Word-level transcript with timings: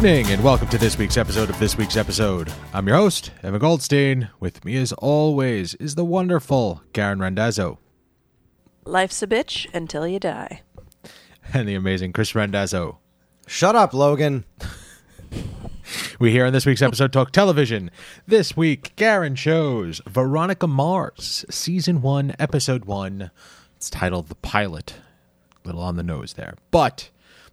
Evening, 0.00 0.30
and 0.30 0.42
welcome 0.42 0.68
to 0.68 0.78
this 0.78 0.96
week's 0.96 1.18
episode 1.18 1.50
of 1.50 1.58
This 1.58 1.76
Week's 1.76 1.98
Episode. 1.98 2.50
I'm 2.72 2.88
your 2.88 2.96
host, 2.96 3.32
Evan 3.42 3.60
Goldstein. 3.60 4.30
With 4.40 4.64
me, 4.64 4.78
as 4.78 4.94
always, 4.94 5.74
is 5.74 5.94
the 5.94 6.06
wonderful 6.06 6.82
Karen 6.94 7.18
Randazzo 7.18 7.78
Life's 8.86 9.22
a 9.22 9.26
bitch 9.26 9.66
until 9.74 10.08
you 10.08 10.18
die. 10.18 10.62
and 11.52 11.68
the 11.68 11.74
amazing 11.74 12.14
Chris 12.14 12.34
Randazzo. 12.34 12.98
Shut 13.46 13.76
up, 13.76 13.92
Logan. 13.92 14.46
We 16.18 16.30
here 16.30 16.46
on 16.46 16.54
this 16.54 16.64
week's 16.64 16.80
episode 16.80 17.12
talk 17.12 17.30
television. 17.30 17.90
This 18.26 18.56
week, 18.56 18.96
Karen 18.96 19.34
shows 19.34 20.00
Veronica 20.08 20.66
Mars, 20.66 21.44
season 21.50 22.00
one, 22.00 22.34
episode 22.38 22.86
one. 22.86 23.30
It's 23.76 23.90
titled 23.90 24.30
The 24.30 24.34
Pilot. 24.36 24.94
Little 25.62 25.82
on 25.82 25.96
the 25.96 26.02
nose 26.02 26.32
there. 26.32 26.54
But 26.70 27.10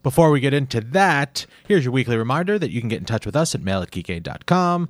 before 0.07 0.31
we 0.31 0.39
get 0.39 0.53
into 0.53 0.79
that, 0.79 1.45
here's 1.67 1.83
your 1.83 1.91
weekly 1.91 2.15
reminder 2.15 2.57
that 2.57 2.71
you 2.71 2.79
can 2.79 2.87
get 2.87 2.99
in 2.99 3.03
touch 3.05 3.25
with 3.25 3.35
us 3.35 3.53
at 3.53 3.59
mail 3.59 3.81
at 3.81 3.91
geekade.com. 3.91 4.87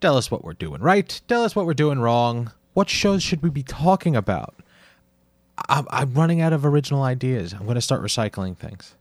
Tell 0.00 0.16
us 0.16 0.30
what 0.30 0.44
we're 0.44 0.52
doing 0.52 0.80
right. 0.80 1.20
Tell 1.26 1.42
us 1.42 1.56
what 1.56 1.66
we're 1.66 1.74
doing 1.74 1.98
wrong. 1.98 2.52
What 2.72 2.88
shows 2.88 3.20
should 3.20 3.42
we 3.42 3.50
be 3.50 3.64
talking 3.64 4.14
about? 4.14 4.54
I'm, 5.68 5.88
I'm 5.90 6.14
running 6.14 6.40
out 6.40 6.52
of 6.52 6.64
original 6.64 7.02
ideas. 7.02 7.52
I'm 7.52 7.64
going 7.64 7.74
to 7.74 7.80
start 7.80 8.00
recycling 8.00 8.56
things. 8.56 8.94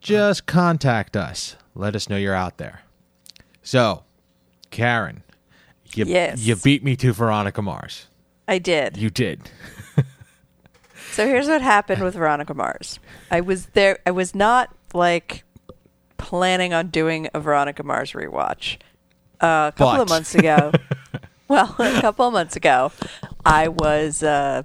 Just 0.00 0.46
contact 0.46 1.16
us. 1.16 1.56
Let 1.74 1.96
us 1.96 2.08
know 2.08 2.16
you're 2.16 2.32
out 2.32 2.58
there. 2.58 2.82
So, 3.64 4.04
Karen, 4.70 5.24
you, 5.92 6.04
Yes. 6.04 6.38
you 6.40 6.54
beat 6.54 6.84
me 6.84 6.94
to 6.94 7.12
Veronica 7.12 7.62
Mars. 7.62 8.06
I 8.46 8.58
did. 8.58 8.96
You 8.96 9.10
did. 9.10 9.50
So 11.12 11.28
here's 11.28 11.46
what 11.46 11.62
happened 11.62 12.02
with 12.02 12.14
Veronica 12.14 12.54
Mars. 12.54 12.98
I 13.30 13.40
was 13.40 13.66
there. 13.66 14.00
I 14.04 14.10
was 14.10 14.34
not 14.34 14.74
like 14.94 15.44
planning 16.16 16.72
on 16.72 16.88
doing 16.88 17.28
a 17.34 17.40
Veronica 17.40 17.82
Mars 17.82 18.12
rewatch. 18.12 18.78
Uh, 19.40 19.68
a 19.68 19.74
couple 19.76 19.92
But. 19.92 20.00
of 20.00 20.08
months 20.08 20.34
ago. 20.34 20.72
well, 21.48 21.74
a 21.78 22.00
couple 22.00 22.26
of 22.26 22.32
months 22.32 22.56
ago, 22.56 22.92
I 23.44 23.68
was 23.68 24.22
uh, 24.22 24.62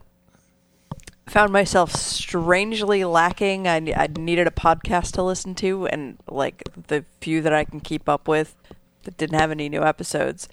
found 1.27 1.51
myself 1.51 1.91
strangely 1.91 3.03
lacking. 3.03 3.67
I, 3.67 3.77
I 3.95 4.07
needed 4.17 4.47
a 4.47 4.51
podcast 4.51 5.11
to 5.13 5.23
listen 5.23 5.55
to, 5.55 5.87
and 5.87 6.17
like 6.29 6.63
the 6.87 7.03
few 7.19 7.41
that 7.41 7.53
I 7.53 7.65
can 7.65 7.79
keep 7.81 8.07
up 8.07 8.27
with 8.27 8.55
that 9.03 9.17
didn't 9.17 9.39
have 9.39 9.51
any 9.51 9.69
new 9.69 9.83
episodes. 9.83 10.47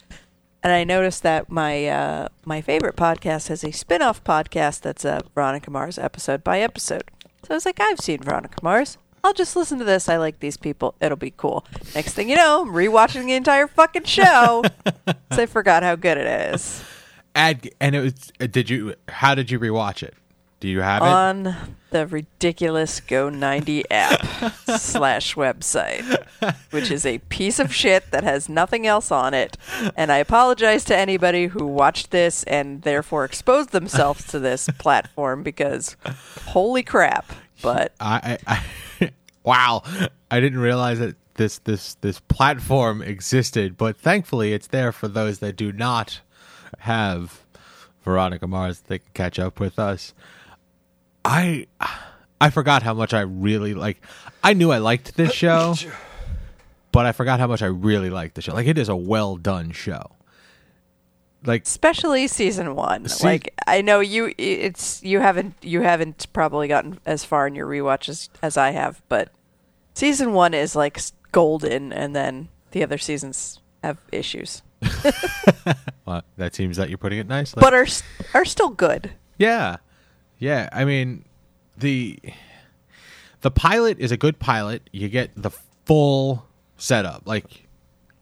And 0.63 0.73
I 0.73 0.83
noticed 0.83 1.23
that 1.23 1.51
my 1.51 1.87
uh, 1.87 2.29
my 2.45 2.61
favorite 2.61 2.97
podcast 2.97 3.49
has 3.49 3.63
a 3.63 3.71
spin-off 3.71 4.25
podcast 4.25 4.81
that's 4.81 5.05
a 5.05 5.23
Veronica 5.35 5.71
Mars 5.71 5.99
episode 5.99 6.43
by 6.43 6.61
episode. 6.61 7.05
So 7.45 7.53
I 7.53 7.55
was 7.55 7.67
like, 7.67 7.79
I've 7.79 8.01
seen 8.01 8.19
Veronica 8.23 8.59
Mars. 8.63 8.99
I'll 9.27 9.35
just 9.35 9.57
listen 9.57 9.79
to 9.81 9.85
this. 9.85 10.09
I 10.09 10.19
like 10.19 10.39
these 10.39 10.57
people. 10.57 10.95
It'll 11.01 11.17
be 11.17 11.33
cool. 11.37 11.67
Next 11.95 12.15
thing 12.15 12.31
you 12.31 12.37
know, 12.37 12.63
I'm 12.63 12.69
rewatching 12.69 13.27
the 13.27 13.35
entire 13.35 13.67
fucking 13.67 14.05
show. 14.05 14.63
so 15.33 15.43
I 15.43 15.47
forgot 15.47 15.83
how 15.83 15.97
good 15.97 16.17
it 16.17 16.55
is. 16.55 16.85
And, 17.35 17.69
and 17.81 17.97
it 17.97 18.01
was, 18.01 18.33
uh, 18.41 18.47
did 18.47 18.71
you, 18.71 18.95
how 19.09 19.35
did 19.35 19.51
you 19.51 19.59
rewatch 19.59 20.05
it? 20.05 20.15
Do 20.61 20.69
you 20.69 20.81
have 20.81 21.03
it? 21.03 21.07
on 21.07 21.57
the 21.91 22.07
ridiculous 22.07 23.01
Go90 23.01 23.83
app 23.91 24.25
slash 24.79 25.35
website, 25.35 26.25
which 26.71 26.91
is 26.91 27.05
a 27.05 27.19
piece 27.19 27.59
of 27.59 27.75
shit 27.75 28.11
that 28.11 28.25
has 28.25 28.49
nothing 28.49 28.87
else 28.87 29.11
on 29.11 29.35
it. 29.35 29.57
And 29.97 30.13
I 30.13 30.19
apologize 30.19 30.85
to 30.85 30.97
anybody 30.97 31.49
who 31.49 31.67
watched 31.67 32.11
this 32.11 32.43
and 32.45 32.83
therefore 32.83 33.25
exposed 33.25 33.73
themselves 33.73 34.27
to 34.29 34.39
this 34.39 34.69
platform 34.79 35.43
because 35.43 35.97
holy 36.47 36.83
crap. 36.83 37.33
But 37.61 37.93
I, 38.01 38.39
I, 38.47 38.63
I 39.01 39.11
wow, 39.47 39.83
I 40.31 40.41
didn't 40.41 40.59
realize 40.59 40.99
that 40.99 41.17
this 41.35 41.59
this 41.61 41.95
this 42.01 42.21
platform 42.21 43.01
existed, 43.01 43.77
but 43.77 43.97
thankfully 43.97 44.53
it's 44.53 44.67
there 44.67 44.93
for 44.93 45.09
those 45.09 45.39
that 45.39 45.57
do 45.57 45.73
not 45.73 46.21
have 46.81 47.43
Veronica 48.03 48.47
Mars. 48.47 48.81
They 48.81 48.99
can 48.99 49.11
catch 49.15 49.39
up 49.39 49.61
with 49.61 49.79
us. 49.79 50.13
I 51.25 51.67
I 52.41 52.51
forgot 52.51 52.83
how 52.83 52.95
much 52.95 53.15
I 53.15 53.21
really 53.21 53.75
like. 53.75 54.03
I 54.43 54.53
knew 54.53 54.71
I 54.71 54.79
liked 54.79 55.17
this 55.17 55.33
show, 55.33 55.75
but 56.93 57.07
I 57.07 57.13
forgot 57.13 57.41
how 57.41 57.47
much 57.47 57.63
I 57.63 57.67
really 57.67 58.11
liked 58.11 58.35
the 58.35 58.43
show. 58.43 58.53
Like 58.55 58.67
it 58.67 58.79
is 58.79 58.89
a 58.89 58.97
well 58.97 59.37
done 59.37 59.71
show. 59.71 60.13
Like 61.45 61.65
especially 61.65 62.27
season 62.27 62.75
one. 62.75 63.09
See- 63.09 63.27
like 63.27 63.55
I 63.67 63.81
know 63.81 64.01
you 64.01 64.35
it's 64.39 65.03
you 65.03 65.21
haven't 65.21 65.55
you 65.63 65.83
haven't 65.83 66.27
probably 66.33 66.67
gotten 66.69 66.99
as 67.07 67.25
far 67.25 67.47
in 67.47 67.55
your 67.55 67.67
rewatch 67.67 68.09
as, 68.09 68.31
as 68.43 68.57
I 68.57 68.71
have, 68.71 69.03
but 69.09 69.31
season 69.97 70.33
one 70.35 70.53
is 70.55 70.77
like 70.77 71.01
golden 71.33 71.93
and 71.93 72.15
then 72.15 72.49
the 72.73 72.83
other 72.83 72.99
seasons 72.99 73.61
have 73.83 73.99
issues. 74.13 74.63
well, 76.05 76.23
that 76.37 76.55
seems 76.55 76.77
that 76.77 76.89
you're 76.91 76.99
putting 76.99 77.19
it 77.19 77.27
nicely. 77.27 77.61
but 77.61 77.73
are 77.73 77.87
are 78.35 78.45
still 78.45 78.69
good. 78.69 79.13
Yeah. 79.39 79.77
Yeah, 80.39 80.69
I 80.71 80.85
mean 80.85 81.25
the 81.79 82.19
the 83.41 83.51
pilot 83.51 83.99
is 83.99 84.13
a 84.13 84.17
good 84.17 84.39
pilot. 84.39 84.89
You 84.93 85.09
get 85.09 85.31
the 85.35 85.51
full 85.87 86.47
setup. 86.77 87.23
Like 87.25 87.67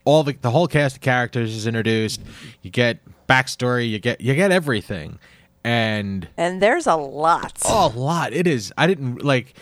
all 0.05 0.23
the 0.23 0.35
the 0.35 0.51
whole 0.53 0.69
cast 0.69 0.97
of 0.97 1.03
characters 1.03 1.55
is 1.55 1.67
introduced. 1.67 2.21
You 2.63 2.71
get 2.71 2.99
backstory, 3.29 3.91
you 3.91 3.99
get 3.99 4.21
you 4.21 4.35
get 4.35 4.53
everything. 4.53 5.19
And 5.65 6.29
And 6.37 6.63
there's 6.63 6.87
a 6.87 6.95
lot. 6.95 7.59
oh, 7.65 7.93
a 7.93 7.99
lot. 7.99 8.33
It 8.33 8.47
is 8.47 8.73
I 8.79 8.87
didn't 8.87 9.25
like 9.25 9.55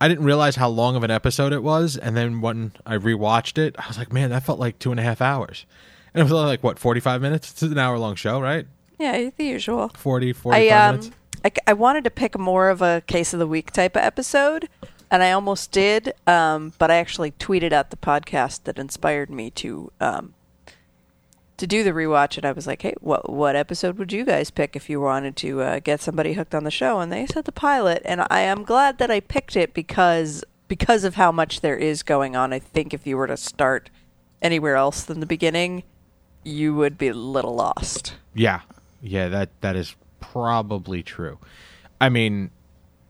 I 0.00 0.08
didn't 0.08 0.24
realize 0.24 0.56
how 0.56 0.68
long 0.68 0.96
of 0.96 1.02
an 1.02 1.10
episode 1.10 1.52
it 1.52 1.62
was, 1.62 1.96
and 1.96 2.16
then 2.16 2.40
when 2.40 2.72
I 2.84 2.96
rewatched 2.96 3.58
it, 3.58 3.76
I 3.78 3.86
was 3.88 3.96
like, 3.96 4.12
man, 4.12 4.30
that 4.30 4.42
felt 4.42 4.58
like 4.58 4.78
two 4.78 4.90
and 4.90 5.00
a 5.00 5.02
half 5.02 5.20
hours. 5.20 5.66
And 6.12 6.20
it 6.20 6.24
was 6.24 6.32
only 6.32 6.46
like 6.46 6.62
what, 6.62 6.78
forty 6.78 7.00
five 7.00 7.22
minutes? 7.22 7.50
It's 7.50 7.62
an 7.62 7.78
hour 7.78 7.98
long 7.98 8.14
show, 8.14 8.40
right? 8.40 8.66
Yeah, 8.98 9.30
the 9.36 9.44
usual. 9.44 9.90
40, 9.94 10.32
45 10.32 10.72
I 10.72 10.88
um 10.88 10.96
minutes. 10.96 11.16
I, 11.44 11.50
I 11.66 11.72
wanted 11.72 12.04
to 12.04 12.10
pick 12.10 12.38
more 12.38 12.70
of 12.70 12.80
a 12.80 13.02
case 13.06 13.32
of 13.32 13.38
the 13.40 13.46
week 13.46 13.72
type 13.72 13.96
of 13.96 14.02
episode, 14.02 14.68
and 15.10 15.22
I 15.22 15.32
almost 15.32 15.72
did. 15.72 16.14
Um, 16.26 16.72
but 16.78 16.90
I 16.90 16.96
actually 16.96 17.32
tweeted 17.32 17.72
out 17.72 17.90
the 17.90 17.96
podcast 17.96 18.64
that 18.64 18.78
inspired 18.78 19.30
me 19.30 19.50
to 19.52 19.90
um 20.00 20.34
to 21.56 21.66
do 21.66 21.84
the 21.84 21.90
rewatch, 21.90 22.36
and 22.36 22.44
I 22.44 22.52
was 22.52 22.66
like, 22.66 22.82
hey, 22.82 22.94
what 23.00 23.30
what 23.30 23.56
episode 23.56 23.98
would 23.98 24.12
you 24.12 24.24
guys 24.24 24.50
pick 24.50 24.76
if 24.76 24.90
you 24.90 25.00
wanted 25.00 25.36
to 25.36 25.62
uh, 25.62 25.78
get 25.80 26.00
somebody 26.00 26.32
hooked 26.32 26.54
on 26.54 26.64
the 26.64 26.70
show? 26.70 27.00
And 27.00 27.12
they 27.12 27.26
said 27.26 27.44
the 27.44 27.52
pilot, 27.52 28.02
and 28.04 28.26
I 28.30 28.40
am 28.40 28.64
glad 28.64 28.98
that 28.98 29.10
I 29.10 29.20
picked 29.20 29.56
it 29.56 29.74
because 29.74 30.44
because 30.68 31.04
of 31.04 31.14
how 31.14 31.30
much 31.30 31.60
there 31.60 31.76
is 31.76 32.02
going 32.02 32.34
on. 32.36 32.52
I 32.52 32.58
think 32.58 32.92
if 32.94 33.06
you 33.06 33.16
were 33.16 33.26
to 33.26 33.36
start 33.36 33.90
anywhere 34.42 34.76
else 34.76 35.02
than 35.04 35.20
the 35.20 35.26
beginning, 35.26 35.84
you 36.42 36.74
would 36.74 36.98
be 36.98 37.08
a 37.08 37.14
little 37.14 37.54
lost. 37.54 38.14
Yeah, 38.34 38.60
yeah, 39.00 39.28
that 39.28 39.50
that 39.60 39.76
is 39.76 39.94
probably 40.20 41.02
true. 41.02 41.38
I 42.00 42.08
mean, 42.08 42.50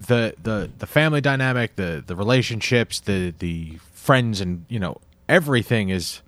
the 0.00 0.34
the 0.42 0.70
the 0.78 0.86
family 0.86 1.20
dynamic, 1.20 1.76
the 1.76 2.02
the 2.06 2.16
relationships, 2.16 3.00
the 3.00 3.34
the 3.38 3.78
friends, 3.92 4.40
and 4.40 4.66
you 4.68 4.78
know 4.78 5.00
everything 5.28 5.88
is 5.88 6.20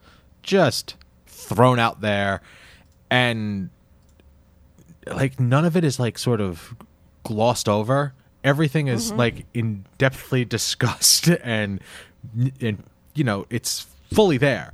just 0.42 0.96
thrown 1.36 1.78
out 1.78 2.00
there, 2.00 2.40
and 3.10 3.70
like 5.06 5.38
none 5.38 5.64
of 5.64 5.76
it 5.76 5.84
is 5.84 6.00
like 6.00 6.18
sort 6.18 6.40
of 6.40 6.74
glossed 7.22 7.68
over. 7.68 8.14
Everything 8.42 8.88
is 8.88 9.08
mm-hmm. 9.08 9.18
like 9.18 9.46
in 9.54 9.86
depthly 9.98 10.48
discussed, 10.48 11.28
and 11.28 11.80
and 12.60 12.82
you 13.14 13.24
know 13.24 13.46
it's 13.50 13.86
fully 14.12 14.38
there. 14.38 14.72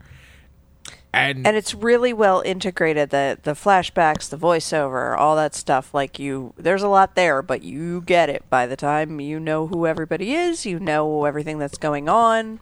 And, 1.15 1.47
and 1.47 1.59
it's 1.59 1.75
really 1.75 2.15
well 2.15 2.41
integrated 2.41 3.11
the 3.11 3.39
the 3.43 3.53
flashbacks 3.53 4.31
the 4.31 4.39
voiceover 4.39 5.15
all 5.15 5.37
that 5.37 5.55
stuff 5.55 5.93
like 5.93 6.19
you 6.19 6.55
there's 6.57 6.83
a 6.83 6.89
lot 6.89 7.17
there 7.17 7.43
but 7.43 7.63
you 7.63 8.01
get 8.01 8.31
it 8.31 8.49
by 8.49 8.67
the 8.67 8.77
time 8.77 9.21
you 9.21 9.39
know 9.39 9.67
who 9.67 9.87
everybody 9.87 10.33
is 10.33 10.65
you 10.65 10.81
know 10.81 11.27
everything 11.27 11.59
that's 11.59 11.77
going 11.77 12.09
on 12.09 12.61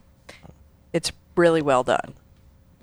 it's 0.91 1.13
really 1.37 1.61
well 1.61 1.81
done 1.81 2.13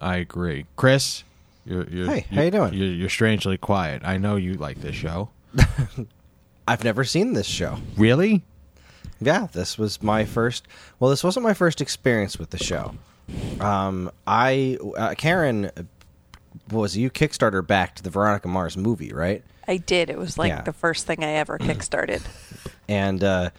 I 0.00 0.16
agree. 0.16 0.66
Chris, 0.76 1.24
you're, 1.64 1.88
you're, 1.88 2.06
Hey, 2.06 2.26
you're, 2.30 2.36
how 2.40 2.42
you 2.44 2.50
doing? 2.50 2.74
You're, 2.74 2.88
you're 2.88 3.08
strangely 3.08 3.56
quiet. 3.58 4.02
I 4.04 4.18
know 4.18 4.36
you 4.36 4.54
like 4.54 4.80
this 4.80 4.94
show. 4.94 5.30
I've 6.68 6.84
never 6.84 7.04
seen 7.04 7.32
this 7.32 7.46
show. 7.46 7.78
Really? 7.96 8.44
Yeah, 9.20 9.48
this 9.52 9.78
was 9.78 10.02
my 10.02 10.24
first. 10.24 10.68
Well, 11.00 11.10
this 11.10 11.24
wasn't 11.24 11.44
my 11.44 11.54
first 11.54 11.80
experience 11.80 12.38
with 12.38 12.50
the 12.50 12.58
show. 12.58 12.94
Um, 13.60 14.10
I 14.26 14.78
uh, 14.96 15.14
Karen 15.16 15.70
was 16.70 16.96
you 16.96 17.10
Kickstarter 17.10 17.66
backed 17.66 18.04
the 18.04 18.10
Veronica 18.10 18.48
Mars 18.48 18.76
movie, 18.76 19.12
right? 19.12 19.42
I 19.66 19.78
did. 19.78 20.08
It 20.08 20.18
was 20.18 20.38
like 20.38 20.50
Yeah. 20.50 20.62
the 20.62 20.72
first 20.72 21.06
thing 21.06 21.24
I 21.24 21.32
ever 21.32 21.58
kickstarted. 21.58 22.22
and 22.88 23.22
uh, 23.22 23.50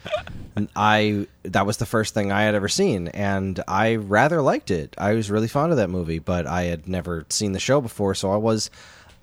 I 0.76 1.26
that 1.44 1.66
was 1.66 1.76
the 1.78 1.86
first 1.86 2.14
thing 2.14 2.32
I 2.32 2.42
had 2.42 2.54
ever 2.54 2.68
seen, 2.68 3.08
and 3.08 3.62
I 3.68 3.96
rather 3.96 4.42
liked 4.42 4.70
it. 4.70 4.94
I 4.98 5.14
was 5.14 5.30
really 5.30 5.48
fond 5.48 5.70
of 5.72 5.78
that 5.78 5.88
movie, 5.90 6.18
but 6.18 6.46
I 6.46 6.64
had 6.64 6.88
never 6.88 7.24
seen 7.30 7.52
the 7.52 7.60
show 7.60 7.80
before, 7.80 8.14
so 8.14 8.32
I 8.32 8.36
was 8.36 8.70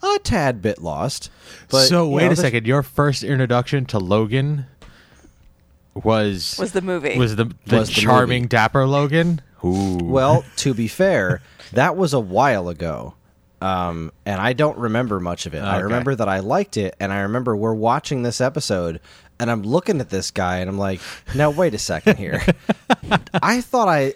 a 0.03 0.19
tad 0.19 0.61
bit 0.61 0.81
lost. 0.81 1.29
But 1.69 1.85
so 1.87 2.07
wait 2.09 2.23
know, 2.25 2.27
a 2.27 2.35
the- 2.35 2.41
second. 2.41 2.65
Your 2.67 2.83
first 2.83 3.23
introduction 3.23 3.85
to 3.87 3.99
Logan 3.99 4.65
was 5.93 6.57
Was 6.59 6.71
the 6.73 6.81
movie. 6.81 7.17
was 7.17 7.35
the 7.35 7.51
the 7.65 7.77
Was 7.79 7.89
charming 7.89 8.43
movie. 8.43 8.49
dapper 8.49 8.85
Logan. 8.85 9.41
Ooh. 9.65 9.97
Well, 10.01 10.45
to 10.57 10.73
be 10.73 10.87
fair, 10.87 11.41
that 11.73 11.97
was 11.97 12.13
a 12.13 12.19
while 12.19 12.69
ago. 12.69 13.15
Um, 13.59 14.11
and 14.23 14.39
I 14.39 14.53
don't 14.53 14.77
remember 14.77 15.19
much 15.19 15.47
of 15.47 15.55
it. 15.55 15.61
I 15.63 15.79
remember 15.79 16.13
that 16.13 16.29
I 16.29 16.39
liked 16.41 16.77
it, 16.77 16.95
and 16.99 17.11
I 17.11 17.21
remember 17.21 17.55
we're 17.55 17.73
watching 17.73 18.21
this 18.21 18.39
episode, 18.39 18.99
and 19.39 19.49
I'm 19.51 19.63
looking 19.63 19.99
at 20.01 20.09
this 20.09 20.31
guy, 20.31 20.57
and 20.57 20.69
I'm 20.69 20.77
like, 20.77 20.99
now 21.35 21.49
wait 21.51 21.73
a 21.73 21.77
second 21.79 22.17
here. 22.17 22.41
I 23.33 23.61
thought 23.61 23.87
I, 23.87 24.13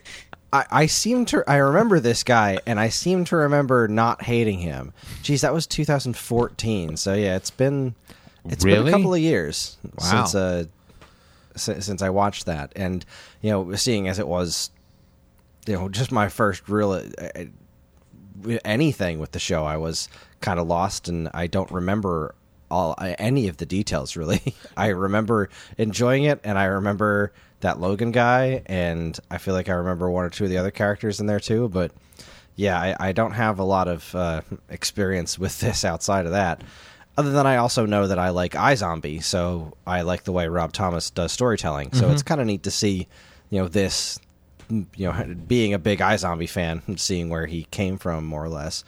I, 0.54 0.66
I 0.72 0.86
seem 0.88 1.26
to, 1.26 1.44
I 1.48 1.58
remember 1.58 2.00
this 2.00 2.24
guy, 2.24 2.58
and 2.66 2.80
I 2.80 2.90
seem 2.90 3.26
to 3.26 3.36
remember 3.36 3.88
not 3.88 4.24
hating 4.24 4.60
him. 4.60 4.94
Geez, 5.22 5.42
that 5.42 5.54
was 5.54 5.68
2014. 5.68 6.98
So 6.98 7.14
yeah, 7.14 7.36
it's 7.36 7.52
been, 7.52 7.96
it's 8.46 8.64
been 8.64 8.88
a 8.88 8.92
couple 8.92 9.14
of 9.14 9.20
years 9.20 9.78
Wow. 9.98 10.04
since, 10.26 10.36
uh, 10.36 10.64
since, 11.56 11.86
since 11.86 12.02
I 12.02 12.10
watched 12.10 12.46
that, 12.48 12.72
and 12.76 13.06
you 13.42 13.52
know, 13.52 13.76
seeing 13.76 14.08
as 14.08 14.20
it 14.20 14.28
was 14.28 14.72
you 15.68 15.74
know 15.76 15.90
just 15.90 16.12
my 16.12 16.28
first 16.28 16.68
real 16.68 16.92
uh, 16.94 17.44
anything 18.66 19.20
with 19.20 19.32
the 19.32 19.38
show 19.38 19.64
i 19.64 19.78
was 19.78 20.10
kind 20.40 20.60
of 20.60 20.66
lost 20.66 21.08
and 21.08 21.30
i 21.36 21.46
don't 21.46 21.70
remember 21.70 22.34
all 22.72 22.96
any 23.00 23.48
of 23.48 23.58
the 23.58 23.66
details 23.66 24.16
really 24.16 24.56
i 24.78 24.88
remember 24.88 25.50
enjoying 25.78 26.24
it 26.24 26.40
and 26.44 26.58
i 26.58 26.66
remember 26.66 27.32
that 27.60 27.80
logan 27.80 28.12
guy 28.12 28.62
and 28.66 29.20
i 29.30 29.38
feel 29.38 29.54
like 29.54 29.70
i 29.70 29.74
remember 29.74 30.10
one 30.10 30.26
or 30.26 30.30
two 30.30 30.46
of 30.46 30.50
the 30.50 30.58
other 30.58 30.72
characters 30.72 31.20
in 31.20 31.28
there 31.28 31.40
too 31.40 31.70
but 31.70 31.92
yeah 32.56 32.80
i, 32.80 33.10
I 33.10 33.12
don't 33.12 33.34
have 33.34 33.60
a 33.60 33.64
lot 33.64 33.88
of 33.88 34.16
uh, 34.16 34.42
experience 34.70 35.38
with 35.38 35.60
this 35.60 35.86
outside 35.86 36.26
of 36.26 36.32
that 36.32 36.64
other 37.18 37.32
than 37.32 37.46
i 37.46 37.58
also 37.58 37.86
know 37.86 38.08
that 38.08 38.18
i 38.18 38.30
like 38.30 38.54
izombie 38.54 39.24
so 39.24 39.74
i 39.86 40.02
like 40.02 40.24
the 40.24 40.32
way 40.32 40.48
rob 40.48 40.74
thomas 40.74 41.12
does 41.12 41.32
storytelling 41.32 41.94
so 41.94 42.10
it's 42.10 42.24
kind 42.24 42.42
of 42.42 42.48
neat 42.48 42.64
to 42.64 42.72
see 42.72 43.08
you 43.50 43.60
know 43.60 43.68
this 43.68 44.20
you 44.72 45.12
know, 45.12 45.36
being 45.48 45.74
a 45.74 45.80
big 45.80 46.00
iZombie 46.00 46.50
fan, 46.50 46.82
seeing 46.98 47.30
where 47.30 47.46
he 47.46 47.64
came 47.72 47.98
from, 47.98 48.26
more 48.26 48.44
or 48.44 48.50
less. 48.50 48.84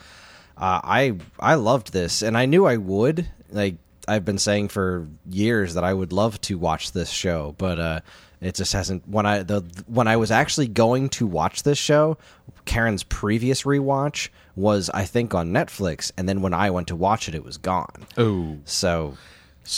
Uh, 0.57 0.79
I 0.83 1.17
I 1.39 1.55
loved 1.55 1.93
this, 1.93 2.21
and 2.21 2.37
I 2.37 2.45
knew 2.45 2.65
I 2.65 2.77
would. 2.77 3.27
Like 3.53 3.75
I've 4.07 4.25
been 4.25 4.37
saying 4.37 4.69
for 4.69 5.07
years 5.29 5.75
that 5.75 5.83
I 5.83 5.93
would 5.93 6.11
love 6.11 6.39
to 6.41 6.57
watch 6.57 6.91
this 6.91 7.09
show, 7.09 7.55
but 7.57 7.79
uh, 7.79 7.99
it 8.41 8.55
just 8.55 8.73
hasn't. 8.73 9.07
When 9.07 9.25
I 9.25 9.43
the 9.43 9.63
when 9.87 10.07
I 10.07 10.17
was 10.17 10.31
actually 10.31 10.67
going 10.67 11.09
to 11.09 11.25
watch 11.27 11.63
this 11.63 11.77
show, 11.77 12.17
Karen's 12.65 13.03
previous 13.03 13.63
rewatch 13.63 14.29
was 14.55 14.89
I 14.89 15.05
think 15.05 15.33
on 15.33 15.51
Netflix, 15.51 16.11
and 16.17 16.27
then 16.27 16.41
when 16.41 16.53
I 16.53 16.69
went 16.69 16.87
to 16.89 16.95
watch 16.95 17.29
it, 17.29 17.35
it 17.35 17.43
was 17.43 17.57
gone. 17.57 18.05
Ooh. 18.19 18.59
So. 18.65 19.17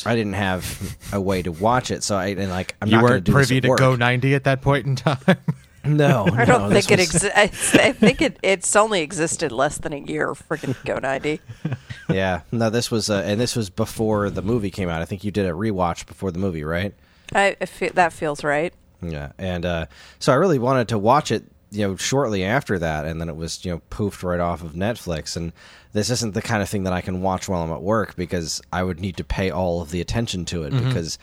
I 0.04 0.16
didn't 0.16 0.34
have 0.34 0.98
a 1.14 1.22
way 1.22 1.44
to 1.44 1.52
watch 1.52 1.92
it, 1.92 2.02
so 2.02 2.16
I 2.16 2.30
and 2.30 2.50
like 2.50 2.74
I'm 2.82 2.88
You 2.88 2.96
not 2.96 3.04
weren't 3.04 3.30
privy 3.30 3.62
to. 3.62 3.76
Go 3.76 3.96
ninety 3.96 4.34
at 4.34 4.46
that 4.46 4.64
point 4.64 4.88
in 4.88 4.96
time. 4.96 5.20
No, 5.86 6.28
I 6.34 6.46
don't 6.46 6.70
no, 6.70 6.76
think 6.80 6.92
it 6.92 7.00
was- 7.00 7.16
exists. 7.24 7.76
I 7.76 7.92
think 7.92 8.22
it 8.22 8.38
it's 8.44 8.76
only 8.76 9.02
existed 9.02 9.52
less 9.52 9.78
than 9.78 9.94
a 9.94 9.98
year. 10.00 10.34
Freaking 10.34 10.76
Go 10.86 10.98
ninety. 11.00 11.42
yeah, 12.10 12.42
no, 12.52 12.70
this 12.70 12.90
was 12.92 13.10
uh, 13.10 13.24
and 13.26 13.40
this 13.40 13.56
was 13.56 13.70
before 13.70 14.30
the 14.30 14.42
movie 14.42 14.72
came 14.72 14.90
out. 14.90 15.02
I 15.02 15.06
think 15.06 15.24
you 15.24 15.32
did 15.32 15.46
a 15.46 15.52
rewatch 15.52 16.06
before 16.06 16.32
the 16.32 16.40
movie, 16.40 16.64
right? 16.64 16.94
I, 17.34 17.56
I 17.60 17.66
feel, 17.66 17.92
that 17.94 18.14
feels 18.14 18.44
right. 18.44 18.74
Yeah, 19.02 19.32
and 19.38 19.66
uh, 19.66 19.86
so 20.20 20.32
I 20.32 20.36
really 20.36 20.60
wanted 20.60 20.88
to 20.90 20.98
watch 20.98 21.32
it, 21.32 21.44
you 21.72 21.88
know, 21.88 21.96
shortly 21.96 22.44
after 22.44 22.80
that, 22.80 23.06
and 23.06 23.20
then 23.20 23.30
it 23.30 23.36
was 23.36 23.64
you 23.66 23.72
know 23.72 23.82
poofed 23.92 24.24
right 24.24 24.40
off 24.40 24.64
of 24.64 24.74
Netflix. 24.74 25.36
And 25.36 25.52
this 25.94 26.10
isn't 26.10 26.34
the 26.34 26.42
kind 26.42 26.62
of 26.62 26.70
thing 26.70 26.84
that 26.84 26.94
I 26.94 27.02
can 27.02 27.22
watch 27.22 27.48
while 27.50 27.62
I'm 27.62 27.72
at 27.72 27.82
work 27.82 28.16
because 28.16 28.62
I 28.74 28.84
would 28.84 29.00
need 29.00 29.18
to 29.18 29.24
pay 29.24 29.50
all 29.52 29.82
of 29.82 29.92
the 29.92 30.02
attention 30.02 30.46
to 30.46 30.64
it. 30.64 30.72
Because 30.72 31.18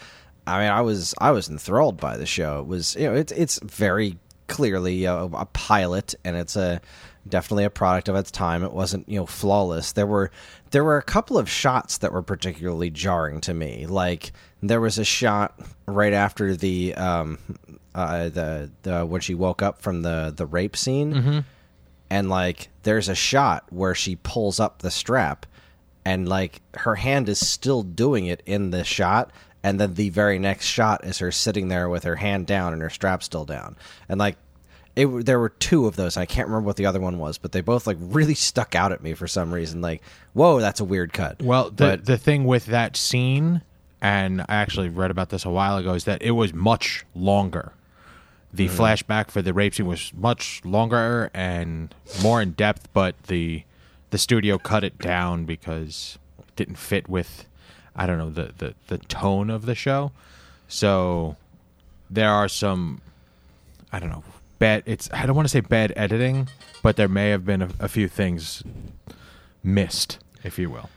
I 0.46 0.60
mean, 0.62 0.70
I 0.70 0.80
was 0.80 1.14
I 1.18 1.30
was 1.30 1.48
enthralled 1.48 1.98
by 1.98 2.16
the 2.16 2.26
show. 2.26 2.60
It 2.60 2.66
was 2.66 2.94
you 2.96 3.04
know 3.08 3.14
it's 3.14 3.32
it's 3.32 3.58
very 3.62 4.18
clearly 4.52 5.04
a, 5.04 5.14
a 5.14 5.46
pilot, 5.46 6.14
and 6.24 6.36
it's 6.36 6.56
a 6.56 6.80
definitely 7.26 7.64
a 7.64 7.70
product 7.70 8.08
of 8.08 8.16
its 8.16 8.30
time. 8.30 8.62
It 8.62 8.72
wasn't 8.72 9.08
you 9.08 9.18
know 9.18 9.26
flawless. 9.26 9.92
There 9.92 10.06
were 10.06 10.30
there 10.72 10.84
were 10.84 10.98
a 10.98 11.02
couple 11.02 11.38
of 11.38 11.48
shots 11.48 11.98
that 11.98 12.12
were 12.12 12.22
particularly 12.22 12.90
jarring 12.90 13.40
to 13.42 13.54
me. 13.54 13.86
Like 13.86 14.32
there 14.62 14.80
was 14.80 14.98
a 14.98 15.04
shot 15.04 15.58
right 15.86 16.12
after 16.12 16.54
the 16.54 16.94
um 16.96 17.38
uh 17.94 18.28
the 18.28 18.70
the 18.82 19.06
when 19.06 19.22
she 19.22 19.34
woke 19.34 19.62
up 19.62 19.80
from 19.80 20.02
the 20.02 20.32
the 20.36 20.44
rape 20.46 20.76
scene, 20.76 21.12
and 22.10 22.28
like 22.28 22.68
there's 22.82 23.08
a 23.08 23.14
shot 23.14 23.64
where 23.70 23.94
she 23.94 24.16
pulls 24.16 24.60
up 24.60 24.82
the 24.82 24.90
strap, 24.90 25.46
and 26.04 26.28
like 26.28 26.60
her 26.74 26.96
hand 26.96 27.28
is 27.30 27.40
still 27.40 27.82
doing 27.82 28.26
it 28.26 28.42
in 28.44 28.70
the 28.70 28.84
shot. 28.84 29.30
And 29.62 29.78
then 29.80 29.94
the 29.94 30.10
very 30.10 30.38
next 30.38 30.66
shot 30.66 31.04
is 31.04 31.18
her 31.18 31.30
sitting 31.30 31.68
there 31.68 31.88
with 31.88 32.02
her 32.04 32.16
hand 32.16 32.46
down 32.46 32.72
and 32.72 32.82
her 32.82 32.90
strap 32.90 33.22
still 33.22 33.44
down, 33.44 33.76
and 34.08 34.18
like 34.18 34.36
it 34.96 35.06
there 35.24 35.38
were 35.38 35.48
two 35.50 35.86
of 35.86 35.96
those. 35.96 36.16
I 36.16 36.26
can't 36.26 36.48
remember 36.48 36.66
what 36.66 36.76
the 36.76 36.86
other 36.86 37.00
one 37.00 37.18
was, 37.18 37.38
but 37.38 37.52
they 37.52 37.60
both 37.60 37.86
like 37.86 37.96
really 38.00 38.34
stuck 38.34 38.74
out 38.74 38.92
at 38.92 39.02
me 39.02 39.14
for 39.14 39.26
some 39.28 39.54
reason. 39.54 39.80
Like, 39.80 40.02
whoa, 40.32 40.60
that's 40.60 40.80
a 40.80 40.84
weird 40.84 41.12
cut. 41.12 41.40
Well, 41.40 41.70
the 41.70 41.76
but 41.76 42.04
the 42.06 42.18
thing 42.18 42.44
with 42.44 42.66
that 42.66 42.96
scene, 42.96 43.62
and 44.00 44.40
I 44.42 44.56
actually 44.56 44.88
read 44.88 45.10
about 45.12 45.30
this 45.30 45.44
a 45.44 45.50
while 45.50 45.76
ago, 45.76 45.94
is 45.94 46.04
that 46.04 46.20
it 46.22 46.32
was 46.32 46.52
much 46.52 47.04
longer. 47.14 47.72
The 48.52 48.66
Mm-hmm. 48.68 48.82
flashback 48.82 49.30
for 49.30 49.40
the 49.40 49.54
rape 49.54 49.74
scene 49.74 49.86
was 49.86 50.12
much 50.14 50.60
longer 50.62 51.30
and 51.32 51.94
more 52.22 52.42
in 52.42 52.50
depth, 52.52 52.88
but 52.92 53.14
the 53.28 53.62
the 54.10 54.18
studio 54.18 54.58
cut 54.58 54.84
it 54.84 54.98
down 54.98 55.46
because 55.46 56.18
it 56.38 56.54
didn't 56.56 56.76
fit 56.76 57.08
with 57.08 57.46
I 57.96 58.06
don't 58.06 58.18
know 58.18 58.30
the 58.30 58.52
the, 58.58 58.74
the 58.88 58.98
tone 58.98 59.50
of 59.50 59.66
the 59.66 59.74
show. 59.74 60.12
So 60.68 61.36
there 62.10 62.30
are 62.30 62.48
some 62.48 63.00
I 63.92 63.98
don't 64.00 64.10
know 64.10 64.24
bad. 64.58 64.82
It's 64.86 65.08
I 65.12 65.26
don't 65.26 65.36
want 65.36 65.46
to 65.46 65.52
say 65.52 65.60
bad 65.60 65.92
editing, 65.96 66.48
but 66.82 66.96
there 66.96 67.08
may 67.08 67.30
have 67.30 67.44
been 67.44 67.62
a, 67.62 67.68
a 67.80 67.88
few 67.88 68.08
things 68.08 68.62
missed, 69.62 70.18
if 70.44 70.58
you 70.58 70.70
will. 70.70 70.88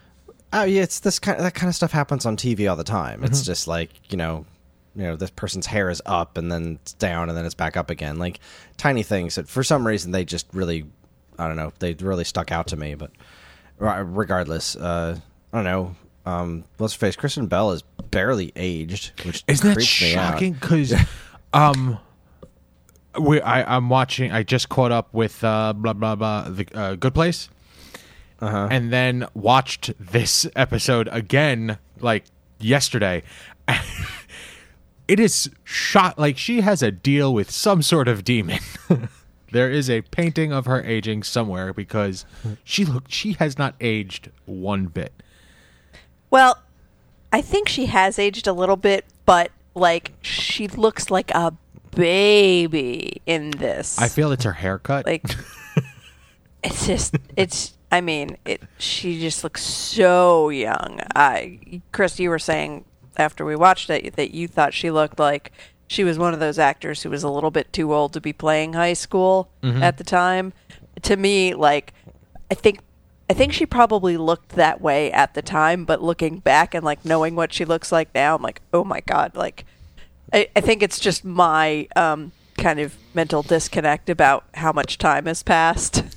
oh 0.53 0.63
yeah, 0.63 0.81
it's 0.83 0.99
this 1.01 1.19
kind 1.19 1.39
that 1.39 1.53
kind 1.53 1.69
of 1.69 1.75
stuff 1.75 1.91
happens 1.91 2.25
on 2.25 2.37
TV 2.37 2.69
all 2.69 2.75
the 2.75 2.83
time. 2.83 3.23
It's 3.23 3.39
Mm-hmm. 3.39 3.45
just 3.45 3.67
like 3.67 3.89
you 4.11 4.17
know, 4.17 4.45
you 4.95 5.03
know, 5.03 5.15
this 5.15 5.29
person's 5.31 5.65
hair 5.65 5.89
is 5.89 6.01
up 6.05 6.37
and 6.37 6.51
then 6.51 6.79
it's 6.81 6.93
down 6.93 7.27
and 7.29 7.37
then 7.37 7.45
it's 7.45 7.55
back 7.55 7.75
up 7.75 7.89
again. 7.89 8.17
Like 8.17 8.39
tiny 8.77 9.03
things 9.03 9.35
that 9.35 9.49
for 9.49 9.63
some 9.63 9.85
reason 9.85 10.11
they 10.11 10.23
just 10.23 10.47
really, 10.53 10.85
I 11.37 11.47
don't 11.47 11.57
know, 11.57 11.73
they 11.79 11.93
really 11.95 12.23
stuck 12.23 12.51
out 12.51 12.67
to 12.67 12.77
me. 12.77 12.95
But 12.95 13.11
regardless, 13.79 14.75
uh, 14.75 15.17
I 15.51 15.57
don't 15.57 15.65
know. 15.65 15.95
Um, 16.25 16.63
what's 16.77 16.93
her 16.95 16.99
face? 16.99 17.15
Kristen 17.15 17.47
Bell 17.47 17.71
is 17.71 17.83
barely 18.11 18.51
aged, 18.55 19.11
which 19.25 19.43
Isn't 19.47 19.67
that 19.67 19.75
creeps 19.75 20.01
me 20.01 20.15
out. 20.15 20.33
shocking? 20.33 20.53
Because, 20.53 20.93
um, 21.53 21.99
we 23.19 23.39
I 23.41 23.75
I'm 23.75 23.89
watching. 23.89 24.31
I 24.31 24.43
just 24.43 24.69
caught 24.69 24.91
up 24.91 25.13
with 25.13 25.43
uh 25.43 25.73
blah 25.73 25.93
blah 25.93 26.15
blah 26.15 26.49
the 26.49 26.67
uh, 26.73 26.95
Good 26.95 27.13
Place, 27.13 27.49
Uh-huh. 28.39 28.67
and 28.71 28.91
then 28.91 29.27
watched 29.33 29.93
this 29.99 30.47
episode 30.55 31.07
again 31.11 31.77
like 31.99 32.25
yesterday. 32.59 33.23
it 35.07 35.19
is 35.19 35.49
shot 35.63 36.17
like 36.17 36.37
she 36.37 36.61
has 36.61 36.81
a 36.81 36.91
deal 36.91 37.33
with 37.33 37.51
some 37.51 37.81
sort 37.81 38.07
of 38.07 38.23
demon. 38.23 38.59
there 39.51 39.69
is 39.71 39.89
a 39.89 40.01
painting 40.01 40.51
of 40.51 40.65
her 40.65 40.83
aging 40.83 41.23
somewhere 41.23 41.73
because 41.73 42.25
she 42.63 42.83
look 42.83 43.05
she 43.07 43.33
has 43.33 43.57
not 43.57 43.75
aged 43.79 44.29
one 44.45 44.87
bit. 44.87 45.13
Well, 46.29 46.61
I 47.31 47.41
think 47.41 47.67
she 47.67 47.87
has 47.87 48.17
aged 48.17 48.47
a 48.47 48.53
little 48.53 48.77
bit, 48.77 49.05
but 49.25 49.51
like 49.73 50.13
she 50.21 50.67
looks 50.67 51.11
like 51.11 51.31
a 51.31 51.53
baby 51.91 53.21
in 53.25 53.51
this. 53.51 53.97
I 53.99 54.07
feel 54.07 54.31
it's 54.31 54.43
her 54.43 54.53
haircut. 54.53 55.05
like 55.05 55.23
it's 56.63 56.85
just 56.87 57.15
it's 57.35 57.73
I 57.91 58.01
mean, 58.01 58.37
it 58.45 58.61
she 58.77 59.19
just 59.19 59.43
looks 59.43 59.63
so 59.63 60.49
young. 60.49 60.99
I 61.15 61.81
Chris, 61.91 62.19
you 62.19 62.29
were 62.29 62.39
saying 62.39 62.85
after 63.17 63.45
we 63.45 63.55
watched 63.55 63.89
it 63.89 64.15
that 64.15 64.33
you 64.33 64.47
thought 64.47 64.73
she 64.73 64.91
looked 64.91 65.19
like 65.19 65.51
she 65.87 66.03
was 66.03 66.17
one 66.17 66.33
of 66.33 66.39
those 66.39 66.59
actors 66.59 67.03
who 67.03 67.09
was 67.09 67.23
a 67.23 67.29
little 67.29 67.51
bit 67.51 67.71
too 67.71 67.93
old 67.93 68.13
to 68.13 68.21
be 68.21 68.33
playing 68.33 68.73
high 68.73 68.93
school 68.93 69.49
mm-hmm. 69.61 69.83
at 69.83 69.97
the 69.97 70.03
time. 70.03 70.53
To 71.03 71.15
me, 71.15 71.53
like 71.53 71.93
I 72.49 72.55
think 72.55 72.79
I 73.29 73.33
think 73.33 73.53
she 73.53 73.65
probably 73.65 74.17
looked 74.17 74.49
that 74.49 74.81
way 74.81 75.11
at 75.11 75.33
the 75.33 75.41
time, 75.41 75.85
but 75.85 76.01
looking 76.01 76.39
back 76.39 76.75
and 76.75 76.83
like 76.83 77.03
knowing 77.03 77.35
what 77.35 77.53
she 77.53 77.65
looks 77.65 77.91
like 77.91 78.13
now, 78.13 78.35
I'm 78.35 78.41
like, 78.41 78.61
oh 78.71 78.83
my 78.83 79.01
god, 79.01 79.35
like 79.35 79.65
I, 80.31 80.47
I 80.55 80.61
think 80.61 80.83
it's 80.83 80.99
just 80.99 81.25
my 81.25 81.87
um, 81.95 82.31
kind 82.57 82.79
of 82.79 82.95
mental 83.13 83.41
disconnect 83.41 84.09
about 84.09 84.45
how 84.53 84.71
much 84.71 84.97
time 84.97 85.25
has 85.25 85.43
passed. 85.43 86.03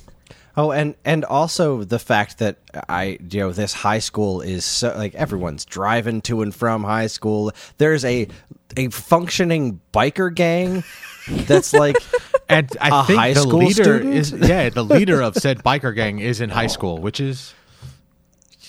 Oh, 0.57 0.71
and 0.71 0.95
and 1.05 1.23
also 1.23 1.85
the 1.85 1.99
fact 1.99 2.39
that 2.39 2.57
I, 2.89 3.17
you 3.29 3.39
know, 3.39 3.53
this 3.53 3.71
high 3.71 3.99
school 3.99 4.41
is 4.41 4.65
so 4.65 4.93
like 4.97 5.15
everyone's 5.15 5.63
driving 5.63 6.19
to 6.23 6.41
and 6.41 6.53
from 6.53 6.83
high 6.83 7.07
school. 7.07 7.53
There's 7.77 8.03
a 8.03 8.27
a 8.75 8.89
functioning 8.89 9.79
biker 9.93 10.35
gang 10.35 10.83
that's 11.27 11.71
like 11.71 11.95
And 12.49 12.69
I 12.81 13.03
A 13.03 13.05
think 13.05 13.19
high 13.19 13.33
the 13.33 13.41
school 13.41 13.59
leader 13.59 13.83
student? 13.83 14.15
is 14.15 14.31
yeah, 14.31 14.69
the 14.69 14.83
leader 14.95 15.21
of 15.21 15.35
said 15.35 15.63
biker 15.63 15.93
gang 15.95 16.19
is 16.19 16.41
in 16.41 16.49
high 16.49 16.67
school, 16.67 16.97
which 16.97 17.19
is 17.19 17.53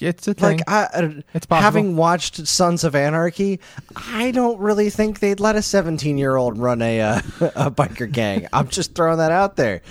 it's 0.01 0.27
a 0.29 0.35
thing. 0.35 0.59
like 0.59 0.69
I, 0.71 0.83
uh, 0.85 1.11
It's 1.35 1.47
possible. 1.47 1.63
having 1.63 1.97
watched 1.97 2.47
Sons 2.47 2.85
of 2.85 2.95
Anarchy, 2.95 3.61
I 3.97 4.31
don't 4.31 4.59
really 4.59 4.89
think 4.91 5.21
they'd 5.21 5.41
let 5.41 5.57
a 5.57 5.63
17 5.63 6.17
year 6.19 6.37
old 6.37 6.59
run 6.59 6.81
a 6.83 7.01
uh, 7.01 7.17
a 7.41 7.71
biker 7.71 8.11
gang. 8.11 8.47
I'm 8.53 8.69
just 8.69 8.95
throwing 8.95 9.19
that 9.19 9.33
out 9.33 9.57
there. 9.57 9.83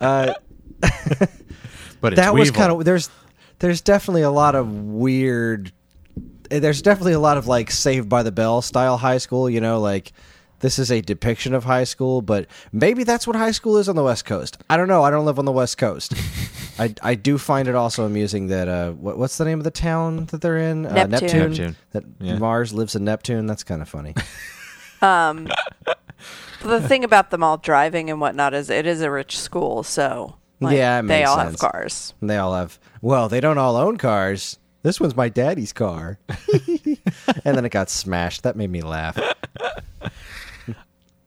Uh, 0.00 0.34
but 2.00 2.12
it's 2.12 2.16
that 2.16 2.34
was 2.34 2.50
kind 2.50 2.72
of 2.72 2.84
there's 2.84 3.10
there's 3.58 3.80
definitely 3.80 4.22
a 4.22 4.30
lot 4.30 4.54
of 4.54 4.70
weird 4.70 5.72
there's 6.50 6.82
definitely 6.82 7.14
a 7.14 7.20
lot 7.20 7.38
of 7.38 7.46
like 7.46 7.70
saved 7.70 8.08
by 8.08 8.22
the 8.22 8.32
bell 8.32 8.60
style 8.60 8.98
high 8.98 9.18
school 9.18 9.48
you 9.48 9.60
know 9.60 9.80
like 9.80 10.12
this 10.64 10.78
is 10.78 10.90
a 10.90 11.02
depiction 11.02 11.52
of 11.52 11.64
high 11.64 11.84
school 11.84 12.22
but 12.22 12.46
maybe 12.72 13.04
that's 13.04 13.26
what 13.26 13.36
high 13.36 13.50
school 13.50 13.76
is 13.76 13.86
on 13.86 13.96
the 13.96 14.02
west 14.02 14.24
coast. 14.24 14.56
I 14.70 14.78
don't 14.78 14.88
know. 14.88 15.02
I 15.02 15.10
don't 15.10 15.26
live 15.26 15.38
on 15.38 15.44
the 15.44 15.52
west 15.52 15.76
coast. 15.76 16.14
I, 16.78 16.94
I 17.02 17.14
do 17.16 17.36
find 17.36 17.68
it 17.68 17.74
also 17.74 18.06
amusing 18.06 18.46
that 18.46 18.66
uh 18.66 18.92
what, 18.92 19.18
what's 19.18 19.36
the 19.36 19.44
name 19.44 19.60
of 19.60 19.64
the 19.64 19.70
town 19.70 20.24
that 20.26 20.40
they're 20.40 20.56
in? 20.56 20.86
Uh, 20.86 21.04
Neptune. 21.06 21.50
Neptune. 21.50 21.76
that 21.92 22.04
Yeah. 22.18 22.38
mars 22.38 22.72
lives 22.72 22.96
in 22.96 23.04
neptune? 23.04 23.44
That's 23.46 23.62
kind 23.62 23.82
of 23.82 23.88
funny. 23.88 24.14
Um, 25.02 25.48
the 26.62 26.80
thing 26.80 27.04
about 27.04 27.30
them 27.30 27.42
all 27.44 27.58
driving 27.58 28.08
and 28.08 28.22
whatnot 28.22 28.54
is 28.54 28.70
it 28.70 28.86
is 28.86 29.02
a 29.02 29.10
rich 29.10 29.38
school, 29.38 29.82
so 29.82 30.36
like, 30.60 30.78
Yeah, 30.78 31.02
they 31.02 31.24
all 31.24 31.36
sense. 31.36 31.60
have 31.60 31.72
cars. 31.72 32.14
And 32.22 32.30
they 32.30 32.38
all 32.38 32.54
have 32.54 32.78
well 33.02 33.28
they 33.28 33.40
don't 33.40 33.58
all 33.58 33.76
own 33.76 33.98
cars. 33.98 34.58
This 34.82 34.98
one's 34.98 35.14
my 35.14 35.28
daddy's 35.28 35.74
car. 35.74 36.18
And 37.44 37.56
then 37.56 37.64
it 37.66 37.70
got 37.70 37.90
smashed. 37.90 38.42
That 38.44 38.56
made 38.56 38.70
me 38.70 38.80
laugh 38.80 39.18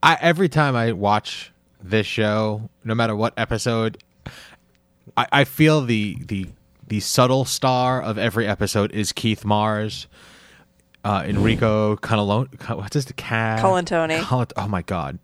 I 0.02 0.16
every 0.20 0.48
time 0.48 0.76
I 0.76 0.92
watch 0.92 1.52
this 1.82 2.06
show, 2.06 2.68
no 2.84 2.94
matter 2.94 3.14
what 3.16 3.34
episode, 3.36 4.02
I, 5.16 5.26
I 5.32 5.44
feel 5.44 5.80
the 5.82 6.16
the 6.26 6.46
the 6.86 7.00
subtle 7.00 7.44
star 7.44 8.00
of 8.00 8.16
every 8.18 8.46
episode 8.46 8.92
is 8.92 9.12
Keith 9.12 9.44
Mars, 9.44 10.06
uh, 11.04 11.24
Enrico 11.26 11.96
Canalone. 11.96 12.48
What's 12.76 12.94
his 12.94 13.06
cat? 13.16 13.60
Colantoni. 13.60 14.20
Colant- 14.22 14.52
oh 14.56 14.68
my 14.68 14.82
god, 14.82 15.18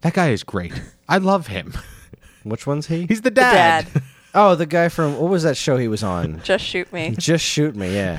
that 0.00 0.14
guy 0.14 0.30
is 0.30 0.42
great. 0.42 0.72
I 1.08 1.18
love 1.18 1.48
him. 1.48 1.74
which 2.44 2.66
one's 2.66 2.86
he 2.88 3.06
He's 3.06 3.20
the 3.22 3.30
The 3.30 3.36
dad. 3.36 3.86
dad. 3.92 4.02
Oh, 4.36 4.56
the 4.56 4.66
guy 4.66 4.88
from 4.88 5.16
what 5.20 5.30
was 5.30 5.44
that 5.44 5.56
show 5.56 5.76
he 5.76 5.86
was 5.86 6.02
on? 6.02 6.40
Just 6.42 6.64
shoot 6.64 6.92
me. 6.92 7.14
Just 7.16 7.44
shoot 7.44 7.76
me, 7.76 7.94
yeah. 7.94 8.18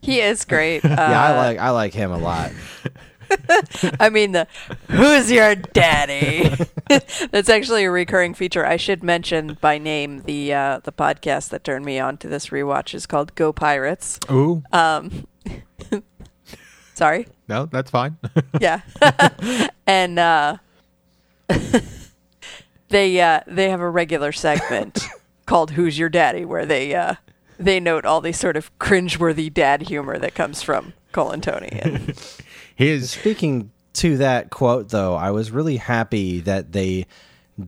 He 0.00 0.22
is 0.22 0.46
great. 0.46 0.82
Uh, 0.82 0.88
Yeah, 0.96 1.22
I 1.22 1.36
like 1.36 1.58
I 1.58 1.68
like 1.68 1.92
him 1.92 2.10
a 2.12 2.16
lot. 2.16 2.50
I 4.00 4.08
mean, 4.10 4.32
the 4.32 4.46
who's 4.90 5.30
your 5.30 5.54
daddy? 5.54 6.50
That's 7.30 7.48
actually 7.48 7.84
a 7.84 7.90
recurring 7.90 8.34
feature. 8.34 8.64
I 8.66 8.76
should 8.76 9.02
mention 9.02 9.58
by 9.60 9.78
name 9.78 10.22
the 10.22 10.52
uh, 10.54 10.80
the 10.84 10.92
podcast 10.92 11.48
that 11.50 11.64
turned 11.64 11.84
me 11.84 11.98
on 11.98 12.16
to 12.18 12.28
this 12.28 12.48
rewatch 12.48 12.94
is 12.94 13.06
called 13.06 13.34
Go 13.34 13.52
Pirates. 13.52 14.18
Ooh, 14.30 14.62
Um, 14.72 15.26
sorry. 16.94 17.26
no, 17.48 17.66
that's 17.66 17.90
fine. 17.90 18.16
Yeah. 18.60 18.80
and 19.86 20.18
uh, 20.18 20.56
they 22.88 23.20
uh, 23.20 23.40
they 23.46 23.70
have 23.70 23.80
a 23.80 23.90
regular 23.90 24.32
segment 24.32 25.06
called 25.46 25.72
"Who's 25.72 25.98
Your 25.98 26.08
Daddy," 26.08 26.44
where 26.44 26.66
they 26.66 26.94
uh, 26.94 27.14
they 27.58 27.80
note 27.80 28.04
all 28.04 28.20
the 28.20 28.32
sort 28.32 28.56
of 28.56 28.76
cringeworthy 28.78 29.52
dad 29.52 29.82
humor 29.82 30.18
that 30.18 30.34
comes 30.34 30.62
from 30.62 30.92
Colantoni. 31.12 31.84
And 31.84 32.36
His 32.76 33.10
Speaking 33.10 33.72
to 33.94 34.18
that 34.18 34.50
quote 34.50 34.90
though, 34.90 35.14
I 35.14 35.30
was 35.32 35.50
really 35.50 35.78
happy 35.78 36.40
that 36.40 36.72
they 36.72 37.06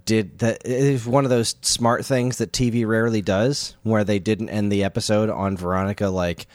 did 0.04 0.38
that 0.40 0.66
is 0.66 1.06
one 1.06 1.24
of 1.24 1.30
those 1.30 1.56
smart 1.62 2.04
things 2.04 2.36
that 2.38 2.52
TV 2.52 2.86
rarely 2.86 3.22
does 3.22 3.74
where 3.82 4.04
they 4.04 4.18
didn't 4.18 4.50
end 4.50 4.70
the 4.70 4.84
episode 4.84 5.30
on 5.30 5.56
Veronica 5.56 6.08
like 6.08 6.46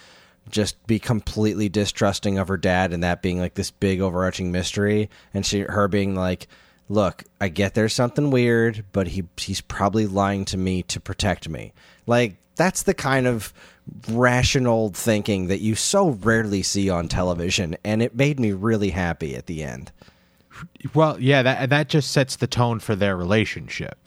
just 0.50 0.86
be 0.86 1.00
completely 1.00 1.68
distrusting 1.68 2.38
of 2.38 2.48
her 2.48 2.58
dad 2.58 2.94
and 2.94 3.04
that 3.04 3.24
being 3.24 3.40
like 3.40 3.56
this 3.56 3.72
big 3.72 4.02
overarching 4.02 4.52
mystery 4.52 5.10
and 5.34 5.46
she 5.46 5.62
her 5.62 5.88
being 5.88 6.14
like 6.14 6.48
look 6.90 7.24
i 7.40 7.48
get 7.48 7.74
there's 7.74 7.94
something 7.94 8.30
weird 8.30 8.84
but 8.92 9.08
he 9.08 9.24
he's 9.38 9.62
probably 9.62 10.06
lying 10.06 10.46
to 10.46 10.58
me 10.58 10.84
to 10.84 11.00
protect 11.00 11.50
me. 11.50 11.74
Like 12.06 12.38
that's 12.56 12.84
the 12.84 12.94
kind 12.94 13.28
of 13.28 13.54
rational 14.10 14.90
thinking 14.90 15.48
that 15.48 15.60
you 15.60 15.76
so 15.76 16.10
rarely 16.10 16.64
see 16.64 16.90
on 16.90 17.08
television 17.08 17.76
and 17.84 18.02
it 18.02 18.16
made 18.16 18.40
me 18.40 18.52
really 18.52 18.92
happy 18.92 19.36
at 19.36 19.48
the 19.48 19.64
end. 19.64 19.92
Well, 20.94 21.20
yeah, 21.20 21.42
that 21.42 21.70
that 21.70 21.90
just 21.90 22.12
sets 22.12 22.36
the 22.36 22.48
tone 22.48 22.80
for 22.80 22.96
their 22.96 23.18
relationship, 23.18 23.98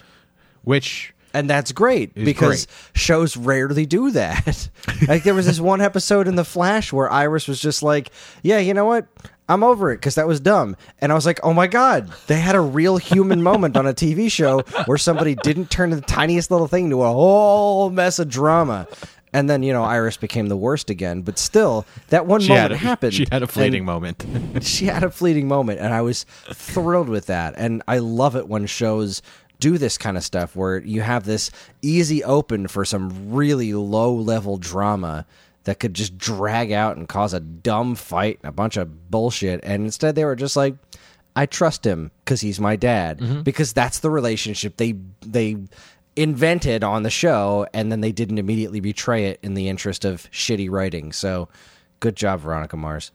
which 0.62 1.12
and 1.36 1.50
that's 1.50 1.70
great 1.70 2.14
because 2.14 2.64
great. 2.64 2.90
shows 2.94 3.36
rarely 3.36 3.84
do 3.84 4.10
that. 4.12 4.70
like 5.08 5.22
there 5.22 5.34
was 5.34 5.44
this 5.44 5.60
one 5.60 5.82
episode 5.82 6.28
in 6.28 6.34
The 6.34 6.44
Flash 6.44 6.94
where 6.94 7.12
Iris 7.12 7.46
was 7.46 7.60
just 7.60 7.82
like, 7.82 8.10
"Yeah, 8.42 8.58
you 8.58 8.72
know 8.72 8.86
what? 8.86 9.06
I'm 9.46 9.62
over 9.62 9.92
it 9.92 9.98
because 9.98 10.14
that 10.14 10.26
was 10.26 10.40
dumb." 10.40 10.76
And 10.98 11.12
I 11.12 11.14
was 11.14 11.26
like, 11.26 11.38
"Oh 11.42 11.52
my 11.52 11.66
god, 11.66 12.10
they 12.26 12.40
had 12.40 12.56
a 12.56 12.60
real 12.60 12.96
human 12.96 13.42
moment 13.42 13.76
on 13.76 13.86
a 13.86 13.92
TV 13.92 14.30
show 14.30 14.60
where 14.86 14.96
somebody 14.96 15.34
didn't 15.34 15.70
turn 15.70 15.90
the 15.90 16.00
tiniest 16.00 16.50
little 16.50 16.68
thing 16.68 16.88
to 16.88 17.02
a 17.02 17.12
whole 17.12 17.90
mess 17.90 18.18
of 18.18 18.30
drama." 18.30 18.88
And 19.34 19.50
then 19.50 19.62
you 19.62 19.74
know 19.74 19.84
Iris 19.84 20.16
became 20.16 20.46
the 20.46 20.56
worst 20.56 20.88
again, 20.88 21.20
but 21.20 21.38
still 21.38 21.84
that 22.08 22.24
one 22.24 22.40
she 22.40 22.48
moment 22.48 22.72
a, 22.72 22.76
happened. 22.78 23.12
She 23.12 23.26
had 23.30 23.42
a 23.42 23.46
fleeting 23.46 23.84
moment. 23.84 24.24
she 24.62 24.86
had 24.86 25.04
a 25.04 25.10
fleeting 25.10 25.48
moment 25.48 25.80
and 25.80 25.92
i 25.92 26.00
was 26.00 26.24
thrilled 26.52 27.08
with 27.08 27.26
that 27.26 27.54
and 27.56 27.82
i 27.86 27.98
love 27.98 28.36
it 28.36 28.48
when 28.48 28.64
shows 28.66 29.20
do 29.58 29.78
this 29.78 29.98
kind 29.98 30.16
of 30.16 30.24
stuff 30.24 30.54
where 30.54 30.78
you 30.78 31.02
have 31.02 31.24
this 31.24 31.50
easy 31.82 32.22
open 32.24 32.68
for 32.68 32.84
some 32.84 33.32
really 33.32 33.72
low 33.72 34.14
level 34.14 34.56
drama 34.56 35.26
that 35.64 35.80
could 35.80 35.94
just 35.94 36.16
drag 36.16 36.72
out 36.72 36.96
and 36.96 37.08
cause 37.08 37.34
a 37.34 37.40
dumb 37.40 37.94
fight 37.94 38.38
and 38.42 38.48
a 38.48 38.52
bunch 38.52 38.76
of 38.76 39.10
bullshit. 39.10 39.60
And 39.62 39.84
instead 39.84 40.14
they 40.14 40.24
were 40.24 40.36
just 40.36 40.56
like 40.56 40.74
i 41.34 41.44
trust 41.44 41.84
him 41.84 42.10
because 42.24 42.40
he's 42.40 42.58
my 42.58 42.76
dad 42.76 43.18
mm-hmm. 43.18 43.42
because 43.42 43.74
that's 43.74 43.98
the 43.98 44.08
relationship 44.08 44.78
they 44.78 44.94
they 45.20 45.54
invented 46.16 46.82
on 46.82 47.02
the 47.02 47.10
show 47.10 47.66
and 47.74 47.92
then 47.92 48.00
they 48.00 48.10
didn't 48.10 48.38
immediately 48.38 48.80
betray 48.80 49.26
it 49.26 49.38
in 49.42 49.52
the 49.52 49.68
interest 49.68 50.04
of 50.06 50.30
shitty 50.30 50.70
writing. 50.70 51.12
So 51.12 51.48
good 52.00 52.16
job 52.16 52.40
veronica 52.40 52.76
mars 52.76 53.12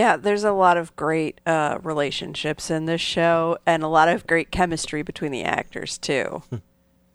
yeah, 0.00 0.16
there's 0.16 0.44
a 0.44 0.52
lot 0.52 0.78
of 0.78 0.96
great 0.96 1.42
uh, 1.44 1.78
relationships 1.82 2.70
in 2.70 2.86
this 2.86 3.02
show, 3.02 3.58
and 3.66 3.82
a 3.82 3.86
lot 3.86 4.08
of 4.08 4.26
great 4.26 4.50
chemistry 4.50 5.02
between 5.02 5.30
the 5.30 5.42
actors 5.42 5.98
too. 5.98 6.42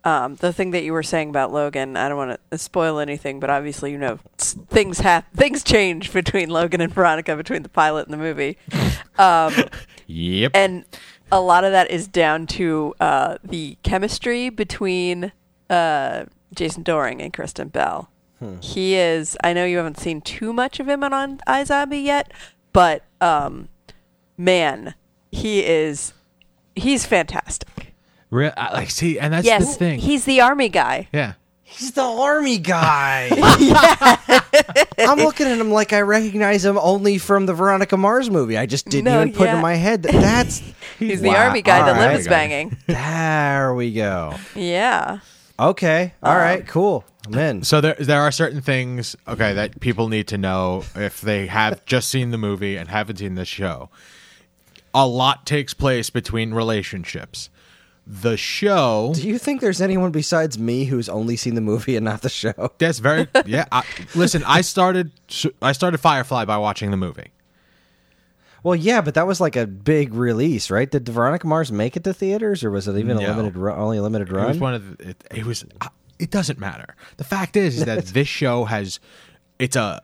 Um, 0.03 0.35
the 0.35 0.53
thing 0.53 0.69
that 0.69 0.83
you 0.83 0.93
were 0.93 1.01
saying 1.01 1.29
about 1.29 1.51
Logan, 1.51 1.97
I 1.97 2.07
don't 2.07 2.17
want 2.19 2.39
to 2.51 2.57
spoil 2.59 2.99
anything, 2.99 3.39
but 3.39 3.49
obviously 3.49 3.91
you 3.91 3.97
know 3.97 4.19
things 4.37 4.99
have 4.99 5.25
things 5.35 5.63
change 5.63 6.13
between 6.13 6.51
Logan 6.51 6.79
and 6.79 6.93
Veronica 6.93 7.35
between 7.35 7.63
the 7.63 7.69
pilot 7.69 8.05
and 8.05 8.13
the 8.13 8.17
movie. 8.17 8.59
Um, 9.17 9.51
yep. 10.05 10.51
and 10.53 10.85
a 11.31 11.41
lot 11.41 11.63
of 11.63 11.71
that 11.71 11.89
is 11.89 12.07
down 12.07 12.45
to 12.47 12.93
uh, 12.99 13.39
the 13.43 13.79
chemistry 13.81 14.49
between 14.49 15.31
uh, 15.71 16.25
Jason 16.53 16.83
Dohring 16.83 17.19
and 17.19 17.33
Kristen 17.33 17.69
Bell. 17.69 18.11
He 18.61 18.95
is. 18.95 19.37
I 19.43 19.53
know 19.53 19.65
you 19.65 19.77
haven't 19.77 19.97
seen 19.97 20.21
too 20.21 20.53
much 20.53 20.79
of 20.79 20.87
him 20.87 21.03
on, 21.03 21.13
on 21.13 21.37
iZombie 21.47 22.03
yet, 22.03 22.31
but 22.75 23.01
um, 23.21 23.69
man, 24.37 24.93
he 25.31 25.65
is. 25.65 26.13
He's 26.75 27.05
fantastic. 27.05 27.93
Real, 28.29 28.51
I- 28.57 28.73
like, 28.73 28.89
see, 28.91 29.17
and 29.17 29.33
that's 29.33 29.45
yes, 29.47 29.65
the 29.73 29.79
thing. 29.79 29.99
he's 29.99 30.25
the 30.25 30.41
army 30.41 30.69
guy. 30.69 31.07
yeah. 31.11 31.33
He's 31.67 31.91
the 31.93 32.03
army 32.03 32.59
guy. 32.59 33.29
I'm 34.99 35.17
looking 35.17 35.47
at 35.47 35.57
him 35.57 35.71
like 35.71 35.93
I 35.93 36.01
recognize 36.01 36.63
him 36.63 36.77
only 36.77 37.17
from 37.17 37.47
the 37.47 37.53
Veronica 37.53 37.97
Mars 37.97 38.29
movie. 38.29 38.55
I 38.57 38.65
just 38.67 38.85
didn't 38.87 39.05
No, 39.05 39.21
even 39.21 39.33
put 39.33 39.45
yeah. 39.47 39.55
in 39.55 39.61
my 39.61 39.73
head 39.73 40.03
that 40.03 40.11
that's 40.13 40.59
He's 40.99 41.21
the 41.21 41.29
Wow, 41.29 41.47
army 41.47 41.61
guy 41.63 41.79
that 41.79 41.95
all 41.95 42.01
right. 42.01 42.13
lives 42.13 42.27
banging. 42.27 42.77
There 42.87 43.73
we 43.73 43.91
go. 43.93 44.35
Yeah. 44.55 45.19
Okay. 45.59 46.13
All 46.21 46.35
right. 46.35 46.65
Cool. 46.67 47.03
I'm 47.27 47.33
in. 47.35 47.63
So 47.63 47.81
there 47.81 47.95
there 47.99 48.21
are 48.21 48.31
certain 48.31 48.61
things 48.61 49.15
okay 49.27 49.53
that 49.53 49.79
people 49.79 50.07
need 50.09 50.27
to 50.29 50.37
know 50.37 50.83
if 50.95 51.21
they 51.21 51.47
have 51.47 51.85
just 51.85 52.09
seen 52.09 52.31
the 52.31 52.37
movie 52.37 52.77
and 52.77 52.89
haven't 52.89 53.17
seen 53.17 53.35
the 53.35 53.45
show. 53.45 53.89
A 54.93 55.05
lot 55.07 55.45
takes 55.45 55.73
place 55.73 56.09
between 56.09 56.53
relationships. 56.53 57.49
The 58.07 58.37
show 58.37 59.13
Do 59.15 59.27
you 59.27 59.39
think 59.39 59.61
there's 59.61 59.81
anyone 59.81 60.11
besides 60.11 60.59
me 60.59 60.85
who's 60.85 61.09
only 61.09 61.35
seen 61.35 61.55
the 61.55 61.61
movie 61.61 61.95
and 61.95 62.05
not 62.05 62.21
the 62.21 62.29
show? 62.29 62.71
that's 62.77 62.99
very 62.99 63.27
yeah. 63.47 63.65
I, 63.71 63.83
listen, 64.13 64.43
I 64.45 64.61
started 64.61 65.11
I 65.61 65.71
started 65.71 65.97
Firefly 65.97 66.45
by 66.45 66.57
watching 66.57 66.91
the 66.91 66.97
movie. 66.97 67.31
Well, 68.61 68.75
yeah, 68.75 69.01
but 69.01 69.13
that 69.15 69.27
was 69.27 69.39
like 69.41 69.55
a 69.55 69.67
big 69.67 70.13
release, 70.15 70.71
right? 70.71 70.89
Did 70.89 71.07
Veronica 71.07 71.45
Mars 71.45 71.71
make 71.71 71.95
it 71.95 72.03
to 72.05 72.13
theaters, 72.15 72.63
or 72.63 72.71
was 72.71 72.87
it 72.87 72.97
even 72.97 73.17
No. 73.17 73.25
a 73.25 73.29
limited, 73.35 73.57
only 73.57 73.97
a 73.97 74.01
limited 74.01 74.29
It 74.29 74.33
run? 74.33 74.47
was 74.47 74.57
one 74.59 74.73
of 74.73 74.97
the, 74.97 75.09
it, 75.09 75.23
it 75.35 75.45
was 75.45 75.65
uh, 75.81 75.87
it 76.19 76.31
doesn't 76.31 76.59
matter. 76.59 76.95
The 77.17 77.23
fact 77.23 77.55
is, 77.55 77.77
is 77.77 77.85
that 77.85 78.05
this 78.13 78.27
show 78.27 78.65
has 78.65 78.99
it's 79.59 79.75
a 79.75 80.01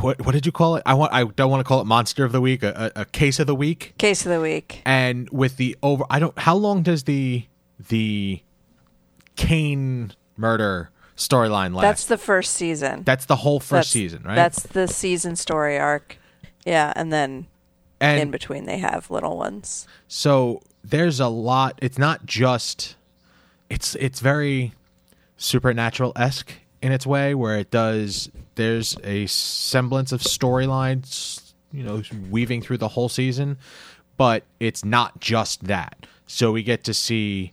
what 0.00 0.24
what 0.24 0.32
did 0.32 0.46
you 0.46 0.52
call 0.52 0.76
it? 0.76 0.82
I 0.86 0.94
want 0.94 1.12
I 1.12 1.24
don't 1.24 1.50
want 1.50 1.60
to 1.60 1.64
call 1.64 1.80
it 1.80 1.84
monster 1.84 2.24
of 2.24 2.32
the 2.32 2.40
week, 2.40 2.62
a, 2.62 2.92
a, 2.96 3.02
a 3.02 3.04
case 3.04 3.38
of 3.38 3.46
the 3.46 3.54
week. 3.54 3.94
Case 3.98 4.26
of 4.26 4.32
the 4.32 4.40
week. 4.40 4.82
And 4.84 5.28
with 5.30 5.56
the 5.56 5.76
over 5.82 6.04
I 6.10 6.18
don't 6.18 6.36
how 6.38 6.56
long 6.56 6.82
does 6.82 7.04
the 7.04 7.46
the 7.88 8.42
Kane 9.36 10.12
murder 10.36 10.90
storyline 11.16 11.74
last? 11.74 11.82
That's 11.82 12.06
the 12.06 12.18
first 12.18 12.52
season. 12.54 13.02
That's 13.04 13.26
the 13.26 13.36
whole 13.36 13.60
first 13.60 13.70
That's- 13.70 13.90
season, 13.90 14.22
right? 14.24 14.34
That's 14.34 14.62
the 14.62 14.88
season 14.88 15.36
story 15.36 15.78
arc. 15.78 16.18
Yeah, 16.64 16.92
and 16.96 17.12
then 17.12 17.46
and 18.00 18.20
in 18.20 18.30
between 18.30 18.64
they 18.66 18.78
have 18.78 19.10
little 19.10 19.36
ones. 19.36 19.86
So 20.08 20.62
there's 20.82 21.20
a 21.20 21.28
lot. 21.28 21.78
It's 21.82 21.98
not 21.98 22.26
just. 22.26 22.96
It's 23.70 23.94
it's 23.96 24.20
very 24.20 24.72
supernatural 25.36 26.12
esque 26.16 26.52
in 26.82 26.92
its 26.92 27.06
way, 27.06 27.34
where 27.34 27.58
it 27.58 27.70
does. 27.70 28.30
There's 28.56 28.96
a 29.02 29.26
semblance 29.26 30.12
of 30.12 30.20
storylines, 30.20 31.54
you 31.72 31.82
know, 31.82 32.02
weaving 32.30 32.62
through 32.62 32.78
the 32.78 32.88
whole 32.88 33.08
season, 33.08 33.58
but 34.16 34.44
it's 34.60 34.84
not 34.84 35.20
just 35.20 35.64
that. 35.64 36.06
So 36.26 36.52
we 36.52 36.62
get 36.62 36.84
to 36.84 36.94
see 36.94 37.52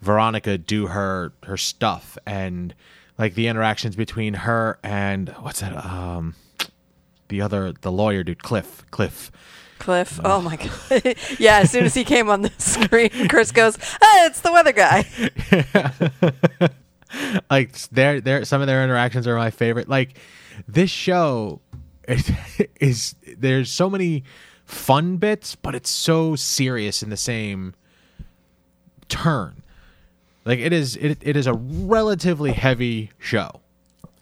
Veronica 0.00 0.58
do 0.58 0.86
her 0.88 1.32
her 1.44 1.56
stuff 1.56 2.16
and 2.26 2.74
like 3.18 3.34
the 3.34 3.48
interactions 3.48 3.96
between 3.96 4.34
her 4.34 4.78
and 4.82 5.28
what's 5.40 5.60
that 5.60 5.76
um 5.84 6.34
the 7.28 7.40
other 7.40 7.72
the 7.80 7.90
lawyer 7.92 8.22
dude 8.22 8.42
Cliff 8.42 8.84
Cliff 8.90 9.30
Cliff. 9.78 10.18
Oh 10.24 10.40
my 10.40 10.56
god. 10.90 11.14
yeah, 11.38 11.58
as 11.58 11.70
soon 11.70 11.84
as 11.84 11.94
he 11.94 12.04
came 12.04 12.28
on 12.28 12.42
the 12.42 12.50
screen, 12.58 13.10
Chris 13.28 13.52
goes, 13.52 13.78
"Ah, 14.02 14.26
it's 14.26 14.40
the 14.40 14.52
weather 14.52 14.72
guy." 14.72 15.04
like 17.50 17.76
their 17.88 18.20
their 18.20 18.44
some 18.44 18.60
of 18.60 18.66
their 18.66 18.82
interactions 18.84 19.26
are 19.26 19.36
my 19.36 19.50
favorite. 19.50 19.88
Like 19.88 20.18
this 20.66 20.90
show 20.90 21.60
is, 22.08 22.30
is 22.80 23.14
there's 23.36 23.70
so 23.70 23.88
many 23.90 24.24
fun 24.64 25.16
bits, 25.16 25.54
but 25.54 25.74
it's 25.74 25.90
so 25.90 26.36
serious 26.36 27.02
in 27.02 27.10
the 27.10 27.16
same 27.16 27.74
turn. 29.08 29.62
Like 30.44 30.58
it 30.60 30.72
is 30.72 30.96
it, 30.96 31.18
it 31.20 31.36
is 31.36 31.46
a 31.46 31.54
relatively 31.54 32.52
heavy 32.52 33.10
show. 33.18 33.60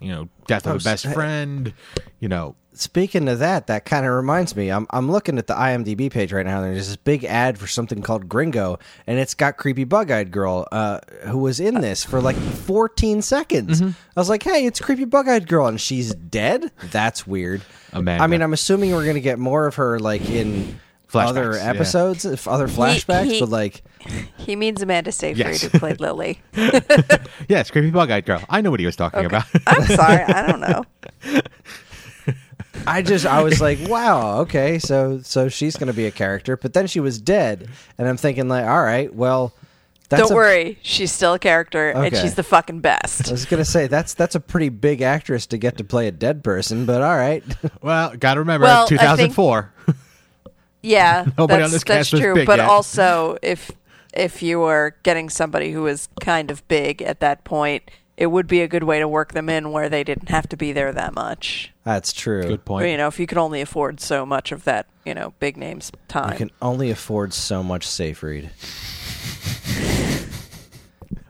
You 0.01 0.13
know, 0.13 0.29
death 0.47 0.67
of 0.67 0.73
Oh, 0.73 0.77
a 0.77 0.81
best 0.81 1.07
eh, 1.07 1.13
friend, 1.13 1.73
you 2.21 2.29
know, 2.29 2.55
Speaking 2.79 3.29
of 3.29 3.39
that, 3.39 3.67
that 3.69 3.85
kind 3.85 4.05
of 4.07 4.13
reminds 4.13 4.55
me. 4.55 4.71
I'm 4.71 4.87
I'm 4.91 5.11
looking 5.11 5.39
at 5.39 5.47
the 5.47 5.55
IMDb 5.55 6.11
page 6.11 6.33
right 6.33 6.45
now, 6.45 6.63
and 6.63 6.75
there's 6.75 6.89
this 6.89 6.97
big 6.97 7.25
ad 7.25 7.59
for 7.59 7.67
something 7.67 8.03
called 8.03 8.29
Gringo, 8.29 8.79
and 9.07 9.19
it's 9.19 9.35
got 9.35 9.57
creepy 9.57 9.85
bug-eyed 9.85 10.31
girl 10.31 10.67
uh, 10.73 11.01
who 11.25 11.39
was 11.39 11.59
in 11.61 11.81
this 11.81 12.05
for 12.05 12.21
like 12.21 12.37
14 12.37 13.23
seconds. 13.23 13.81
Mm-hmm. 13.81 13.91
I 14.17 14.21
was 14.21 14.29
like, 14.29 14.43
"Hey, 14.43 14.67
it's 14.67 14.81
creepy 14.81 15.05
bug-eyed 15.07 15.49
girl," 15.49 15.67
and 15.67 15.81
she's 15.81 16.15
dead. 16.15 16.71
That's 16.91 17.27
weird. 17.27 17.63
Amanda. 17.93 18.23
I 18.23 18.27
mean, 18.27 18.43
I'm 18.43 18.53
assuming 18.53 18.93
we're 18.93 19.07
gonna 19.07 19.21
get 19.21 19.39
more 19.39 19.67
of 19.67 19.77
her 19.77 19.99
like 19.99 20.29
in 20.29 20.79
Flashbacks, 21.11 21.29
other 21.29 21.53
yeah. 21.55 21.71
episodes, 21.71 22.25
if 22.25 22.47
other 22.49 22.67
flashbacks, 22.69 23.31
he- 23.31 23.41
but 23.41 23.49
like, 23.49 23.83
He 24.39 24.55
means 24.57 24.83
Amanda 24.83 25.13
Seyfried, 25.13 25.39
Yes. 25.39 25.63
who 25.63 25.79
played 25.79 26.01
Lily. 26.01 26.41
yes, 27.49 27.71
creepy 27.71 27.91
bug-eyed 27.91 28.27
girl. 28.27 28.43
I 28.51 28.61
know 28.61 28.71
what 28.73 28.81
he 28.81 28.87
was 28.87 28.97
talking 28.97 29.25
about. 29.25 29.45
I'm 29.67 29.85
sorry, 29.87 30.23
I 30.25 30.47
don't 30.47 30.61
know. 30.61 30.85
I 32.87 33.03
just 33.03 33.27
I 33.27 33.43
was 33.43 33.61
like, 33.61 33.79
wow, 33.89 34.41
okay, 34.41 34.79
so 34.79 35.21
so 35.23 35.49
she's 35.49 35.77
gonna 35.77 35.93
be 35.93 36.07
a 36.07 36.11
character, 36.11 36.57
but 36.57 36.73
then 36.73 36.87
she 36.87 37.01
was 37.01 37.19
dead, 37.21 37.69
and 37.99 38.09
I'm 38.09 38.17
thinking 38.17 38.49
like, 38.49 38.65
all 38.65 38.83
right, 38.83 39.13
well, 39.15 39.53
that's 40.09 40.23
don't 40.23 40.33
a- 40.33 40.35
worry, 40.35 40.79
she's 40.83 41.11
still 41.13 41.35
a 41.35 41.39
character, 41.39 41.91
and 41.91 42.17
she's 42.17 42.35
the 42.35 42.43
fucking 42.43 42.81
best. 42.81 43.29
I 43.29 43.33
was 43.33 43.45
gonna 43.45 43.65
say 43.65 43.87
that's 43.87 44.15
that's 44.15 44.35
a 44.35 44.41
pretty 44.41 44.69
big 44.69 45.03
actress 45.03 45.47
to 45.47 45.59
get 45.59 45.77
to 45.79 45.85
play 45.85 46.07
a 46.09 46.13
dead 46.13 46.45
person, 46.45 46.87
but 46.87 47.03
all 47.03 47.17
right. 47.17 47.43
well, 47.83 48.17
got 48.17 48.35
to 48.35 48.41
remember 48.41 48.65
Well, 48.65 48.85
I 48.85 48.89
think- 48.89 49.01
2004. 49.35 49.73
Yeah, 50.83 51.25
Nobody 51.39 51.63
that's, 51.63 51.65
on 51.69 51.73
this 51.73 51.85
that's 51.85 51.85
cast 51.85 52.13
was 52.13 52.21
true. 52.21 52.35
big 52.35 52.47
but 52.47 52.59
yet. 52.59 52.69
also, 52.69 53.39
if 53.43 53.73
if 54.15 54.43
you 54.43 54.61
were 54.61 54.95
getting 55.03 55.29
somebody 55.29 55.73
who 55.73 55.83
was 55.83 56.09
kind 56.21 56.51
of 56.51 56.67
big 56.69 57.03
at 57.03 57.19
that 57.21 57.43
point, 57.45 57.91
it 58.17 58.27
would 58.29 58.47
be 58.47 58.61
a 58.63 58.69
good 58.69 58.83
way 58.85 58.99
to 58.99 59.07
work 59.09 59.33
them 59.33 59.49
in 59.49 59.73
where 59.73 59.89
they 59.89 60.03
didn't 60.05 60.29
have 60.31 60.49
to 60.49 60.57
be 60.57 60.73
there 60.73 60.93
that 60.93 61.15
much. 61.15 61.73
That's 61.85 62.13
true. 62.13 62.43
Good 62.43 62.53
Or, 62.53 62.59
point. 62.59 62.89
you 62.89 62.97
know, 62.97 63.09
if 63.09 63.21
you 63.21 63.27
could 63.27 63.39
only 63.39 63.61
afford 63.61 64.01
so 64.01 64.25
much 64.25 64.53
of 64.53 64.65
that, 64.65 64.87
you 65.05 65.15
know, 65.15 65.35
big 65.39 65.57
names 65.57 65.93
time. 66.09 66.33
You 66.33 66.37
can 66.39 66.51
only 66.63 66.91
afford 66.91 67.33
so 67.35 67.63
much 67.63 67.87
Seyfried. 67.87 68.51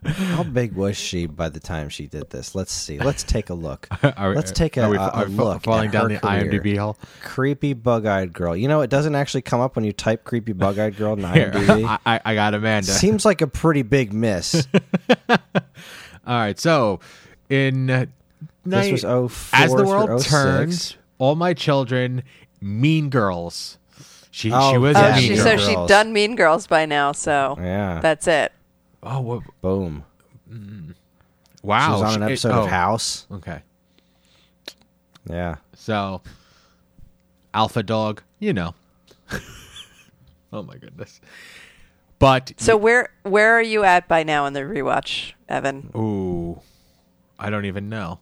How 0.05 0.45
big 0.45 0.75
was 0.75 0.97
she 0.97 1.27
by 1.27 1.49
the 1.49 1.59
time 1.59 1.89
she 1.89 2.07
did 2.07 2.31
this? 2.31 2.55
Let's 2.55 2.73
see. 2.73 2.97
Let's 2.99 3.25
take 3.25 3.51
a 3.51 3.55
look. 3.55 3.89
Are 4.17 4.35
Let's 4.37 4.53
take 4.53 4.77
a, 4.77 4.83
are 4.85 4.91
we- 4.91 4.97
a- 4.97 5.01
are 5.01 5.25
a 5.25 5.29
look. 5.29 5.65
falling 5.65 5.89
at 5.89 5.93
down 5.93 6.11
her 6.11 6.17
the 6.17 6.21
career. 6.21 6.61
IMDb 6.63 6.79
hole. 6.79 6.97
Creepy 7.23 7.73
bug-eyed 7.73 8.33
girl. 8.33 8.57
You 8.57 8.69
know, 8.69 8.83
it 8.83 8.89
doesn't 8.91 9.17
actually 9.17 9.43
come 9.43 9.61
up 9.61 9.75
when 9.75 9.85
you 9.85 9.93
type 9.93 10.23
creepy 10.23 10.53
bug-eyed 10.53 10.97
girl 10.97 11.15
in 11.15 11.25
Here, 11.35 11.51
IMDb. 11.51 11.85
I, 11.85 11.99
I, 12.15 12.21
I 12.25 12.35
got 12.35 12.55
Amanda. 12.55 12.93
Seems 12.93 13.25
like 13.25 13.41
a 13.41 13.49
pretty 13.49 13.83
big 13.83 14.13
miss. 14.13 14.69
All 16.27 16.35
right, 16.39 16.59
so 16.59 17.01
in 17.49 17.89
uh, 17.91 18.07
This 18.65 18.91
was 18.91 19.03
04 19.03 19.61
as 19.61 19.73
the 19.75 19.85
world 19.85 20.21
06. 20.21 20.31
turns, 20.31 20.97
all 21.19 21.35
my 21.37 21.55
children, 21.55 22.23
Mean 22.61 23.11
Girls. 23.11 23.79
She 24.33 24.49
she 24.49 24.53
Oh, 24.53 24.79
was 24.81 24.97
oh, 24.97 25.01
in 25.01 25.05
yeah, 25.07 25.17
she, 25.17 25.29
Mean 25.31 25.39
so 25.39 25.57
Girls. 25.57 25.67
she'd 25.69 25.87
done 25.89 26.13
Mean 26.13 26.35
Girls 26.37 26.67
by 26.67 26.85
now, 26.85 27.13
so 27.13 27.57
Yeah. 27.61 28.01
that's 28.01 28.27
it. 28.27 28.53
oh 29.03 29.21
wha- 29.21 29.41
Boom. 29.63 30.05
wow! 31.63 31.87
She 31.87 31.93
was 31.93 32.03
on 32.03 32.11
She- 32.11 32.17
an 32.17 32.23
it- 32.23 32.27
episode 32.27 32.53
oh, 32.53 32.63
of 32.65 32.69
House. 32.71 33.27
Okay, 33.33 33.61
Yeah. 35.31 35.57
so 35.75 36.23
Alpha 37.55 37.83
Dog, 37.83 38.23
you 38.41 38.53
know. 38.53 38.75
oh 40.53 40.63
my 40.63 40.77
goodness! 40.77 41.21
But 42.19 42.53
So 42.57 42.77
where 42.77 43.11
where 43.25 43.53
are 43.55 43.63
you 43.63 43.85
at 43.85 44.09
by 44.09 44.23
now 44.23 44.47
in 44.47 44.53
the 44.55 44.61
rewatch, 44.61 45.33
Evan? 45.49 45.91
ooh, 45.95 46.61
I 47.39 47.51
don't 47.51 47.67
even 47.67 47.89
know. 47.89 48.21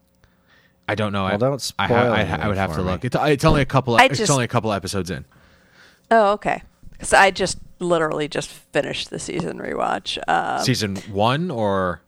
I 0.88 0.94
don't 0.96 1.12
know. 1.12 1.24
I, 1.24 1.37
don't 1.38 1.54
I, 1.78 1.87
spoil 1.87 2.12
I, 2.12 2.22
I 2.24 2.48
would 2.48 2.59
have 2.59 2.72
to 2.72 2.78
me. 2.78 2.85
look. 2.85 3.04
It's, 3.07 3.16
it's 3.18 3.44
only 3.44 3.62
a 3.62 3.66
couple. 3.66 3.96
I 3.96 4.04
it's 4.07 4.18
just- 4.18 4.30
only 4.30 4.44
a 4.44 4.48
couple 4.48 4.72
episodes 4.72 5.11
in. 5.11 5.24
Oh, 6.11 6.33
okay. 6.33 6.62
So 7.00 7.16
I 7.16 7.30
just 7.30 7.59
literally 7.78 8.28
just 8.28 8.48
finished 8.50 9.11
the 9.11 9.18
season 9.18 9.59
rewatch. 9.59 10.18
Um, 10.28 10.62
Season 10.62 10.96
one 11.11 11.50
or 11.50 12.02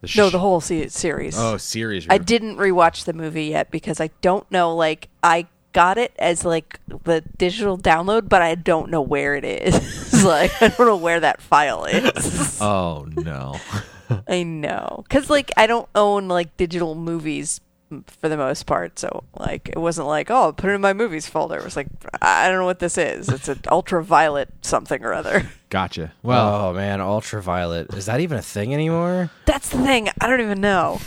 the 0.00 0.06
sh- 0.06 0.16
no, 0.16 0.30
the 0.30 0.38
whole 0.38 0.60
se- 0.60 0.88
series. 0.88 1.36
oh 1.38 1.56
series. 1.56 2.06
I 2.08 2.18
didn't 2.18 2.56
rewatch 2.56 3.04
the 3.04 3.12
movie 3.12 3.46
yet 3.46 3.70
because 3.70 4.00
I 4.00 4.10
don't 4.22 4.48
know. 4.50 4.74
Like 4.74 5.08
I 5.22 5.46
got 5.72 5.98
it 5.98 6.12
as 6.18 6.44
like 6.44 6.80
the 7.04 7.22
digital 7.36 7.78
download, 7.78 8.28
but 8.28 8.42
I 8.42 8.54
don't 8.54 8.90
know 8.90 9.02
where 9.02 9.34
it 9.34 9.44
is. 9.44 10.24
like 10.24 10.50
I 10.62 10.68
don't 10.68 10.86
know 10.86 10.96
where 10.96 11.20
that 11.20 11.40
file 11.40 11.84
is. 11.84 12.58
Oh 12.62 13.06
no. 13.16 13.58
I 14.28 14.42
know 14.42 15.04
because 15.08 15.30
like 15.30 15.50
I 15.56 15.66
don't 15.66 15.88
own 15.94 16.28
like 16.28 16.56
digital 16.56 16.94
movies 16.94 17.60
for 18.06 18.28
the 18.28 18.36
most 18.36 18.66
part. 18.66 18.98
So 18.98 19.24
like 19.38 19.68
it 19.68 19.78
wasn't 19.78 20.08
like 20.08 20.30
oh 20.30 20.52
put 20.52 20.70
it 20.70 20.74
in 20.74 20.80
my 20.80 20.92
movies 20.92 21.26
folder. 21.26 21.56
It 21.56 21.64
was 21.64 21.76
like 21.76 21.86
I 22.20 22.48
don't 22.48 22.58
know 22.58 22.64
what 22.66 22.80
this 22.80 22.98
is. 22.98 23.28
It's 23.28 23.48
an 23.48 23.60
ultraviolet 23.70 24.48
something 24.62 25.02
or 25.02 25.14
other. 25.14 25.48
Gotcha. 25.70 26.12
Well, 26.22 26.66
oh 26.66 26.72
man, 26.74 27.00
ultraviolet. 27.00 27.94
Is 27.94 28.06
that 28.06 28.20
even 28.20 28.36
a 28.38 28.42
thing 28.42 28.74
anymore? 28.74 29.30
That's 29.46 29.70
the 29.70 29.78
thing. 29.78 30.08
I 30.20 30.26
don't 30.26 30.40
even 30.40 30.60
know. 30.60 31.00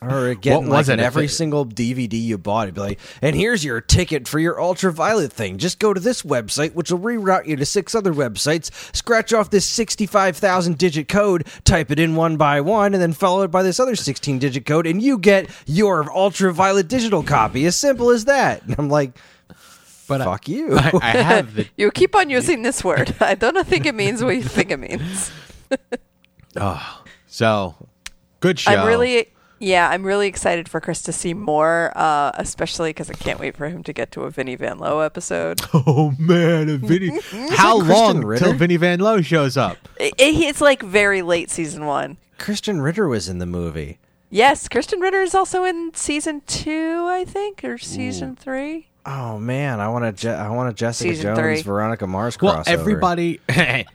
Or 0.00 0.34
getting 0.34 0.68
was 0.68 0.88
like 0.88 0.98
it 0.98 1.00
if 1.00 1.06
every 1.06 1.24
it- 1.24 1.30
single 1.30 1.66
DVD 1.66 2.12
you 2.20 2.38
bought, 2.38 2.64
it'd 2.68 2.76
be 2.76 2.80
like, 2.80 3.00
and 3.20 3.34
here's 3.34 3.64
your 3.64 3.80
ticket 3.80 4.28
for 4.28 4.38
your 4.38 4.60
ultraviolet 4.60 5.32
thing. 5.32 5.58
Just 5.58 5.78
go 5.80 5.92
to 5.92 6.00
this 6.00 6.22
website, 6.22 6.74
which 6.74 6.90
will 6.92 7.00
reroute 7.00 7.46
you 7.46 7.56
to 7.56 7.66
six 7.66 7.94
other 7.94 8.12
websites. 8.12 8.70
Scratch 8.94 9.32
off 9.32 9.50
this 9.50 9.66
sixty-five 9.66 10.36
thousand 10.36 10.78
digit 10.78 11.08
code, 11.08 11.46
type 11.64 11.90
it 11.90 11.98
in 11.98 12.14
one 12.14 12.36
by 12.36 12.60
one, 12.60 12.94
and 12.94 13.02
then 13.02 13.12
follow 13.12 13.42
it 13.42 13.50
by 13.50 13.62
this 13.64 13.80
other 13.80 13.96
sixteen 13.96 14.38
digit 14.38 14.64
code, 14.64 14.86
and 14.86 15.02
you 15.02 15.18
get 15.18 15.50
your 15.66 16.10
ultraviolet 16.16 16.86
digital 16.86 17.22
copy. 17.24 17.66
As 17.66 17.74
simple 17.74 18.10
as 18.10 18.26
that. 18.26 18.62
And 18.62 18.76
I'm 18.78 18.88
like, 18.88 19.18
but 20.06 20.20
I- 20.20 20.24
fuck 20.24 20.48
you. 20.48 20.76
I, 20.78 20.92
I 21.02 21.10
have 21.16 21.54
the 21.56 21.66
You 21.76 21.90
keep 21.90 22.14
on 22.14 22.30
using 22.30 22.62
this 22.62 22.84
word. 22.84 23.14
I 23.20 23.34
don't 23.34 23.66
think 23.66 23.86
it 23.86 23.94
means 23.96 24.22
what 24.22 24.36
you 24.36 24.42
think 24.44 24.70
it 24.70 24.78
means. 24.78 25.32
Ah, 26.56 27.02
so 27.26 27.74
good 28.40 28.58
show. 28.58 28.72
I'm 28.72 28.86
really, 28.86 29.28
yeah, 29.60 29.88
I'm 29.88 30.02
really 30.04 30.26
excited 30.26 30.68
for 30.68 30.80
Chris 30.80 31.02
to 31.02 31.12
see 31.12 31.32
more, 31.34 31.92
uh, 31.94 32.32
especially 32.34 32.90
because 32.90 33.08
I 33.10 33.12
can't 33.14 33.38
wait 33.38 33.56
for 33.56 33.68
him 33.68 33.82
to 33.84 33.92
get 33.92 34.10
to 34.12 34.22
a 34.22 34.30
Vinny 34.30 34.56
Van 34.56 34.78
Lowe 34.78 34.98
episode. 35.00 35.60
Oh 35.72 36.12
man, 36.18 36.68
a 36.68 36.76
Vinny. 36.78 37.08
How 37.50 37.78
Christian 37.80 37.88
long 37.88 38.24
Ritter? 38.24 38.44
till 38.46 38.54
Vinny 38.54 38.76
Van 38.76 38.98
Lowe 39.00 39.20
shows 39.22 39.56
up? 39.56 39.76
It- 39.98 40.14
it- 40.18 40.34
it's 40.40 40.60
like 40.60 40.82
very 40.82 41.22
late 41.22 41.50
season 41.50 41.86
one. 41.86 42.16
Krysten 42.38 42.82
Ritter 42.82 43.06
was 43.06 43.28
in 43.28 43.38
the 43.38 43.46
movie. 43.46 43.98
Yes, 44.30 44.68
Krysten 44.68 45.00
Ritter 45.00 45.22
is 45.22 45.34
also 45.34 45.64
in 45.64 45.92
season 45.94 46.42
two, 46.46 47.06
I 47.08 47.24
think, 47.24 47.64
or 47.64 47.78
season 47.78 48.36
three. 48.36 48.86
Oh 49.06 49.38
man, 49.38 49.80
I 49.80 49.88
want 49.88 50.04
a 50.04 50.12
Je- 50.12 50.28
I 50.28 50.50
want 50.50 50.68
a 50.68 50.74
Jessica 50.74 51.10
Season 51.10 51.34
Jones, 51.34 51.38
three. 51.38 51.62
Veronica 51.62 52.06
Mars 52.06 52.36
crossover. 52.36 52.42
Well, 52.42 52.62
everybody 52.66 53.40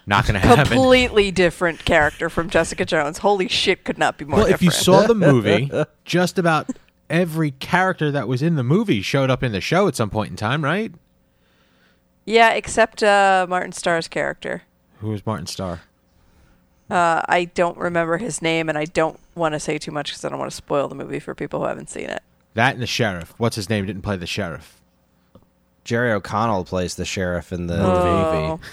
not 0.07 0.25
going 0.25 0.33
to 0.33 0.39
happen. 0.39 0.65
Completely 0.65 1.29
different 1.31 1.85
character 1.85 2.29
from 2.29 2.49
Jessica 2.49 2.85
Jones. 2.85 3.19
Holy 3.19 3.47
shit, 3.47 3.83
could 3.83 3.99
not 3.99 4.17
be 4.17 4.25
more 4.25 4.39
Well, 4.39 4.47
if 4.47 4.63
you 4.63 4.71
saw 4.71 5.05
the 5.05 5.13
movie, 5.15 5.69
just 6.05 6.39
about 6.39 6.71
every 7.09 7.51
character 7.51 8.09
that 8.11 8.27
was 8.27 8.41
in 8.41 8.55
the 8.55 8.63
movie 8.63 9.01
showed 9.03 9.29
up 9.29 9.43
in 9.43 9.51
the 9.51 9.61
show 9.61 9.87
at 9.87 9.95
some 9.95 10.09
point 10.09 10.31
in 10.31 10.35
time, 10.35 10.63
right? 10.63 10.91
yeah, 12.25 12.49
except 12.53 13.03
uh, 13.03 13.45
Martin 13.47 13.71
Starr's 13.71 14.07
character. 14.07 14.63
Who 14.99 15.13
is 15.13 15.23
Martin 15.25 15.45
Starr? 15.45 15.81
Uh, 16.89 17.21
I 17.29 17.45
don't 17.45 17.77
remember 17.77 18.17
his 18.17 18.41
name, 18.41 18.69
and 18.69 18.77
I 18.77 18.85
don't 18.85 19.19
want 19.35 19.53
to 19.53 19.59
say 19.59 19.77
too 19.77 19.91
much 19.91 20.09
because 20.09 20.25
I 20.25 20.29
don't 20.29 20.39
want 20.39 20.49
to 20.49 20.55
spoil 20.57 20.87
the 20.87 20.95
movie 20.95 21.19
for 21.19 21.35
people 21.35 21.59
who 21.59 21.67
haven't 21.67 21.89
seen 21.91 22.09
it. 22.09 22.23
That 22.55 22.73
and 22.73 22.81
the 22.81 22.87
sheriff. 22.87 23.33
What's 23.37 23.55
his 23.55 23.69
name? 23.69 23.85
Didn't 23.85 24.01
play 24.01 24.17
the 24.17 24.25
sheriff. 24.25 24.81
Jerry 25.85 26.11
O'Connell 26.11 26.65
plays 26.65 26.95
the 26.95 27.05
sheriff 27.05 27.53
in 27.53 27.67
the 27.67 27.81
Oh. 27.81 28.57
movie. 28.57 28.63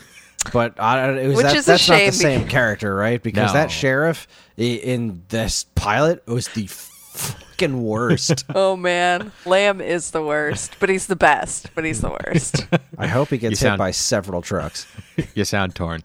But 0.53 0.81
I, 0.81 1.11
it 1.13 1.29
was 1.29 1.37
Which 1.37 1.47
that, 1.47 1.57
is 1.57 1.69
a 1.69 1.73
that's 1.73 1.89
not 1.89 1.99
the 1.99 2.11
same 2.13 2.49
character, 2.49 2.93
right? 2.97 3.23
Because 3.23 3.51
No. 3.51 3.61
that 3.61 3.71
sheriff 3.71 4.27
in 4.57 5.23
this 5.29 5.67
pilot 5.77 6.27
was 6.27 6.49
the 6.49 6.67
fucking 6.67 7.81
worst. 7.81 8.45
Oh 8.55 8.75
man, 8.77 9.31
Lamb 9.47 9.81
is 9.81 10.11
the 10.11 10.23
worst, 10.23 10.75
but 10.81 10.89
he's 10.89 11.07
the 11.07 11.15
best. 11.15 11.71
But 11.77 11.85
he's 11.85 12.01
the 12.01 12.11
worst. 12.25 12.67
I 12.99 13.07
hope 13.07 13.29
he 13.29 13.39
gets 13.39 13.63
You 13.63 13.71
hit 13.71 13.79
by 13.79 13.93
several 13.93 14.43
trucks. 14.43 14.87
you 15.35 15.45
sound 15.45 15.77
torn. 15.77 16.03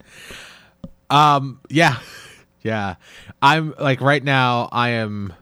Um, 1.10 1.60
yeah, 1.70 1.98
yeah. 2.62 2.96
I'm 3.42 3.74
like 3.80 4.02
right 4.02 4.24
now. 4.24 4.70
I 4.72 4.90
am 4.90 5.34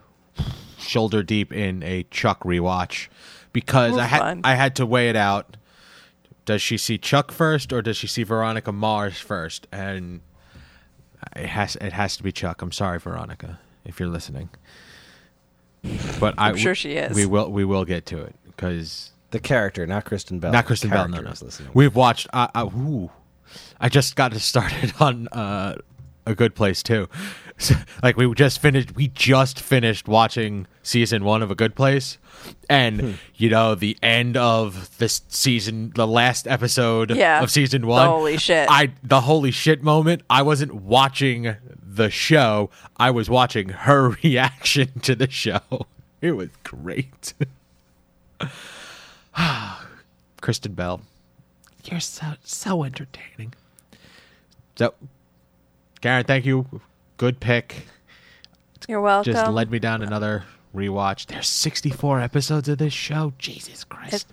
shoulder 0.78 1.24
deep 1.24 1.52
in 1.52 1.82
a 1.84 2.04
Chuck 2.12 2.44
rewatch 2.44 3.08
because 3.56 3.98
I 3.98 4.04
had 4.04 4.20
fun. 4.20 4.42
I 4.44 4.56
had 4.56 4.76
to 4.76 4.86
weigh 4.86 5.10
it 5.10 5.16
out. 5.16 5.56
Does 6.44 6.62
she 6.62 6.78
see 6.78 6.98
Chuck 6.98 7.32
first, 7.32 7.72
or 7.72 7.82
does 7.82 7.96
she 7.96 8.06
see 8.06 8.24
Veronica 8.24 8.74
Mars 8.74 9.18
first? 9.18 9.66
And 9.72 10.20
it 11.36 11.48
has 11.48 11.78
it 11.78 11.94
has 11.94 12.18
to 12.18 12.24
be 12.24 12.34
Chuck. 12.34 12.62
I'm 12.62 12.74
sorry, 12.74 13.00
Veronica, 13.00 13.58
if 13.86 13.98
you're 14.00 14.10
listening. 14.10 14.50
But 16.20 16.36
I, 16.38 16.50
I'm 16.50 16.58
sure 16.58 16.76
she 16.76 16.94
is. 16.94 17.16
We 17.16 17.26
will 17.26 17.50
we 17.50 17.64
will 17.64 17.86
get 17.86 18.06
to 18.08 18.22
it 18.22 18.36
because 18.46 19.12
The 19.32 19.40
character, 19.40 19.88
not 19.88 20.04
Kristen 20.04 20.40
Bell. 20.40 20.52
not 20.52 20.66
Kristen 20.66 20.90
Bell. 20.90 21.08
No, 21.08 21.22
no. 21.22 21.30
listening. 21.30 21.72
We've 21.74 21.96
watched. 21.96 22.28
Uh, 22.34 22.50
uh, 22.54 22.70
ooh, 22.76 23.10
I 23.80 23.88
just 23.88 24.18
got 24.18 24.34
started 24.52 24.94
on 25.00 25.30
uh, 25.30 25.76
a 26.26 26.36
good 26.36 26.56
place 26.56 26.82
too. 26.84 27.08
So, 27.58 27.76
like 28.04 28.18
we 28.18 28.32
just 28.34 28.60
finished. 28.60 28.96
We 28.96 29.08
just 29.10 29.60
finished 29.60 30.08
watching 30.08 30.68
season 30.84 31.24
one 31.24 31.42
of 31.42 31.50
a 31.52 31.56
good 31.56 31.76
place, 31.76 32.18
and 32.70 33.00
Hmm. 33.02 33.12
you 33.36 33.50
know 33.50 33.76
the 33.76 33.98
end 34.04 34.36
of 34.38 34.98
this 34.98 35.22
season, 35.30 35.92
the 35.96 36.06
last 36.08 36.48
episode 36.48 37.12
Yeah. 37.12 37.42
of 37.42 37.50
season 37.52 37.82
The 37.82 37.88
one. 37.88 38.08
holy 38.08 38.38
shit. 38.38 38.68
I 38.70 38.92
the 39.04 39.22
holy 39.22 39.52
shit 39.52 39.84
moment. 39.84 40.22
I 40.30 40.42
wasn't 40.42 40.74
watching 40.76 41.56
the 41.82 42.10
show. 42.10 42.70
I 42.98 43.10
was 43.12 43.30
watching 43.30 43.70
her 43.70 44.10
reaction 44.24 45.00
to 45.02 45.16
the 45.16 45.30
show. 45.30 45.60
It 46.22 46.32
was 46.32 46.50
great. 46.64 47.34
Kristen 50.42 50.74
Bell, 50.74 51.02
you're 51.84 52.00
so 52.00 52.34
so 52.44 52.84
entertaining. 52.84 53.54
So, 54.76 54.94
Karen, 56.02 56.24
thank 56.26 56.46
you. 56.46 56.82
Good 57.18 57.40
pick. 57.40 57.88
You're 58.88 59.02
welcome. 59.02 59.34
Just 59.34 59.52
led 59.52 59.72
me 59.72 59.80
down 59.80 60.02
another 60.04 60.44
rewatch. 60.76 61.26
There's 61.28 61.48
64 61.50 62.20
episodes 62.22 62.70
of 62.70 62.78
this 62.78 62.94
show. 62.94 63.34
Jesus 63.40 63.84
Christ. 63.84 64.28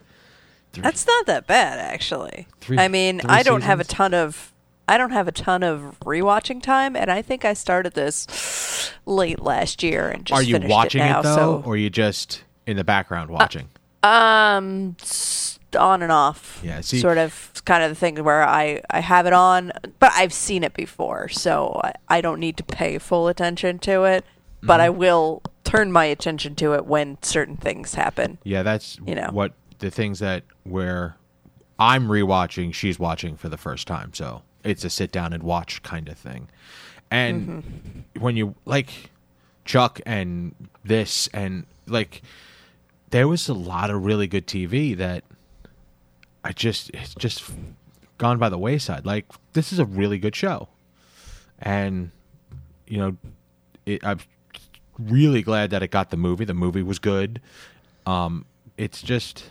Three- 0.72 0.82
That's 0.82 1.06
not 1.06 1.26
that 1.26 1.46
bad, 1.46 1.78
actually. 1.78 2.46
Three- 2.60 2.78
I 2.78 2.88
mean, 2.88 3.20
I 3.26 3.42
don't 3.42 3.62
have 3.62 3.80
a 3.80 3.84
ton 3.84 4.14
of 4.14 4.48
I 4.88 4.98
don't 4.98 5.12
have 5.12 5.28
a 5.28 5.32
ton 5.32 5.62
of 5.62 5.96
rewatching 6.04 6.60
time, 6.60 6.96
and 6.96 7.08
I 7.10 7.22
think 7.22 7.44
I 7.44 7.54
started 7.54 7.94
this 7.94 8.92
late 9.06 9.40
last 9.40 9.82
year 9.82 10.08
and 10.08 10.26
just 10.26 10.38
Are 10.38 10.42
you 10.42 10.58
watching 10.68 11.02
it, 11.02 11.10
it, 11.18 11.22
though, 11.22 11.36
So, 11.36 11.62
or 11.64 11.74
are 11.74 11.76
you 11.76 11.88
just 11.88 12.42
in 12.66 12.76
the 12.76 12.82
background 12.84 13.30
watching? 13.30 13.68
um, 14.02 14.96
s- 15.00 15.51
on 15.76 16.02
and 16.02 16.12
off. 16.12 16.60
Yeah, 16.64 16.80
see- 16.80 17.00
sort 17.00 17.18
of 17.18 17.52
kind 17.64 17.82
of 17.82 17.90
the 17.90 17.94
thing 17.94 18.16
where 18.24 18.42
I 18.46 18.80
I 18.90 19.00
have 19.00 19.26
it 19.26 19.32
on, 19.32 19.72
but 19.98 20.12
I've 20.14 20.32
seen 20.32 20.64
it 20.64 20.74
before, 20.74 21.28
so 21.28 21.80
I, 21.82 21.92
I 22.08 22.20
don't 22.20 22.40
need 22.40 22.56
to 22.58 22.64
pay 22.64 22.98
full 22.98 23.28
attention 23.28 23.78
to 23.80 24.04
it. 24.04 24.24
But 24.64 24.74
Mm-hmm. 24.78 24.80
I 24.86 24.88
will 24.90 25.42
turn 25.64 25.90
my 25.90 26.04
attention 26.04 26.54
to 26.56 26.74
it 26.74 26.86
when 26.86 27.18
certain 27.22 27.56
things 27.56 27.94
happen. 27.94 28.38
yeah, 28.44 28.62
that's 28.62 28.96
you 29.06 29.14
know. 29.16 29.28
what 29.32 29.52
the 29.80 29.90
things 29.90 30.20
that 30.20 30.44
where 30.64 31.16
I'm 31.80 32.06
rewatching, 32.06 32.72
she's 32.72 32.96
watching 32.98 33.36
for 33.36 33.48
the 33.48 33.56
first 33.56 33.88
time. 33.88 34.12
So 34.14 34.42
it's 34.62 34.84
a 34.84 34.90
sit 34.90 35.10
down 35.10 35.32
and 35.32 35.42
watch 35.42 35.82
kind 35.82 36.08
of 36.08 36.16
thing. 36.16 36.48
And 37.10 37.48
Mm-hmm. 37.48 38.20
when 38.22 38.36
you 38.36 38.54
like 38.64 39.10
Chuck 39.64 40.00
and 40.06 40.54
this 40.84 41.28
and 41.34 41.66
like 41.88 42.22
there 43.10 43.26
was 43.26 43.48
a 43.48 43.54
lot 43.54 43.90
of 43.90 44.04
really 44.04 44.26
good 44.28 44.46
TV 44.46 44.96
that 44.96 45.24
I 46.44 46.52
just 46.52 46.90
it's 46.90 47.14
just 47.14 47.42
gone 48.18 48.38
by 48.38 48.48
the 48.48 48.58
wayside. 48.58 49.06
Like 49.06 49.26
this 49.52 49.72
is 49.72 49.78
a 49.78 49.84
really 49.84 50.18
good 50.18 50.34
show, 50.34 50.68
and 51.60 52.10
you 52.86 52.98
know, 52.98 53.16
it, 53.86 54.04
I'm 54.04 54.18
really 54.98 55.42
glad 55.42 55.70
that 55.70 55.82
it 55.82 55.90
got 55.90 56.10
the 56.10 56.16
movie. 56.16 56.44
The 56.44 56.54
movie 56.54 56.82
was 56.82 56.98
good. 56.98 57.40
Um, 58.06 58.46
it's 58.76 59.02
just 59.02 59.50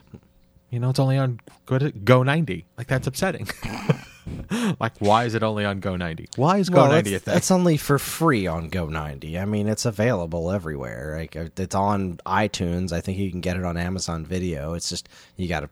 you 0.70 0.80
know, 0.80 0.90
it's 0.90 1.00
only 1.00 1.18
on 1.18 1.40
go 1.66 1.80
Go 1.80 2.24
ninety. 2.24 2.66
Like 2.78 2.88
that's 2.88 3.08
upsetting. 3.08 3.48
like 4.80 4.94
why 5.00 5.26
is 5.26 5.34
it 5.36 5.44
only 5.44 5.66
on 5.66 5.80
Go 5.80 5.96
ninety? 5.96 6.30
Why 6.36 6.58
is 6.58 6.70
Go 6.70 6.84
Well, 6.84 6.92
ninety 6.92 7.12
a 7.12 7.14
that's, 7.14 7.24
thing? 7.26 7.34
that's 7.34 7.52
only 7.52 7.78
for 7.78 7.98
free 8.00 8.48
on 8.48 8.70
Go90. 8.70 9.42
I 9.42 9.46
mean, 9.46 9.68
it's 9.68 9.86
available 9.86 10.52
everywhere. 10.52 11.16
Like 11.18 11.36
uh, 11.36 11.46
it's 11.58 11.76
on 11.76 12.18
iTunes. 12.26 12.92
I 12.92 13.02
think 13.02 13.18
you 13.18 13.32
can 13.32 13.42
get 13.42 13.58
it 13.58 13.64
on 13.66 13.78
Amazon 13.78 14.26
Video. 14.26 14.74
It's 14.74 14.90
just 14.90 15.10
you 15.38 15.48
got 15.48 15.62
to 15.62 15.70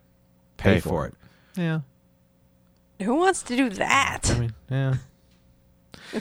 pay, 0.60 0.76
Pay 0.76 0.80
for, 0.82 0.90
for 0.90 1.06
it. 1.08 1.14
it. 1.58 1.62
Yeah, 1.62 1.80
Who 3.06 3.16
wants 3.16 3.44
to 3.44 3.56
do 3.56 3.70
that? 3.70 4.22
I 4.30 4.40
mean, 4.40 4.54
yeah. 4.70 4.96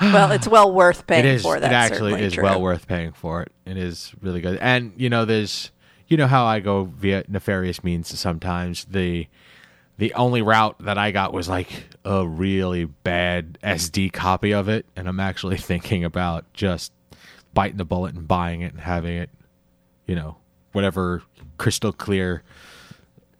well, 0.00 0.32
it's 0.32 0.46
well 0.48 0.72
worth 0.72 1.06
paying 1.06 1.24
it 1.24 1.34
is. 1.34 1.42
for. 1.42 1.56
it 1.56 1.62
actually 1.62 2.20
is 2.22 2.34
true. 2.34 2.42
well 2.44 2.60
worth 2.60 2.86
paying 2.86 3.12
for 3.12 3.42
it. 3.42 3.52
It 3.66 3.76
is 3.76 4.12
really 4.20 4.40
good. 4.40 4.58
And 4.60 4.92
you 4.96 5.10
know, 5.10 5.24
there's 5.24 5.70
you 6.08 6.16
know 6.16 6.26
how 6.26 6.44
I 6.44 6.60
go 6.60 6.84
via 6.84 7.24
nefarious 7.28 7.82
means 7.82 8.16
sometimes. 8.18 8.84
The 8.84 9.26
the 9.96 10.12
only 10.14 10.42
route 10.42 10.76
that 10.80 10.98
I 10.98 11.10
got 11.10 11.32
was 11.32 11.48
like 11.48 11.68
a 12.04 12.26
really 12.26 12.84
bad 12.84 13.58
SD 13.62 14.12
copy 14.12 14.52
of 14.52 14.68
it, 14.68 14.86
and 14.96 15.08
I'm 15.08 15.20
actually 15.20 15.56
thinking 15.70 16.04
about 16.04 16.52
just 16.52 16.92
biting 17.52 17.76
the 17.78 17.84
bullet 17.84 18.14
and 18.14 18.26
buying 18.26 18.60
it 18.62 18.72
and 18.72 18.80
having 18.80 19.16
it, 19.16 19.30
you 20.06 20.14
know, 20.14 20.36
whatever 20.72 21.22
crystal 21.58 21.92
clear. 21.92 22.42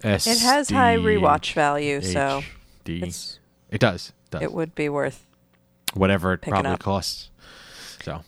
SD, 0.05 0.27
It 0.33 0.39
has 0.41 0.71
high 0.71 0.97
rewatch 0.97 1.53
value, 1.55 2.01
so 2.03 2.43
HD. 2.85 2.97
it's- 2.99 3.39
it 3.71 3.81
does. 3.81 4.13
does 4.31 4.43
it 4.43 4.53
would 4.53 4.75
be 4.75 4.89
worth. 4.89 5.27
whatever 5.95 6.35
it 6.35 6.41
it 6.45 6.51
probably 6.51 6.73
up. 6.73 6.81
costs. 6.81 7.31
So, 8.03 8.23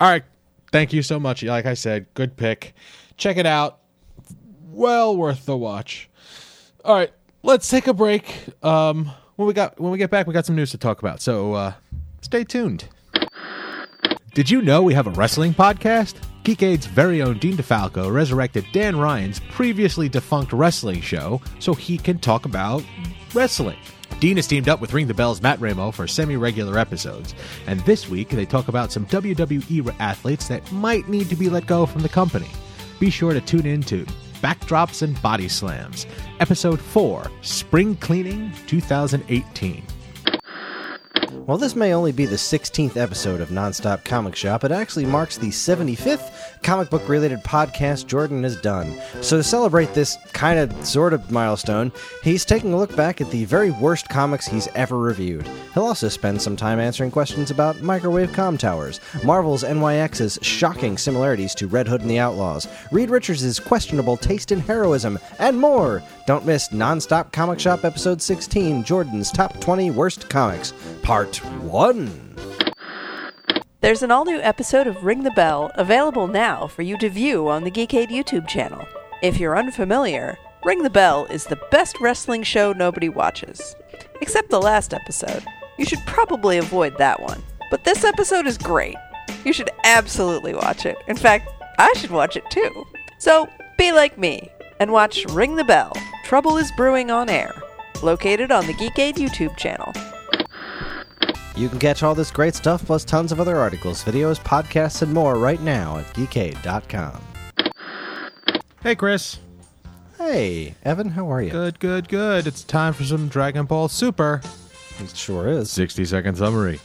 all 0.00 0.10
right. 0.10 0.24
Thank 0.72 0.92
you 0.92 1.02
so 1.02 1.18
much. 1.20 1.42
Like 1.44 1.66
I 1.66 1.74
said, 1.74 2.06
good 2.14 2.36
pick. 2.36 2.74
Check 3.16 3.36
it 3.36 3.46
out. 3.46 3.78
Well 4.70 5.16
worth 5.16 5.46
the 5.46 5.56
watch. 5.56 6.10
All 6.84 6.94
right, 6.96 7.12
let's 7.44 7.68
take 7.68 7.86
a 7.86 7.94
break. 7.94 8.46
Um, 8.62 9.10
when 9.36 9.46
we 9.48 9.54
got 9.54 9.78
when 9.80 9.92
we 9.92 9.98
get 9.98 10.10
back, 10.10 10.26
we 10.26 10.34
got 10.34 10.44
some 10.46 10.56
news 10.56 10.72
to 10.72 10.78
talk 10.78 10.98
about. 11.00 11.20
So, 11.22 11.52
uh, 11.54 11.72
stay 12.22 12.42
tuned. 12.44 12.88
Did 14.34 14.50
you 14.50 14.60
know 14.62 14.82
we 14.82 14.94
have 14.94 15.06
a 15.06 15.10
wrestling 15.10 15.54
podcast? 15.54 16.14
Geekade's 16.44 16.84
very 16.84 17.22
own 17.22 17.38
Dean 17.38 17.56
DeFalco 17.56 18.12
resurrected 18.12 18.66
Dan 18.70 18.96
Ryan's 18.96 19.40
previously 19.50 20.10
defunct 20.10 20.52
wrestling 20.52 21.00
show 21.00 21.40
so 21.58 21.72
he 21.72 21.96
can 21.96 22.18
talk 22.18 22.44
about 22.44 22.84
wrestling. 23.32 23.78
Dean 24.20 24.36
has 24.36 24.46
teamed 24.46 24.68
up 24.68 24.78
with 24.78 24.92
Ring 24.92 25.06
the 25.06 25.14
Bell's 25.14 25.40
Matt 25.40 25.58
Ramo 25.58 25.90
for 25.90 26.06
semi 26.06 26.36
regular 26.36 26.78
episodes, 26.78 27.34
and 27.66 27.80
this 27.80 28.10
week 28.10 28.28
they 28.28 28.44
talk 28.44 28.68
about 28.68 28.92
some 28.92 29.06
WWE 29.06 29.96
athletes 29.98 30.46
that 30.48 30.70
might 30.70 31.08
need 31.08 31.30
to 31.30 31.34
be 31.34 31.48
let 31.48 31.66
go 31.66 31.86
from 31.86 32.02
the 32.02 32.10
company. 32.10 32.50
Be 33.00 33.08
sure 33.08 33.32
to 33.32 33.40
tune 33.40 33.64
in 33.64 33.80
to 33.84 34.04
Backdrops 34.42 35.00
and 35.00 35.20
Body 35.22 35.48
Slams, 35.48 36.06
Episode 36.40 36.78
4 36.78 37.30
Spring 37.40 37.96
Cleaning 37.96 38.52
2018. 38.66 39.82
While 41.46 41.58
this 41.58 41.76
may 41.76 41.92
only 41.92 42.12
be 42.12 42.24
the 42.24 42.36
16th 42.36 42.96
episode 42.96 43.42
of 43.42 43.50
Nonstop 43.50 44.02
Comic 44.02 44.34
Shop, 44.34 44.64
it 44.64 44.72
actually 44.72 45.04
marks 45.04 45.36
the 45.36 45.48
75th 45.48 46.53
comic 46.64 46.90
book 46.90 47.08
related 47.08 47.44
podcast 47.44 48.06
Jordan 48.06 48.42
has 48.42 48.60
done. 48.60 48.98
So, 49.20 49.36
to 49.36 49.42
celebrate 49.44 49.92
this 49.94 50.16
kind 50.32 50.58
of 50.58 50.84
sort 50.84 51.12
of 51.12 51.30
milestone, 51.30 51.92
he's 52.22 52.44
taking 52.44 52.72
a 52.72 52.76
look 52.76 52.96
back 52.96 53.20
at 53.20 53.30
the 53.30 53.44
very 53.44 53.70
worst 53.70 54.08
comics 54.08 54.46
he's 54.46 54.66
ever 54.74 54.98
reviewed. 54.98 55.46
He'll 55.74 55.84
also 55.84 56.08
spend 56.08 56.40
some 56.40 56.56
time 56.56 56.80
answering 56.80 57.10
questions 57.10 57.50
about 57.50 57.82
microwave 57.82 58.32
com 58.32 58.56
towers, 58.56 59.00
Marvel's 59.22 59.62
NYX's 59.62 60.38
shocking 60.42 60.96
similarities 60.96 61.54
to 61.56 61.68
Red 61.68 61.86
Hood 61.86 62.00
and 62.00 62.10
the 62.10 62.18
Outlaws, 62.18 62.66
Reed 62.90 63.10
Richards' 63.10 63.60
questionable 63.60 64.16
taste 64.16 64.50
in 64.50 64.60
heroism, 64.60 65.18
and 65.38 65.60
more. 65.60 66.02
Don't 66.26 66.46
miss 66.46 66.68
Nonstop 66.68 67.30
Comic 67.30 67.60
Shop 67.60 67.84
episode 67.84 68.22
16 68.22 68.82
Jordan's 68.84 69.30
Top 69.30 69.60
20 69.60 69.90
Worst 69.90 70.30
Comics, 70.30 70.72
Part 71.02 71.36
1. 71.62 72.23
There's 73.84 74.02
an 74.02 74.10
all 74.10 74.24
new 74.24 74.40
episode 74.40 74.86
of 74.86 75.04
Ring 75.04 75.24
the 75.24 75.30
Bell 75.32 75.70
available 75.74 76.26
now 76.26 76.66
for 76.66 76.80
you 76.80 76.96
to 76.96 77.10
view 77.10 77.48
on 77.48 77.64
the 77.64 77.70
Geekade 77.70 78.08
YouTube 78.08 78.48
channel. 78.48 78.88
If 79.22 79.38
you're 79.38 79.58
unfamiliar, 79.58 80.38
Ring 80.64 80.82
the 80.82 80.88
Bell 80.88 81.26
is 81.26 81.44
the 81.44 81.60
best 81.70 82.00
wrestling 82.00 82.44
show 82.44 82.72
nobody 82.72 83.10
watches. 83.10 83.76
Except 84.22 84.48
the 84.48 84.58
last 84.58 84.94
episode. 84.94 85.44
You 85.76 85.84
should 85.84 85.98
probably 86.06 86.56
avoid 86.56 86.96
that 86.96 87.20
one. 87.20 87.42
But 87.70 87.84
this 87.84 88.04
episode 88.04 88.46
is 88.46 88.56
great. 88.56 88.96
You 89.44 89.52
should 89.52 89.68
absolutely 89.84 90.54
watch 90.54 90.86
it. 90.86 90.96
In 91.06 91.16
fact, 91.18 91.50
I 91.78 91.92
should 91.98 92.10
watch 92.10 92.38
it 92.38 92.50
too. 92.50 92.86
So 93.18 93.50
be 93.76 93.92
like 93.92 94.16
me 94.16 94.50
and 94.80 94.92
watch 94.92 95.26
Ring 95.26 95.56
the 95.56 95.64
Bell 95.64 95.92
Trouble 96.24 96.56
is 96.56 96.72
Brewing 96.72 97.10
on 97.10 97.28
Air, 97.28 97.52
located 98.02 98.50
on 98.50 98.66
the 98.66 98.72
Geekade 98.72 99.16
YouTube 99.16 99.58
channel. 99.58 99.92
You 101.56 101.68
can 101.68 101.78
catch 101.78 102.02
all 102.02 102.14
this 102.14 102.30
great 102.32 102.54
stuff 102.54 102.84
plus 102.84 103.04
tons 103.04 103.30
of 103.30 103.40
other 103.40 103.56
articles, 103.56 104.02
videos, 104.02 104.40
podcasts, 104.40 105.02
and 105.02 105.12
more 105.12 105.36
right 105.36 105.60
now 105.60 105.98
at 105.98 106.06
geekade.com. 106.14 107.20
Hey, 108.82 108.94
Chris. 108.96 109.38
Hey, 110.18 110.74
Evan, 110.84 111.10
how 111.10 111.30
are 111.30 111.40
you? 111.42 111.50
Good, 111.50 111.78
good, 111.78 112.08
good. 112.08 112.46
It's 112.46 112.64
time 112.64 112.92
for 112.92 113.04
some 113.04 113.28
Dragon 113.28 113.66
Ball 113.66 113.88
Super 113.88 114.40
It 114.98 115.16
sure 115.16 115.48
is. 115.48 115.70
60 115.70 116.04
second 116.04 116.36
summary. 116.36 116.80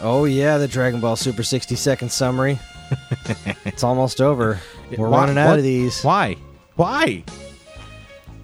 Oh, 0.00 0.24
yeah, 0.24 0.56
the 0.58 0.68
Dragon 0.68 1.00
Ball 1.00 1.16
Super 1.16 1.42
60 1.42 1.74
second 1.76 2.10
summary. 2.10 2.58
it's 3.64 3.84
almost 3.84 4.20
over. 4.22 4.58
We're 4.96 5.08
Why- 5.08 5.20
running 5.20 5.38
out 5.38 5.48
what- 5.50 5.58
of 5.58 5.64
these. 5.64 6.02
Why? 6.02 6.36
Why? 6.76 7.24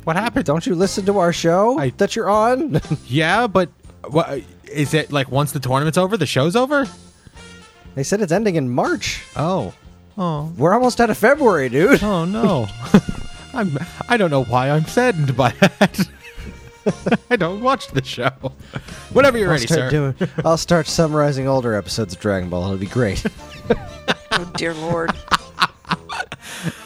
What 0.04 0.16
happened? 0.16 0.44
Don't 0.44 0.66
you 0.66 0.74
listen 0.74 1.04
to 1.06 1.18
our 1.18 1.32
show 1.32 1.78
I- 1.78 1.90
that 1.96 2.16
you're 2.16 2.30
on? 2.30 2.80
Yeah, 3.06 3.46
but 3.46 3.70
what 4.08 4.42
is 4.72 4.94
it 4.94 5.12
like 5.12 5.30
once 5.30 5.52
the 5.52 5.61
tournament's 5.61 5.98
over, 5.98 6.16
the 6.16 6.26
show's 6.26 6.56
over? 6.56 6.87
they 7.94 8.02
said 8.02 8.20
it's 8.20 8.33
ending 8.33 8.54
in 8.56 8.70
March. 8.70 9.22
Oh. 9.37 9.74
Oh. 10.16 10.52
We're 10.56 10.74
almost 10.74 11.00
out 11.00 11.11
of 11.11 11.18
February, 11.18 11.68
dude. 11.68 12.02
Oh 12.02 12.24
no. 12.24 12.68
I'm 13.54 13.76
I 14.09 14.16
don't 14.16 14.30
know 14.30 14.44
why 14.44 14.70
I'm 14.70 14.85
saddened 14.85 15.37
by 15.37 15.50
that. 15.61 16.09
I 17.30 17.37
don't 17.37 17.61
watch 17.62 17.88
the 17.88 18.02
show. 18.04 18.30
Whenever 19.12 19.38
you're 19.38 19.48
I'll 19.48 19.54
ready, 19.54 19.66
start 19.66 19.90
sir. 19.90 20.12
doing. 20.14 20.30
I'll 20.44 20.56
start 20.56 20.87
summarizing 20.87 21.46
older 21.48 21.74
episodes 21.74 22.14
of 22.14 22.20
Dragon 22.20 22.48
Ball. 22.48 22.64
It'll 22.64 22.76
be 22.78 22.87
great. 22.87 23.24
Oh, 24.33 24.50
dear 24.56 24.72
Lord. 24.74 25.11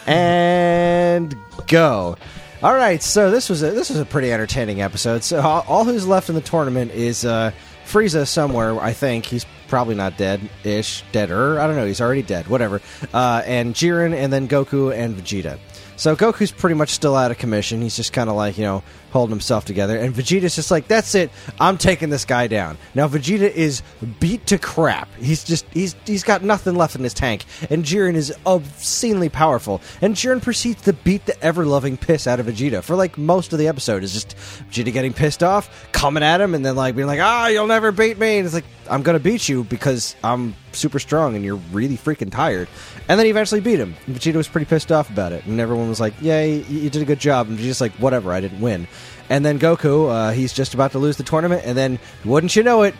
and 0.07 1.37
go. 1.67 2.17
All 2.63 2.75
right, 2.75 3.03
so 3.03 3.31
this 3.31 3.49
was 3.51 3.63
a 3.63 3.71
this 3.71 3.91
was 3.91 3.99
a 3.99 4.05
pretty 4.05 4.33
entertaining 4.33 4.81
episode. 4.81 5.23
So 5.23 5.41
all, 5.41 5.65
all 5.69 5.85
who's 5.85 6.07
left 6.07 6.29
in 6.31 6.35
the 6.35 6.41
tournament 6.41 6.91
is 6.93 7.25
uh, 7.25 7.53
Frieza 7.95 8.27
somewhere. 8.27 8.81
I 8.81 8.93
think 8.93 9.25
he's 9.25 9.47
probably 9.69 9.95
not 9.95 10.19
dead 10.19 10.41
ish, 10.65 11.05
deader. 11.13 11.61
I 11.61 11.69
don't 11.69 11.77
know. 11.77 11.87
He's 11.87 12.01
already 12.01 12.23
dead. 12.23 12.49
Whatever. 12.49 12.81
Uh, 13.13 13.43
and 13.47 13.73
Jiren, 13.73 14.13
and 14.13 14.33
then 14.33 14.49
Goku 14.49 14.93
and 14.93 15.17
Vegeta. 15.17 15.61
So 15.95 16.17
Goku's 16.17 16.51
pretty 16.51 16.75
much 16.75 16.91
still 16.91 17.15
out 17.15 17.31
of 17.31 17.39
commission. 17.39 17.81
He's 17.81 17.95
just 17.95 18.13
kind 18.13 18.29
of 18.29 18.35
like 18.35 18.59
you 18.59 18.65
know 18.65 18.83
holding 19.15 19.33
himself 19.33 19.65
together, 19.65 19.97
and 19.97 20.15
Vegeta's 20.15 20.55
just 20.55 20.71
like, 20.71 20.89
"That's 20.89 21.15
it. 21.15 21.31
I'm 21.59 21.79
taking 21.79 22.11
this 22.11 22.27
guy 22.27 22.49
down." 22.49 22.77
Now 22.95 23.09
Vegeta 23.09 23.51
is 23.51 23.83
beat 24.21 24.47
to 24.49 24.59
crap. 24.59 25.09
He's 25.15 25.45
just 25.45 25.65
he's 25.73 25.97
he's 26.05 26.23
got 26.23 26.43
nothing 26.43 26.75
left 26.75 26.97
in 26.97 27.03
his 27.03 27.15
tank, 27.15 27.45
and 27.71 27.85
Jiren 27.85 28.15
is 28.17 28.35
obscenely 28.45 29.31
powerful. 29.31 29.81
And 30.03 30.15
Jiren 30.15 30.43
proceeds 30.43 30.83
to 30.83 30.93
beat 30.93 31.25
the 31.25 31.43
ever 31.43 31.65
loving 31.65 31.97
piss 31.97 32.27
out 32.27 32.41
of 32.41 32.47
Vegeta 32.47 32.83
for 32.83 32.97
like 32.97 33.17
most 33.17 33.55
of 33.55 33.59
the 33.59 33.69
episode. 33.69 34.03
Is 34.03 34.13
just 34.13 34.37
Vegeta 34.71 34.93
getting 34.93 35.15
pissed 35.15 35.43
off, 35.43 35.89
coming 35.93 36.23
at 36.23 36.41
him, 36.41 36.55
and 36.55 36.67
then 36.67 36.77
like 36.77 36.95
being 36.95 37.09
like, 37.09 37.21
"Ah, 37.23 37.47
you'll 37.47 37.67
never 37.67 37.93
beat 37.93 38.19
me." 38.19 38.39
And 38.39 38.45
it's 38.45 38.55
like, 38.55 38.65
"I'm 38.91 39.03
gonna 39.03 39.21
beat 39.21 39.49
you 39.49 39.65
because 39.65 40.17
I'm 40.23 40.55
super 40.73 40.99
strong, 40.99 41.37
and 41.37 41.45
you're 41.45 41.61
really 41.73 41.97
freaking 41.97 42.33
tired." 42.33 42.69
And 43.09 43.19
then 43.19 43.27
he 43.27 43.31
eventually 43.31 43.61
beat 43.61 43.79
him. 43.79 43.95
And 44.07 44.17
Vegeta 44.17 44.35
was 44.35 44.49
pretty 44.49 44.67
pissed 44.67 44.91
off 44.91 45.09
about 45.09 45.33
it, 45.33 45.45
and 45.47 45.61
everyone 45.61 45.89
was 45.89 46.01
like, 46.01 46.15
"Yay, 46.21 46.65
you 46.65 46.91
did 46.91 47.03
a 47.03 47.05
good 47.05 47.21
job." 47.21 47.49
And 47.49 47.59
Vegeta's 47.59 47.81
like, 47.81 47.93
"Whatever, 47.93 48.33
I 48.33 48.41
didn't 48.41 48.61
win." 48.61 48.89
And 49.31 49.45
then 49.45 49.59
Goku, 49.59 50.11
uh, 50.11 50.33
he's 50.33 50.53
just 50.53 50.75
about 50.75 50.93
to 50.93 50.99
lose 50.99 51.17
the 51.17 51.23
tournament, 51.23 51.63
and 51.65 51.77
then 51.77 51.99
wouldn't 52.25 52.55
you 52.57 52.63
know 52.63 52.83
it, 52.83 52.95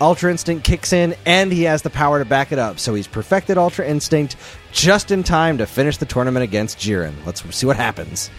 Ultra 0.00 0.30
Instinct 0.30 0.64
kicks 0.64 0.92
in, 0.92 1.14
and 1.24 1.52
he 1.52 1.62
has 1.62 1.82
the 1.82 1.90
power 1.90 2.18
to 2.18 2.24
back 2.24 2.52
it 2.52 2.58
up. 2.58 2.78
So 2.78 2.94
he's 2.94 3.06
perfected 3.06 3.56
Ultra 3.56 3.86
Instinct 3.86 4.36
just 4.72 5.10
in 5.10 5.22
time 5.22 5.58
to 5.58 5.66
finish 5.66 5.96
the 5.96 6.06
tournament 6.06 6.44
against 6.44 6.78
Jiren. 6.78 7.14
Let's 7.24 7.42
see 7.54 7.66
what 7.66 7.76
happens. 7.76 8.30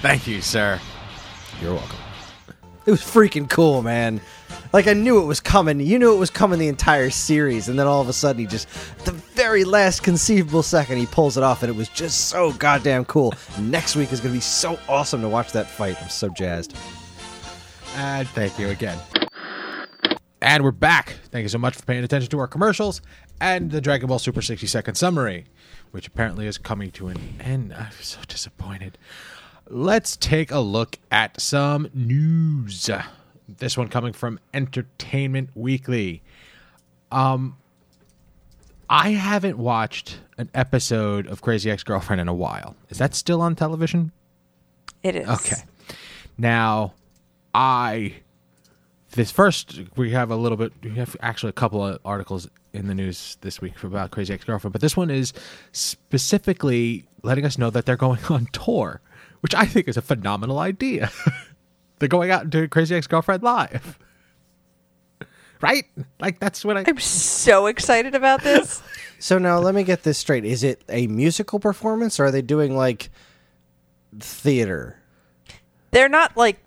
Thank 0.00 0.26
you, 0.26 0.40
sir. 0.40 0.80
You're 1.60 1.74
welcome. 1.74 1.98
It 2.86 2.90
was 2.90 3.00
freaking 3.00 3.48
cool, 3.48 3.82
man. 3.82 4.20
Like 4.72 4.86
I 4.86 4.92
knew 4.92 5.22
it 5.22 5.26
was 5.26 5.40
coming. 5.40 5.80
You 5.80 5.98
knew 5.98 6.14
it 6.14 6.18
was 6.18 6.30
coming 6.30 6.58
the 6.58 6.68
entire 6.68 7.10
series, 7.10 7.68
and 7.68 7.78
then 7.78 7.86
all 7.86 8.00
of 8.00 8.08
a 8.08 8.12
sudden, 8.12 8.40
he 8.40 8.46
just 8.46 8.68
the 9.04 9.12
very 9.34 9.64
last 9.64 10.02
conceivable 10.02 10.62
second, 10.62 10.98
he 10.98 11.06
pulls 11.06 11.36
it 11.36 11.42
off, 11.42 11.62
and 11.62 11.70
it 11.70 11.76
was 11.76 11.88
just 11.88 12.28
so 12.28 12.52
goddamn 12.52 13.04
cool. 13.04 13.34
Next 13.60 13.96
week 13.96 14.12
is 14.12 14.20
going 14.20 14.32
to 14.32 14.36
be 14.36 14.40
so 14.40 14.78
awesome 14.88 15.20
to 15.20 15.28
watch 15.28 15.52
that 15.52 15.68
fight. 15.68 16.00
I'm 16.00 16.08
so 16.08 16.28
jazzed. 16.28 16.76
And 17.96 18.28
thank 18.28 18.58
you 18.58 18.68
again. 18.68 18.98
And 20.40 20.62
we're 20.62 20.70
back. 20.70 21.16
Thank 21.30 21.42
you 21.42 21.48
so 21.48 21.58
much 21.58 21.74
for 21.74 21.84
paying 21.84 22.04
attention 22.04 22.30
to 22.30 22.38
our 22.38 22.46
commercials 22.46 23.00
and 23.40 23.70
the 23.70 23.80
Dragon 23.80 24.08
Ball 24.08 24.18
Super 24.18 24.42
60 24.42 24.66
second 24.66 24.94
summary, 24.94 25.46
which 25.90 26.06
apparently 26.06 26.46
is 26.46 26.58
coming 26.58 26.90
to 26.92 27.08
an 27.08 27.18
end. 27.40 27.74
I'm 27.74 27.90
so 28.00 28.18
disappointed. 28.28 28.98
Let's 29.68 30.16
take 30.16 30.50
a 30.50 30.60
look 30.60 30.98
at 31.10 31.40
some 31.40 31.88
news. 31.94 32.90
This 33.48 33.76
one 33.76 33.88
coming 33.88 34.12
from 34.12 34.38
Entertainment 34.52 35.50
Weekly. 35.54 36.22
Um 37.10 37.56
I 38.94 39.10
haven't 39.10 39.58
watched 39.58 40.20
an 40.38 40.48
episode 40.54 41.26
of 41.26 41.42
Crazy 41.42 41.68
Ex-Girlfriend 41.68 42.20
in 42.20 42.28
a 42.28 42.32
while. 42.32 42.76
Is 42.90 42.98
that 42.98 43.12
still 43.16 43.42
on 43.42 43.56
television? 43.56 44.12
It 45.02 45.16
is. 45.16 45.28
Okay. 45.28 45.62
Now, 46.38 46.94
I 47.52 48.14
this 49.10 49.32
first 49.32 49.80
we 49.96 50.12
have 50.12 50.30
a 50.30 50.36
little 50.36 50.56
bit. 50.56 50.72
We 50.80 50.90
have 50.90 51.16
actually 51.20 51.50
a 51.50 51.54
couple 51.54 51.84
of 51.84 51.98
articles 52.04 52.48
in 52.72 52.86
the 52.86 52.94
news 52.94 53.36
this 53.40 53.60
week 53.60 53.82
about 53.82 54.12
Crazy 54.12 54.32
Ex 54.32 54.44
Girlfriend, 54.44 54.72
but 54.72 54.80
this 54.80 54.96
one 54.96 55.10
is 55.10 55.32
specifically 55.72 57.04
letting 57.24 57.44
us 57.44 57.58
know 57.58 57.70
that 57.70 57.86
they're 57.86 57.96
going 57.96 58.20
on 58.30 58.46
tour, 58.52 59.00
which 59.40 59.56
I 59.56 59.64
think 59.64 59.88
is 59.88 59.96
a 59.96 60.02
phenomenal 60.02 60.60
idea. 60.60 61.10
they're 61.98 62.08
going 62.08 62.30
out 62.30 62.42
and 62.42 62.50
doing 62.52 62.68
Crazy 62.68 62.94
Ex 62.94 63.08
Girlfriend 63.08 63.42
live. 63.42 63.98
Right? 65.60 65.84
Like 66.20 66.40
that's 66.40 66.64
what 66.64 66.76
I 66.76 66.84
I'm 66.86 66.98
so 66.98 67.66
excited 67.66 68.14
about 68.14 68.42
this. 68.42 68.82
So 69.20 69.38
now 69.38 69.58
let 69.58 69.74
me 69.74 69.84
get 69.84 70.02
this 70.02 70.18
straight: 70.18 70.44
is 70.44 70.62
it 70.62 70.82
a 70.86 71.06
musical 71.06 71.58
performance, 71.58 72.20
or 72.20 72.26
are 72.26 72.30
they 72.30 72.42
doing 72.42 72.76
like 72.76 73.08
theater? 74.20 74.98
they're 75.94 76.08
not 76.08 76.36
like, 76.36 76.58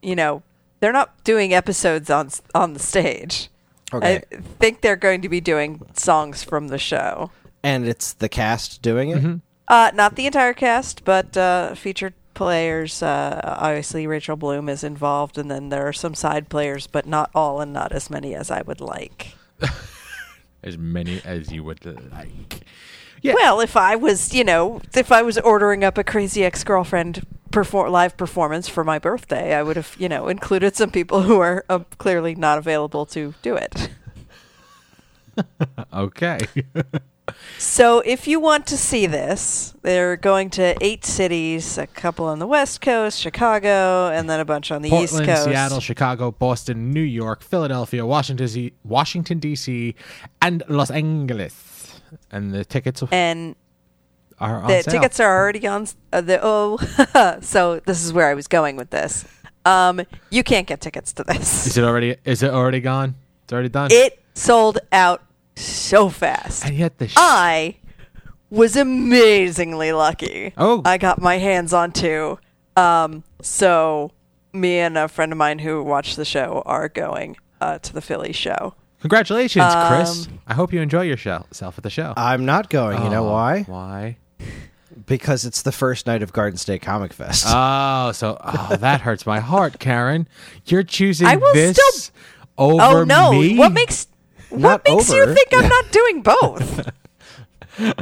you 0.00 0.16
know, 0.16 0.42
they're 0.80 0.92
not 0.92 1.22
doing 1.24 1.52
episodes 1.52 2.08
on 2.08 2.30
on 2.54 2.72
the 2.72 2.78
stage. 2.78 3.50
Okay. 3.92 4.22
I 4.32 4.36
think 4.58 4.80
they're 4.80 4.96
going 4.96 5.20
to 5.22 5.28
be 5.28 5.40
doing 5.40 5.82
songs 5.94 6.42
from 6.42 6.68
the 6.68 6.78
show. 6.78 7.30
And 7.62 7.86
it's 7.86 8.14
the 8.14 8.28
cast 8.28 8.82
doing 8.82 9.10
it. 9.10 9.40
Uh, 9.68 9.90
not 9.94 10.14
the 10.16 10.26
entire 10.26 10.54
cast, 10.54 11.04
but 11.04 11.36
uh, 11.36 11.74
featured 11.74 12.14
players. 12.36 13.02
Uh, 13.02 13.40
obviously, 13.42 14.06
Rachel 14.06 14.36
Bloom 14.36 14.68
is 14.68 14.84
involved, 14.84 15.36
and 15.38 15.50
then 15.50 15.70
there 15.70 15.88
are 15.88 15.92
some 15.92 16.14
side 16.14 16.48
players, 16.48 16.86
but 16.86 17.06
not 17.06 17.30
all, 17.34 17.60
and 17.60 17.72
not 17.72 17.90
as 17.90 18.08
many 18.08 18.34
as 18.36 18.50
I 18.50 18.62
would 18.62 18.80
like. 18.80 19.34
as 20.62 20.78
many 20.78 21.20
as 21.24 21.50
you 21.50 21.64
would 21.64 21.84
like. 22.12 22.60
Yeah. 23.22 23.34
Well, 23.34 23.60
if 23.60 23.76
I 23.76 23.96
was, 23.96 24.32
you 24.32 24.44
know, 24.44 24.80
if 24.94 25.10
I 25.10 25.22
was 25.22 25.38
ordering 25.38 25.82
up 25.82 25.98
a 25.98 26.04
crazy 26.04 26.44
ex-girlfriend 26.44 27.26
perform 27.50 27.90
live 27.90 28.16
performance 28.16 28.68
for 28.68 28.84
my 28.84 29.00
birthday, 29.00 29.54
I 29.54 29.64
would 29.64 29.76
have, 29.76 29.96
you 29.98 30.08
know, 30.08 30.28
included 30.28 30.76
some 30.76 30.90
people 30.90 31.22
who 31.22 31.40
are 31.40 31.64
uh, 31.68 31.80
clearly 31.98 32.36
not 32.36 32.58
available 32.58 33.06
to 33.06 33.34
do 33.42 33.56
it. 33.56 33.90
Okay. 35.92 36.38
So 37.58 38.00
if 38.00 38.28
you 38.28 38.38
want 38.38 38.66
to 38.68 38.76
see 38.76 39.06
this, 39.06 39.74
they're 39.82 40.16
going 40.16 40.50
to 40.50 40.76
eight 40.80 41.04
cities, 41.04 41.78
a 41.78 41.86
couple 41.86 42.26
on 42.26 42.38
the 42.38 42.46
West 42.46 42.80
Coast, 42.80 43.20
Chicago, 43.20 44.08
and 44.08 44.28
then 44.28 44.40
a 44.40 44.44
bunch 44.44 44.70
on 44.70 44.82
the 44.82 44.88
East 44.88 45.12
Portland, 45.14 45.26
Coast. 45.26 45.44
Seattle, 45.44 45.80
Chicago, 45.80 46.30
Boston, 46.30 46.92
New 46.92 47.00
York, 47.00 47.42
Philadelphia, 47.42 48.04
Washington, 48.06 48.70
Washington 48.84 49.38
D.C., 49.38 49.94
and 50.42 50.62
Los 50.68 50.90
Angeles. 50.90 52.00
And 52.30 52.52
the 52.52 52.64
tickets 52.64 53.02
And 53.10 53.56
are 54.38 54.60
on 54.62 54.68
the 54.68 54.82
sale. 54.82 54.92
tickets 54.92 55.18
are 55.18 55.36
already 55.36 55.66
on 55.66 55.88
uh, 56.12 56.20
the 56.20 56.38
oh 56.42 56.76
so 57.40 57.80
this 57.80 58.04
is 58.04 58.12
where 58.12 58.28
I 58.28 58.34
was 58.34 58.46
going 58.46 58.76
with 58.76 58.90
this. 58.90 59.24
Um 59.64 60.02
you 60.30 60.44
can't 60.44 60.66
get 60.66 60.80
tickets 60.80 61.12
to 61.14 61.24
this. 61.24 61.66
Is 61.66 61.78
it 61.78 61.84
already? 61.84 62.16
Is 62.24 62.42
it 62.42 62.50
already 62.50 62.80
gone? 62.80 63.14
It's 63.44 63.52
already 63.52 63.70
done. 63.70 63.88
It 63.90 64.22
sold 64.34 64.78
out 64.92 65.22
so 65.56 66.08
fast. 66.08 66.64
and 66.64 66.76
yet 66.76 66.98
the 66.98 67.08
sh- 67.08 67.14
I 67.16 67.76
was 68.50 68.76
amazingly 68.76 69.92
lucky. 69.92 70.52
Oh. 70.56 70.82
I 70.84 70.98
got 70.98 71.20
my 71.20 71.38
hands 71.38 71.72
on 71.72 71.92
two. 71.92 72.38
Um, 72.76 73.24
so 73.42 74.12
me 74.52 74.78
and 74.78 74.96
a 74.98 75.08
friend 75.08 75.32
of 75.32 75.38
mine 75.38 75.58
who 75.60 75.82
watched 75.82 76.16
the 76.16 76.24
show 76.24 76.62
are 76.66 76.88
going 76.88 77.36
uh, 77.60 77.78
to 77.78 77.92
the 77.92 78.00
Philly 78.02 78.32
show. 78.32 78.74
congratulations, 79.00 79.64
Chris. 79.88 80.26
Um, 80.28 80.38
I 80.46 80.54
hope 80.54 80.72
you 80.72 80.80
enjoy 80.80 81.02
yourself 81.02 81.48
at 81.78 81.82
the 81.82 81.90
show. 81.90 82.12
I'm 82.16 82.44
not 82.44 82.68
going. 82.70 83.02
You 83.02 83.08
know 83.10 83.26
Oh, 83.28 83.32
why? 83.32 83.62
Why? 83.62 84.16
Because 85.06 85.44
it's 85.44 85.62
the 85.62 85.72
first 85.72 86.06
night 86.06 86.22
of 86.22 86.32
Garden 86.32 86.56
State 86.56 86.82
Comic 86.82 87.12
Fest. 87.12 87.44
Oh, 87.48 88.12
so 88.12 88.38
oh, 88.42 88.76
that 88.80 89.00
hurts 89.02 89.26
my 89.26 89.40
heart, 89.40 89.78
Karen. 89.78 90.26
You're 90.66 90.82
choosing 90.82 91.26
I 91.26 91.36
will 91.36 91.52
this 91.54 91.76
still- 91.76 92.12
over 92.58 92.82
Oh 92.82 93.04
no! 93.04 93.32
me. 93.32 93.58
What 93.58 93.72
makes 93.72 94.06
Not 94.08 94.15
what 94.50 94.82
makes 94.84 95.10
over. 95.10 95.30
you 95.30 95.34
think 95.34 95.48
I'm 95.52 95.68
not 95.68 95.92
doing 95.92 96.22
both? 96.22 96.90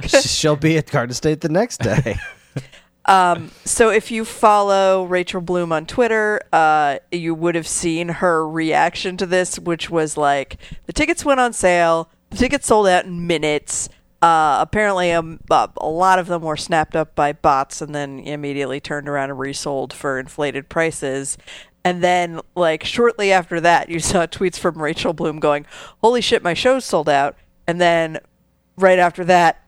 She'll 0.24 0.56
be 0.56 0.78
at 0.78 0.90
Garden 0.90 1.14
State 1.14 1.40
the 1.40 1.48
next 1.48 1.80
day. 1.80 2.16
So 3.64 3.90
if 3.90 4.10
you 4.10 4.24
follow 4.24 5.04
Rachel 5.04 5.40
Bloom 5.40 5.72
on 5.72 5.84
Twitter, 5.84 6.40
uh, 6.52 6.98
you 7.12 7.34
would 7.34 7.54
have 7.54 7.66
seen 7.66 8.08
her 8.08 8.48
reaction 8.48 9.16
to 9.18 9.26
this, 9.26 9.58
which 9.58 9.90
was 9.90 10.16
like 10.16 10.56
the 10.86 10.92
tickets 10.92 11.24
went 11.24 11.40
on 11.40 11.52
sale. 11.52 12.08
The 12.30 12.36
tickets 12.36 12.66
sold 12.66 12.86
out 12.86 13.04
in 13.04 13.26
minutes. 13.26 13.88
Uh, 14.22 14.56
apparently, 14.60 15.12
um, 15.12 15.40
uh, 15.50 15.68
a 15.76 15.88
lot 15.88 16.18
of 16.18 16.28
them 16.28 16.42
were 16.42 16.56
snapped 16.56 16.96
up 16.96 17.14
by 17.14 17.32
bots 17.32 17.82
and 17.82 17.94
then 17.94 18.20
immediately 18.20 18.80
turned 18.80 19.06
around 19.06 19.28
and 19.28 19.38
resold 19.38 19.92
for 19.92 20.18
inflated 20.18 20.70
prices. 20.70 21.36
And 21.84 22.02
then, 22.02 22.40
like 22.54 22.82
shortly 22.82 23.30
after 23.30 23.60
that, 23.60 23.90
you 23.90 24.00
saw 24.00 24.26
tweets 24.26 24.58
from 24.58 24.80
Rachel 24.80 25.12
Bloom 25.12 25.38
going, 25.38 25.66
"Holy 26.00 26.20
shit, 26.20 26.42
my 26.42 26.54
show's 26.54 26.84
sold 26.84 27.08
out!" 27.08 27.36
And 27.66 27.80
then 27.80 28.18
right 28.76 28.98
after 28.98 29.24
that, 29.26 29.62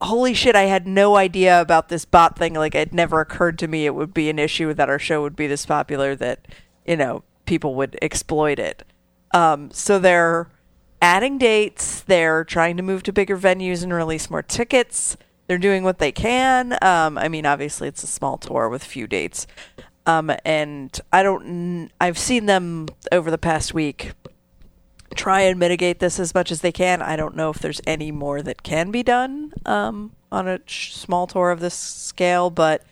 holy 0.00 0.34
shit, 0.34 0.56
I 0.56 0.62
had 0.62 0.86
no 0.86 1.16
idea 1.16 1.60
about 1.60 1.88
this 1.88 2.04
bot 2.04 2.38
thing. 2.38 2.54
Like, 2.54 2.74
it 2.74 2.92
never 2.92 3.20
occurred 3.20 3.58
to 3.60 3.68
me 3.68 3.86
it 3.86 3.94
would 3.94 4.14
be 4.14 4.30
an 4.30 4.38
issue 4.38 4.72
that 4.74 4.88
our 4.88 4.98
show 4.98 5.22
would 5.22 5.36
be 5.36 5.46
this 5.46 5.66
popular 5.66 6.14
that, 6.16 6.48
you 6.86 6.96
know, 6.96 7.22
people 7.44 7.74
would 7.74 7.98
exploit 8.00 8.58
it. 8.58 8.84
Um, 9.32 9.70
so 9.70 9.98
they're 9.98 10.48
adding 11.02 11.38
dates, 11.38 12.00
they're 12.00 12.44
trying 12.44 12.76
to 12.76 12.82
move 12.82 13.02
to 13.04 13.12
bigger 13.12 13.36
venues 13.36 13.82
and 13.82 13.92
release 13.92 14.30
more 14.30 14.42
tickets. 14.42 15.16
They're 15.46 15.58
doing 15.58 15.82
what 15.82 15.98
they 15.98 16.12
can. 16.12 16.78
Um, 16.80 17.18
I 17.18 17.28
mean, 17.28 17.44
obviously, 17.44 17.88
it's 17.88 18.04
a 18.04 18.06
small 18.06 18.38
tour 18.38 18.68
with 18.68 18.84
few 18.84 19.06
dates. 19.06 19.46
Um, 20.10 20.32
and 20.44 20.98
I 21.12 21.22
don't. 21.22 21.90
I've 22.00 22.18
seen 22.18 22.46
them 22.46 22.88
over 23.12 23.30
the 23.30 23.38
past 23.38 23.74
week 23.74 24.12
try 25.14 25.40
and 25.42 25.58
mitigate 25.58 25.98
this 25.98 26.18
as 26.20 26.34
much 26.34 26.50
as 26.50 26.60
they 26.60 26.72
can. 26.72 27.02
I 27.02 27.16
don't 27.16 27.36
know 27.36 27.50
if 27.50 27.58
there's 27.58 27.80
any 27.86 28.12
more 28.12 28.42
that 28.42 28.62
can 28.62 28.90
be 28.90 29.02
done 29.02 29.52
um, 29.66 30.12
on 30.30 30.48
a 30.48 30.60
sh- 30.66 30.94
small 30.94 31.26
tour 31.26 31.50
of 31.50 31.60
this 31.60 31.74
scale, 31.74 32.50
but 32.50 32.84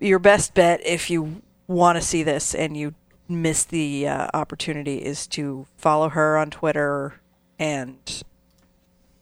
your 0.00 0.18
best 0.18 0.54
bet 0.54 0.80
if 0.84 1.10
you 1.10 1.42
want 1.66 1.96
to 1.96 2.02
see 2.02 2.22
this 2.22 2.54
and 2.54 2.76
you 2.76 2.94
miss 3.28 3.64
the 3.64 4.06
uh, 4.06 4.28
opportunity 4.34 4.96
is 4.98 5.26
to 5.28 5.66
follow 5.76 6.08
her 6.10 6.36
on 6.36 6.50
Twitter 6.50 7.20
and 7.58 8.22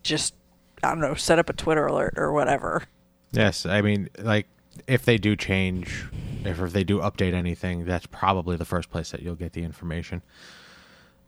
just 0.03 0.35
I 0.83 0.89
don't 0.91 1.01
know, 1.01 1.15
set 1.15 1.39
up 1.39 1.51
a 1.51 1.53
Twitter 1.53 1.87
alert 1.87 2.15
or 2.17 2.33
whatever. 2.33 2.85
Yes, 3.33 3.67
I 3.67 3.83
mean, 3.83 4.09
like 4.19 4.47
if 4.87 5.05
they 5.05 5.19
do 5.19 5.37
change, 5.37 6.07
if, 6.45 6.61
if 6.61 6.73
they 6.73 6.85
do 6.85 6.99
update 6.99 7.33
anything, 7.35 7.85
that's 7.85 8.07
probably 8.07 8.57
the 8.57 8.65
first 8.65 8.91
place 8.91 9.11
that 9.11 9.23
you'll 9.23 9.35
get 9.37 9.53
the 9.53 9.63
information. 9.65 10.23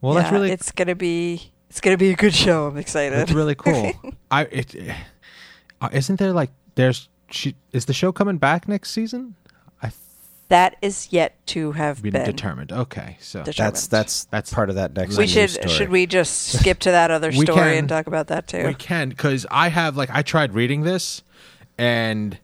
Well, 0.01 0.15
that's 0.15 0.33
really 0.33 0.51
it's 0.51 0.73
gonna 0.73 0.95
be 0.95 1.53
it's 1.69 1.81
gonna 1.81 1.99
be 1.99 2.11
a 2.11 2.17
good 2.17 2.35
show. 2.35 2.67
I'm 2.67 2.77
excited. 2.79 3.19
It's 3.19 3.33
really 3.33 3.55
cool. 3.67 3.93
I 4.31 4.43
it 4.45 4.75
uh, 5.81 5.89
isn't 5.93 6.19
there 6.19 6.33
like 6.33 6.51
there's 6.75 7.09
she 7.31 7.55
is 7.73 7.85
the 7.85 7.93
show 7.93 8.13
coming 8.13 8.39
back 8.39 8.67
next 8.67 8.93
season? 8.93 9.35
I 9.83 9.91
that 10.49 10.77
is 10.81 11.13
yet 11.13 11.37
to 11.49 11.73
have 11.73 12.03
been 12.03 12.13
been 12.13 12.25
determined. 12.25 12.73
Okay, 12.73 13.19
so 13.21 13.43
determined. 13.43 13.75
That's 13.77 13.87
that's 13.87 13.89
That's- 13.89 14.27
that's 14.31 14.53
part 14.55 14.71
of 14.71 14.77
that 14.77 14.95
next. 14.95 15.19
we 15.19 15.27
should 15.27 15.51
story. 15.51 15.69
should 15.69 15.89
we 15.91 16.07
just 16.07 16.59
skip 16.59 16.79
to 16.81 16.91
that 16.93 17.11
other 17.11 17.31
story 17.33 17.47
can. 17.47 17.75
and 17.79 17.89
talk 17.89 18.07
about 18.07 18.29
that 18.29 18.47
too? 18.47 18.67
we 18.67 18.75
can 18.75 19.11
because 19.11 19.45
I 19.51 19.69
have 19.69 19.97
like 19.99 20.09
I 20.11 20.23
tried 20.23 20.55
reading 20.55 20.81
this 20.83 21.23
and 21.77 22.39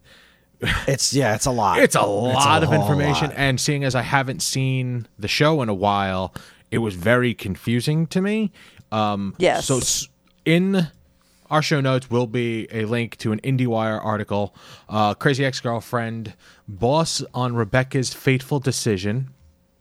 It's 0.89 1.13
yeah, 1.13 1.35
it's 1.35 1.47
a 1.47 1.51
lot. 1.51 1.81
it's 1.81 1.95
a 1.97 2.03
lot 2.03 2.63
of 2.63 2.73
information 2.73 3.29
lot. 3.29 3.37
and 3.39 3.61
seeing 3.61 3.85
as 3.85 3.95
i 3.95 4.03
haven't 4.03 4.41
seen 4.41 5.07
the 5.19 5.29
show 5.29 5.61
in 5.63 5.69
a 5.69 5.75
while 5.75 6.33
it 6.71 6.79
was 6.79 6.95
very 6.95 7.35
confusing 7.35 8.07
to 8.09 8.21
me 8.23 8.53
um 8.91 9.35
Yes. 9.39 9.67
so 9.67 9.81
in 10.45 10.89
our 11.51 11.63
show 11.63 11.81
notes 11.81 12.11
will 12.11 12.27
be 12.27 12.67
a 12.73 12.85
link 12.87 13.17
to 13.19 13.31
an 13.31 13.39
IndieWire 13.41 14.05
article, 14.05 14.53
uh, 14.89 15.15
Crazy 15.15 15.45
Ex 15.45 15.61
Girlfriend, 15.61 16.35
Boss 16.67 17.23
on 17.35 17.55
Rebecca's 17.55 18.13
Fateful 18.13 18.59
Decision, 18.59 19.29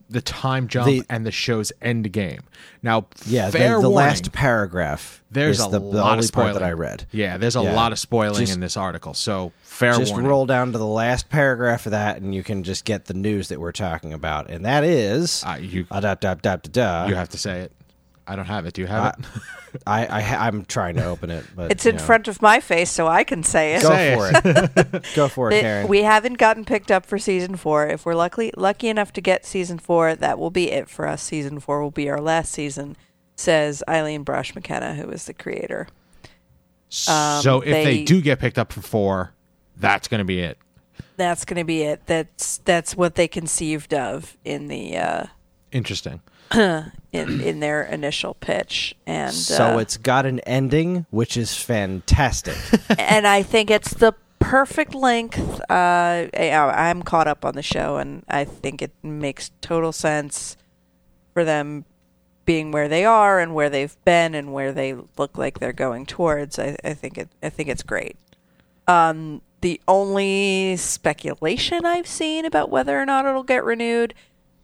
the 0.10 0.22
time 0.22 0.68
jump, 0.68 0.86
The- 0.88 1.04
and 1.10 1.26
the 1.26 1.32
show's 1.32 1.72
end 1.82 2.12
game. 2.12 2.42
Now, 2.84 3.08
yeah, 3.26 3.48
the, 3.50 3.58
fair 3.58 3.70
the 3.82 3.90
warning, 3.90 3.96
last 3.96 4.32
paragraph. 4.32 5.24
there's 5.32 5.60
is 5.60 5.66
a 5.66 5.70
the, 5.70 5.80
lot 5.80 6.12
only 6.12 6.20
of 6.20 6.26
spoiling 6.26 6.52
part 6.52 6.62
that 6.62 6.68
I 6.68 6.72
read. 6.74 7.06
Yeah, 7.12 7.38
there's 7.38 7.56
a 7.56 7.64
Yeah. 7.64 7.74
lot 7.74 7.92
of 7.92 8.00
spoiling 8.00 8.42
Just- 8.42 8.54
in 8.54 8.60
this 8.60 8.78
article. 8.78 9.14
So, 9.14 9.52
fair 9.64 9.94
Just 9.94 10.12
warning. 10.12 10.30
roll 10.30 10.46
down 10.46 10.72
to 10.72 10.78
the 10.78 10.86
last 10.86 11.30
paragraph 11.30 11.86
of 11.88 11.92
that, 11.92 12.18
and 12.22 12.34
you 12.36 12.44
can 12.44 12.64
just 12.64 12.86
get 12.86 13.06
the 13.06 13.14
news 13.14 13.48
that 13.50 13.60
we're 13.60 13.72
talking 13.72 14.14
about, 14.14 14.50
and 14.50 14.64
that 14.66 14.84
is 14.84 15.44
Uh, 15.46 15.58
you- 15.60 15.88
uh, 15.90 16.00
da, 16.00 16.16
da, 16.16 16.36
da, 16.36 16.56
da, 16.58 16.70
da. 16.72 17.08
You 17.08 17.16
have 17.16 17.30
to 17.30 17.38
say 17.38 17.62
it. 17.62 17.72
I 18.28 18.36
don't 18.36 18.46
have 18.46 18.66
it. 18.66 18.74
Do 18.74 18.82
you 18.82 18.88
have 18.88 19.04
I, 19.04 19.10
it? 19.10 19.82
I, 19.88 20.06
I, 20.06 20.48
I'm 20.48 20.66
trying 20.66 20.96
to 20.96 21.06
open 21.06 21.30
it, 21.30 21.46
but 21.56 21.72
it's 21.72 21.86
you 21.86 21.92
in 21.92 21.98
know. 21.98 22.02
front 22.02 22.28
of 22.28 22.42
my 22.42 22.60
face, 22.60 22.90
so 22.90 23.08
I 23.08 23.24
can 23.24 23.44
say 23.44 23.76
it. 23.76 23.82
Go 23.84 23.90
Say 23.90 24.16
for 24.16 24.32
it. 24.34 25.06
Go 25.16 25.28
for 25.28 25.52
it, 25.52 25.62
Karen. 25.62 25.88
we 25.88 26.04
haven't 26.04 26.38
gotten 26.38 26.66
picked 26.66 26.92
up 26.92 27.06
for 27.06 27.20
season 27.20 27.56
four. 27.56 27.88
If 27.88 28.06
we're 28.06 28.16
lucky 28.16 28.52
lucky 28.56 28.88
enough 28.88 29.12
to 29.14 29.22
get 29.22 29.46
season 29.46 29.78
four, 29.78 30.16
that 30.16 30.40
will 30.40 30.50
be 30.52 30.72
it 30.72 30.90
for 30.90 31.08
us. 31.08 31.22
Season 31.22 31.60
four 31.60 31.82
will 31.84 31.92
be 31.92 32.10
our 32.10 32.22
last 32.22 32.52
season, 32.52 32.96
says 33.36 33.84
Aline 33.88 34.24
Brosh 34.26 34.56
McKenna, 34.56 34.96
who 34.96 35.10
is 35.10 35.26
the 35.26 35.34
creator. 35.34 35.88
Um, 37.10 37.42
so 37.42 37.62
if 37.62 37.66
they, 37.72 37.84
they- 37.84 38.04
do 38.04 38.22
get 38.22 38.40
picked 38.40 38.58
up 38.58 38.72
for 38.72 38.82
four, 38.82 39.34
that's 39.76 40.08
going 40.08 40.20
to 40.20 40.26
be 40.26 40.40
it. 40.40 40.58
That's 41.18 41.46
going 41.46 41.58
to 41.58 41.66
be 41.66 41.82
it. 41.84 42.02
That's 42.06 42.60
that's 42.60 42.96
what 42.96 43.16
they 43.16 43.28
conceived 43.28 43.94
of 43.94 44.38
in 44.46 44.68
the 44.68 44.98
uh, 44.98 45.26
Interesting. 45.72 46.22
in 46.54 46.92
in 47.16 47.60
their 47.60 47.84
initial 47.84 48.34
pitch, 48.36 48.96
and 49.06 49.34
so 49.34 49.76
uh, 49.76 49.78
it's 49.78 49.98
got 49.98 50.26
an 50.26 50.40
ending, 50.42 51.06
which 51.10 51.38
is 51.38 51.56
fantastic. 51.56 52.58
and 53.00 53.28
I 53.28 53.44
think 53.44 53.70
it's 53.70 53.94
the 53.94 54.14
perfect 54.40 54.94
length. 54.94 55.62
Uh, 55.70 56.28
I'm 56.34 57.02
caught 57.04 57.28
up 57.28 57.46
on 57.46 57.56
the 57.56 57.64
show, 57.64 57.98
and 57.98 58.24
I 58.28 58.44
think 58.44 58.82
it 58.82 58.92
makes 59.04 59.52
total 59.62 59.92
sense 59.92 60.58
for 61.34 61.44
them 61.44 61.86
being 62.46 62.72
where 62.72 62.88
they 62.88 63.04
are 63.04 63.40
and 63.40 63.56
where 63.56 63.70
they've 63.70 63.98
been 64.06 64.36
and 64.36 64.54
where 64.54 64.72
they 64.72 64.96
look 65.18 65.38
like 65.38 65.60
they're 65.60 65.74
going 65.74 66.06
towards. 66.06 66.60
I, 66.60 66.78
I 66.84 66.94
think 66.94 67.18
it. 67.18 67.30
I 67.42 67.50
think 67.50 67.70
it's 67.70 67.84
great. 67.84 68.18
Um, 68.88 69.42
the 69.62 69.82
only 69.88 70.76
speculation 70.78 71.86
I've 71.86 72.06
seen 72.06 72.46
about 72.46 72.70
whether 72.70 73.00
or 73.00 73.06
not 73.06 73.26
it'll 73.26 73.42
get 73.42 73.64
renewed, 73.64 74.14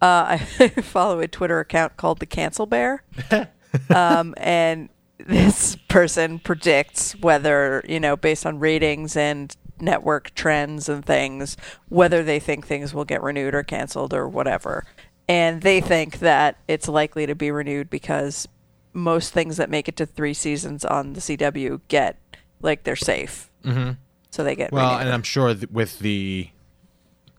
uh, 0.02 0.38
I 0.60 0.68
follow 0.70 1.20
a 1.20 1.28
Twitter 1.28 1.60
account 1.60 1.98
called 1.98 2.20
the 2.20 2.26
Cancel 2.26 2.66
Bear 2.66 3.04
um, 3.96 4.34
and 4.38 4.90
this 5.18 5.76
person 5.88 6.40
predicts 6.40 7.14
whether 7.18 7.84
you 7.88 8.00
know 8.00 8.16
based 8.18 8.46
on 8.46 8.60
ratings 8.60 9.16
and 9.16 9.56
network 9.80 10.34
trends 10.36 10.90
and 10.90 11.06
things 11.06 11.58
whether 11.90 12.24
they 12.24 12.40
think 12.40 12.66
things 12.66 12.94
will 12.94 13.06
get 13.06 13.22
renewed 13.22 13.54
or 13.56 13.64
canceled 13.64 14.14
or 14.14 14.28
whatever 14.28 14.86
and 15.28 15.62
they 15.62 15.80
think 15.80 16.20
that 16.20 16.58
it's 16.68 16.88
likely 16.88 17.26
to 17.26 17.36
be 17.36 17.52
renewed 17.52 17.90
because 17.90 18.48
most 18.94 19.32
things 19.34 19.58
that 19.58 19.70
make 19.70 19.88
it 19.88 19.96
to 19.96 20.06
three 20.06 20.34
seasons 20.34 20.84
on 20.86 21.14
the 21.14 21.20
cw 21.20 21.80
get 21.88 22.18
like 22.62 22.84
they're 22.84 22.96
safe 22.96 23.50
mm-hmm. 23.64 23.92
so 24.32 24.44
they 24.44 24.56
get 24.56 24.72
Well, 24.72 24.90
renewed. 24.92 25.02
and 25.06 25.14
I'm 25.14 25.24
sure 25.24 25.56
with 25.72 26.00
the 26.00 26.50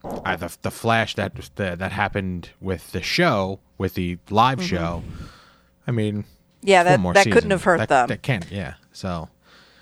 uh, 0.05 0.37
the 0.37 0.57
the 0.63 0.71
flash 0.71 1.15
that 1.15 1.35
that 1.57 1.79
that 1.79 1.93
happened 1.93 2.51
with 2.61 2.93
the 2.93 3.03
show 3.03 3.61
with 3.79 3.95
the 3.95 4.19
live 4.31 4.59
Mm-hmm. 4.59 4.67
show. 4.77 5.03
I 5.87 5.91
mean, 5.91 6.25
yeah 6.63 6.83
that, 6.85 7.01
that 7.03 7.17
seasons. 7.17 7.35
couldn't 7.35 7.51
have 7.51 7.65
hurt 7.65 7.79
that, 7.79 7.89
them 7.89 8.07
That 8.09 8.23
can, 8.23 8.43
yeah. 8.51 8.75
So 8.93 9.29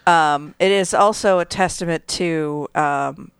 Um, 0.06 0.54
it 0.58 0.70
is 0.72 0.94
also 0.94 1.38
a 1.38 1.44
testament 1.44 2.06
to 2.08 2.68
um, 2.74 3.30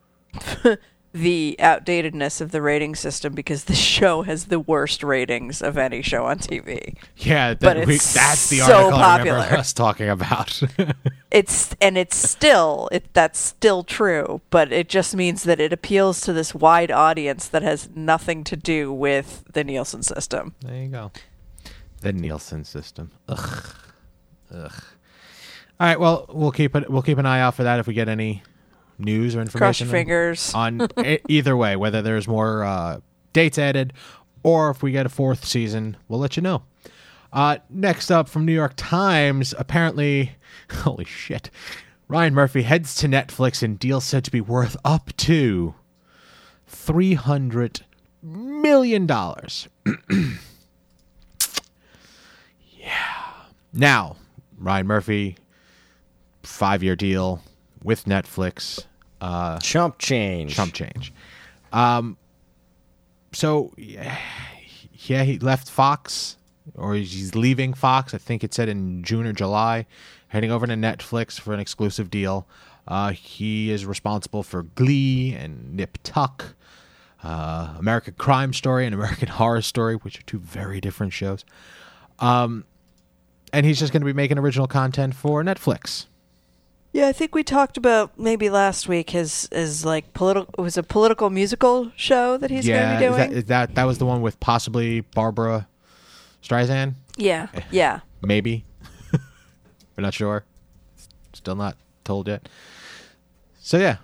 the 1.13 1.57
outdatedness 1.59 2.41
of 2.41 2.53
the 2.53 2.63
rating 2.63 2.95
system 2.95 3.33
because 3.35 3.65
the 3.65 3.75
show 3.93 4.23
has 4.23 4.47
the 4.47 4.61
worst 4.61 5.03
ratings 5.03 5.61
of 5.61 5.77
any 5.77 6.03
show 6.03 6.27
on 6.27 6.39
TV. 6.39 6.97
Yeah, 7.17 7.55
But 7.55 7.79
that, 7.79 7.87
we, 7.87 7.97
it's 7.97 8.15
that's 8.15 8.49
the 8.49 8.59
so 8.59 8.93
article 8.95 8.99
I 9.01 9.19
remember 9.19 9.57
us 9.59 9.73
talking 9.73 10.09
about. 10.09 10.61
It's 11.33 11.77
and 11.81 11.97
it's 11.97 12.17
still 12.17 12.89
it 12.91 13.05
that's 13.15 13.39
still 13.39 13.85
true, 13.85 14.41
but 14.51 14.73
it 14.73 14.89
just 14.89 15.15
means 15.15 15.45
that 15.45 15.61
it 15.61 15.73
appeals 15.73 16.21
to 16.23 16.33
this 16.33 16.57
wide 16.57 16.91
audience 16.91 17.47
that 17.47 17.63
has 17.63 17.89
nothing 17.95 18.43
to 18.43 18.57
do 18.57 18.93
with 18.93 19.45
the 19.53 19.63
Nielsen 19.63 20.03
system. 20.03 20.57
there 20.61 20.83
you 20.83 20.89
go. 20.89 21.13
The 22.01 22.13
Nielsen 22.13 22.65
system. 22.65 23.13
Ugh. 23.29 23.65
Ugh. 24.53 24.73
All 25.79 25.87
right. 25.87 26.01
Well, 26.01 26.27
we'll 26.31 26.51
keep 26.51 26.75
it. 26.75 26.91
We'll 26.91 27.03
keep 27.03 27.19
an 27.19 27.27
eye 27.27 27.41
out 27.41 27.55
for 27.55 27.63
that 27.63 27.79
if 27.79 27.87
we 27.87 27.95
get 27.95 28.09
any 28.09 28.43
news 29.01 29.35
or 29.35 29.45
Cross 29.45 29.81
information 29.81 29.87
your 29.87 29.93
fingers. 29.93 30.55
on 30.55 30.89
e- 31.05 31.19
either 31.29 31.57
way, 31.57 31.77
whether 31.77 32.03
there's 32.03 32.29
more 32.29 32.65
uh, 32.65 33.01
dates 33.33 33.59
added 33.59 33.93
or 34.43 34.71
if 34.71 34.83
we 34.83 34.93
get 34.93 35.07
a 35.07 35.11
fourth 35.11 35.45
season, 35.45 35.97
we'll 36.09 36.21
let 36.21 36.37
you 36.37 36.43
know. 36.43 36.63
Uh, 37.33 37.59
next 37.69 38.11
up 38.11 38.29
from 38.29 38.45
New 38.45 38.53
York 38.53 38.73
Times, 38.77 39.55
apparently, 39.57 40.33
holy 40.71 41.05
shit, 41.05 41.51
Ryan 42.09 42.35
Murphy 42.35 42.63
heads 42.63 42.95
to 42.97 43.07
Netflix 43.07 43.63
and 43.63 43.79
deal 43.79 44.01
said 44.01 44.25
to 44.25 44.31
be 44.31 44.41
worth 44.41 44.77
up 44.85 45.17
to 45.19 45.75
three 46.67 47.15
hundred 47.15 47.83
million 48.23 49.07
dollars. 49.07 49.69
yeah. 52.73 53.33
Now, 53.73 54.17
Ryan 54.59 54.87
Murphy, 54.89 55.37
five 56.43 56.83
year 56.83 56.97
deal 56.97 57.43
with 57.83 58.07
Netflix. 58.07 58.87
Uh, 59.21 59.59
Chump 59.59 59.99
change. 59.99 60.55
chump 60.55 60.73
change. 60.73 61.13
Um, 61.73 62.17
so 63.33 63.73
yeah, 63.77 64.17
yeah, 65.07 65.25
he 65.25 65.39
left 65.39 65.71
Fox, 65.71 66.37
or 66.75 66.95
he's 66.95 67.35
leaving 67.35 67.75
Fox. 67.75 68.15
I 68.15 68.19
think 68.19 68.43
it 68.43 68.55
said 68.55 68.69
in 68.69 69.03
June 69.03 69.27
or 69.27 69.33
July, 69.33 69.87
heading 70.29 70.51
over 70.51 70.67
to 70.67 70.75
Netflix 70.75 71.39
for 71.39 71.53
an 71.55 71.61
exclusive 71.61 72.11
deal. 72.11 72.47
Uh, 72.89 73.13
he 73.13 73.71
is 73.71 73.87
responsible 73.87 74.43
for 74.43 74.63
Glee 74.65 75.35
and 75.35 75.75
Nip 75.77 75.99
Tuck, 76.03 76.55
uh, 77.23 77.75
American 77.79 78.15
Crime 78.15 78.53
Story 78.53 78.85
and 78.87 78.95
American 78.95 79.29
Horror 79.39 79.63
Story, 79.63 79.95
which 79.97 80.19
are 80.19 80.23
two 80.23 80.39
very 80.41 80.81
different 80.81 81.13
shows. 81.13 81.45
Um, 82.19 82.65
and 83.53 83.67
he's 83.67 83.79
just 83.79 83.93
going 83.93 84.01
to 84.01 84.07
be 84.07 84.13
making 84.13 84.39
original 84.39 84.67
content 84.67 85.15
for 85.15 85.43
Netflix. 85.45 86.07
Yeah, 86.93 87.07
I 87.07 87.13
think 87.13 87.35
we 87.37 87.45
talked 87.45 87.77
about 87.77 88.19
maybe 88.19 88.51
last 88.51 88.89
week 88.89 89.11
his 89.11 89.49
his 89.53 89.85
like 89.85 90.13
political 90.13 90.53
it 90.59 90.61
was 90.61 90.77
a 90.77 90.83
political 90.83 91.31
musical 91.31 91.93
show 91.95 92.37
that 92.37 92.51
he's 92.51 92.67
yeah, 92.67 92.77
going 92.77 92.95
to 92.95 92.99
be 92.99 93.05
is 93.05 93.11
doing. 93.11 93.31
that, 93.31 93.37
is 93.37 93.45
that 93.45 93.75
that 93.77 93.85
was 93.85 93.99
the 93.99 94.07
one 94.07 94.23
with 94.23 94.41
possibly 94.41 95.01
Barbra 95.01 95.69
Streisand. 96.43 96.95
yeah, 97.17 97.47
yeah. 97.71 98.01
Maybe. 98.23 98.65
We're 99.97 100.03
not 100.03 100.15
sure. 100.15 100.45
Still 101.33 101.55
not 101.55 101.77
told 102.05 102.27
yet. 102.29 102.49
So 103.61 103.79
yeah. 103.79 103.97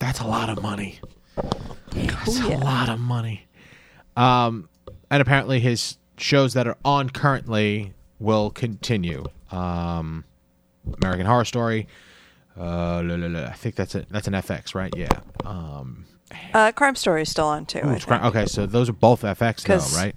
That's 0.00 0.20
a 0.20 0.26
lot 0.26 0.48
of 0.48 0.62
money. 0.62 1.00
That's 1.90 2.38
Ooh, 2.38 2.54
a 2.54 2.58
lot 2.58 2.88
of 2.88 3.00
money. 3.00 3.46
Um 4.16 4.68
and 5.10 5.20
apparently 5.20 5.58
his 5.58 5.98
shows 6.18 6.54
that 6.54 6.68
are 6.68 6.76
on 6.84 7.10
currently 7.10 7.94
will 8.20 8.50
continue. 8.50 9.24
Um 9.50 10.24
American 11.02 11.26
Horror 11.26 11.44
Story. 11.44 11.88
Uh, 12.58 13.02
la, 13.04 13.14
la, 13.14 13.26
la. 13.28 13.46
I 13.48 13.52
think 13.52 13.74
that's 13.76 13.94
it. 13.94 14.06
That's 14.10 14.26
an 14.26 14.34
FX, 14.34 14.74
right? 14.74 14.92
Yeah. 14.96 15.08
Um, 15.44 16.06
Uh, 16.52 16.72
Crime 16.72 16.94
Story 16.96 17.22
is 17.22 17.30
still 17.30 17.46
on 17.46 17.64
too. 17.66 17.78
ooh, 17.84 17.90
I 17.90 17.94
it's 17.94 18.04
gra- 18.04 18.20
okay, 18.24 18.46
so 18.46 18.66
those 18.66 18.88
are 18.88 18.92
both 18.94 19.22
FX 19.22 19.66
now, 19.68 19.74
'Cause 19.76 19.96
right? 19.96 20.14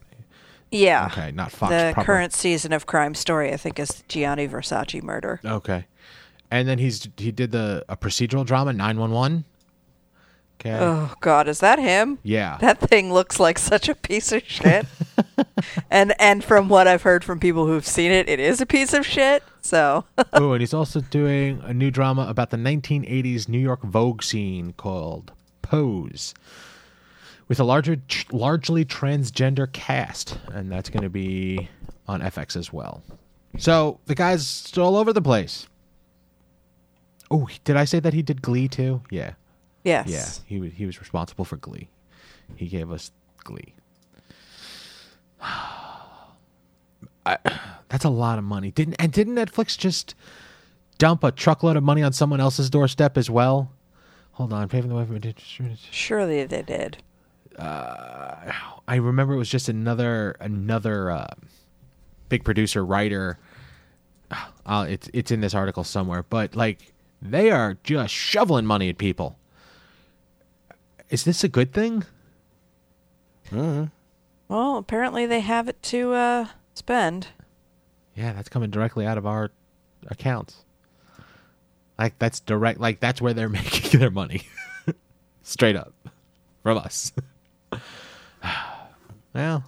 Yeah. 0.72 1.06
Okay, 1.12 1.32
not 1.32 1.52
Fox. 1.52 1.72
the 1.72 1.92
proper. 1.94 2.06
current 2.06 2.34
season 2.34 2.74
of 2.74 2.86
Crime 2.86 3.14
Story, 3.16 3.54
I 3.54 3.58
think, 3.58 3.80
is 3.80 4.04
Gianni 4.08 4.48
Versace 4.48 5.02
murder. 5.04 5.40
Okay, 5.46 5.86
and 6.50 6.68
then 6.68 6.80
he's 6.80 7.08
he 7.18 7.32
did 7.32 7.52
the 7.52 7.86
a 7.88 7.96
procedural 7.96 8.46
drama 8.46 8.74
nine 8.74 8.98
one 8.98 9.12
one. 9.12 9.46
Okay. 10.60 10.78
Oh 10.80 11.14
God, 11.22 11.48
is 11.48 11.60
that 11.60 11.80
him? 11.80 12.20
Yeah. 12.24 12.58
That 12.62 12.80
thing 12.80 13.12
looks 13.12 13.40
like 13.40 13.58
such 13.58 13.90
a 13.90 13.96
piece 13.96 14.32
of 14.32 14.44
shit. 14.46 14.86
and 15.90 16.14
and 16.20 16.44
from 16.44 16.70
what 16.70 16.88
I've 16.88 17.02
heard 17.04 17.24
from 17.24 17.40
people 17.40 17.66
who've 17.68 17.86
seen 17.86 18.12
it, 18.12 18.30
it 18.30 18.40
is 18.40 18.62
a 18.62 18.66
piece 18.66 18.94
of 18.94 19.06
shit. 19.06 19.44
So 19.62 20.06
oh, 20.34 20.54
and 20.54 20.62
he's 20.62 20.74
also 20.74 21.02
doing 21.02 21.62
a 21.64 21.74
new 21.74 21.92
drama 21.92 22.26
about 22.28 22.50
the 22.50 22.58
1980s 22.58 23.48
New 23.48 23.60
York 23.60 23.84
Vogue 23.84 24.24
scene 24.24 24.74
called 24.74 25.32
Pose, 25.62 26.34
with 27.48 27.60
a 27.60 27.64
larger, 27.64 27.98
largely 28.32 28.84
transgender 28.84 29.72
cast, 29.72 30.38
and 30.52 30.72
that's 30.72 30.90
going 30.90 31.04
to 31.04 31.10
be 31.10 31.70
on 32.08 32.22
FX 32.22 32.56
as 32.56 32.74
well. 32.74 33.04
So 33.58 34.00
the 34.06 34.16
guy's 34.16 34.76
all 34.78 34.96
over 34.96 35.14
the 35.14 35.22
place. 35.22 35.68
Oh, 37.30 37.48
did 37.64 37.78
I 37.78 37.86
say 37.86 38.00
that 38.00 38.14
he 38.14 38.22
did 38.22 38.42
Glee 38.42 38.68
too? 38.68 39.02
Yeah. 39.10 39.34
yes. 39.84 40.08
Yeah, 40.10 40.28
he 40.48 40.60
was 40.60 40.74
he 40.74 40.86
was 40.86 41.00
responsible 41.00 41.46
for 41.46 41.58
Glee. 41.58 41.90
He 42.56 42.68
gave 42.68 42.92
us 42.92 43.12
Glee. 43.44 43.74
I, 47.26 47.38
that's 47.90 48.06
a 48.06 48.10
lot 48.10 48.38
of 48.38 48.44
money. 48.44 48.72
Didn't 48.72 48.96
and 49.00 49.12
didn't 49.12 49.36
Netflix 49.36 49.78
just 49.78 50.16
dump 50.98 51.24
a 51.24 51.32
truckload 51.32 51.78
of 51.78 51.84
money 51.84 52.04
on 52.04 52.14
someone 52.14 52.40
else's 52.40 52.70
doorstep 52.70 53.18
as 53.18 53.30
well? 53.30 53.72
Hold 54.34 54.54
on, 54.54 54.70
paving 54.70 54.90
the 54.90 54.96
way 54.96 55.06
for 55.06 55.20
Surely 55.92 56.44
they 56.46 56.62
did. 56.62 56.98
I 58.88 58.96
remember 58.96 59.34
it 59.34 59.38
was 59.38 59.50
just 59.50 59.70
another 59.70 60.36
another 60.40 61.12
uh, 61.12 61.34
big 62.30 62.44
producer 62.44 62.86
writer. 62.86 63.38
Uh, 64.66 64.86
it's 64.90 65.10
it's 65.14 65.32
in 65.32 65.42
this 65.42 65.54
article 65.54 65.84
somewhere, 65.84 66.24
but 66.30 66.56
like 66.56 66.94
they 67.22 67.52
are 67.52 67.78
just 67.84 68.14
shoveling 68.14 68.66
money 68.66 68.90
at 68.90 68.98
people. 68.98 69.38
Is 71.10 71.26
this 71.26 71.44
a 71.44 71.50
good 71.50 71.74
thing? 71.74 72.06
Well, 74.48 74.78
apparently 74.78 75.26
they 75.26 75.42
have 75.42 75.68
it 75.68 75.82
to 75.84 76.14
uh, 76.14 76.48
spend. 76.74 77.28
Yeah, 78.16 78.34
that's 78.34 78.50
coming 78.50 78.70
directly 78.70 79.06
out 79.06 79.18
of 79.18 79.26
our 79.26 79.52
accounts. 80.08 80.64
Like 81.98 82.18
that's 82.20 82.40
direct. 82.40 82.80
Like 82.80 83.00
that's 83.00 83.22
where 83.22 83.34
they're 83.34 83.50
making 83.62 84.00
their 84.00 84.12
money, 84.12 84.44
straight 85.44 85.76
up 85.76 85.94
from 86.64 86.78
us. 86.78 87.12
well, 89.34 89.64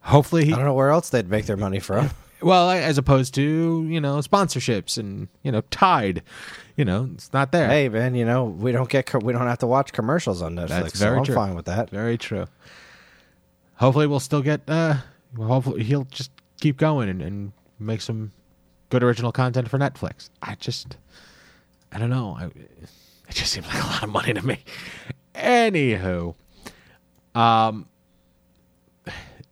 hopefully 0.00 0.46
he. 0.46 0.52
I 0.52 0.56
don't 0.56 0.64
know 0.64 0.74
where 0.74 0.90
else 0.90 1.10
they'd 1.10 1.28
make 1.28 1.46
their 1.46 1.56
money 1.56 1.78
from. 1.80 2.10
Well, 2.42 2.70
as 2.70 2.96
opposed 2.96 3.34
to 3.34 3.86
you 3.86 4.00
know 4.00 4.16
sponsorships 4.18 4.96
and 4.96 5.28
you 5.42 5.52
know 5.52 5.60
Tide, 5.70 6.22
you 6.76 6.86
know 6.86 7.10
it's 7.12 7.30
not 7.34 7.52
there. 7.52 7.68
hey, 7.68 7.90
man, 7.90 8.14
you 8.14 8.24
know 8.24 8.44
we 8.44 8.72
don't 8.72 8.88
get 8.88 9.04
co- 9.06 9.18
we 9.18 9.34
don't 9.34 9.46
have 9.46 9.58
to 9.58 9.66
watch 9.66 9.92
commercials 9.92 10.40
on 10.40 10.56
Netflix. 10.56 10.68
That's 10.68 10.98
so 10.98 11.04
very 11.04 11.18
I'm 11.18 11.24
true. 11.24 11.34
fine 11.34 11.54
with 11.54 11.66
that. 11.66 11.90
Very 11.90 12.16
true. 12.16 12.46
Hopefully, 13.74 14.06
we'll 14.06 14.20
still 14.20 14.40
get. 14.42 14.62
uh 14.68 14.94
well, 14.94 15.02
Hopefully, 15.36 15.84
he'll 15.84 16.04
just 16.04 16.30
keep 16.60 16.76
going 16.76 17.08
and, 17.08 17.22
and 17.22 17.52
make 17.78 18.00
some 18.00 18.32
good 18.88 19.02
original 19.02 19.32
content 19.32 19.68
for 19.68 19.78
Netflix. 19.78 20.30
I 20.42 20.56
just, 20.56 20.96
I 21.92 21.98
don't 21.98 22.10
know. 22.10 22.36
I, 22.38 22.46
it 22.46 23.34
just 23.34 23.52
seems 23.52 23.66
like 23.68 23.82
a 23.82 23.86
lot 23.86 24.02
of 24.02 24.10
money 24.10 24.34
to 24.34 24.44
me. 24.44 24.58
Anywho, 25.34 26.34
um, 27.34 27.88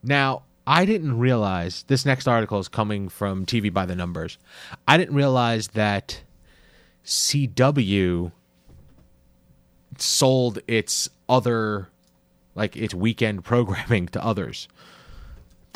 now 0.02 0.42
I 0.66 0.84
didn't 0.84 1.18
realize 1.18 1.84
this 1.84 2.04
next 2.04 2.28
article 2.28 2.58
is 2.58 2.68
coming 2.68 3.08
from 3.08 3.46
TV 3.46 3.72
by 3.72 3.86
the 3.86 3.96
Numbers. 3.96 4.36
I 4.86 4.98
didn't 4.98 5.14
realize 5.14 5.68
that 5.68 6.22
CW 7.04 8.32
sold 9.96 10.58
its 10.68 11.08
other 11.28 11.88
like 12.54 12.76
its 12.76 12.94
weekend 12.94 13.44
programming 13.44 14.08
to 14.08 14.22
others. 14.22 14.68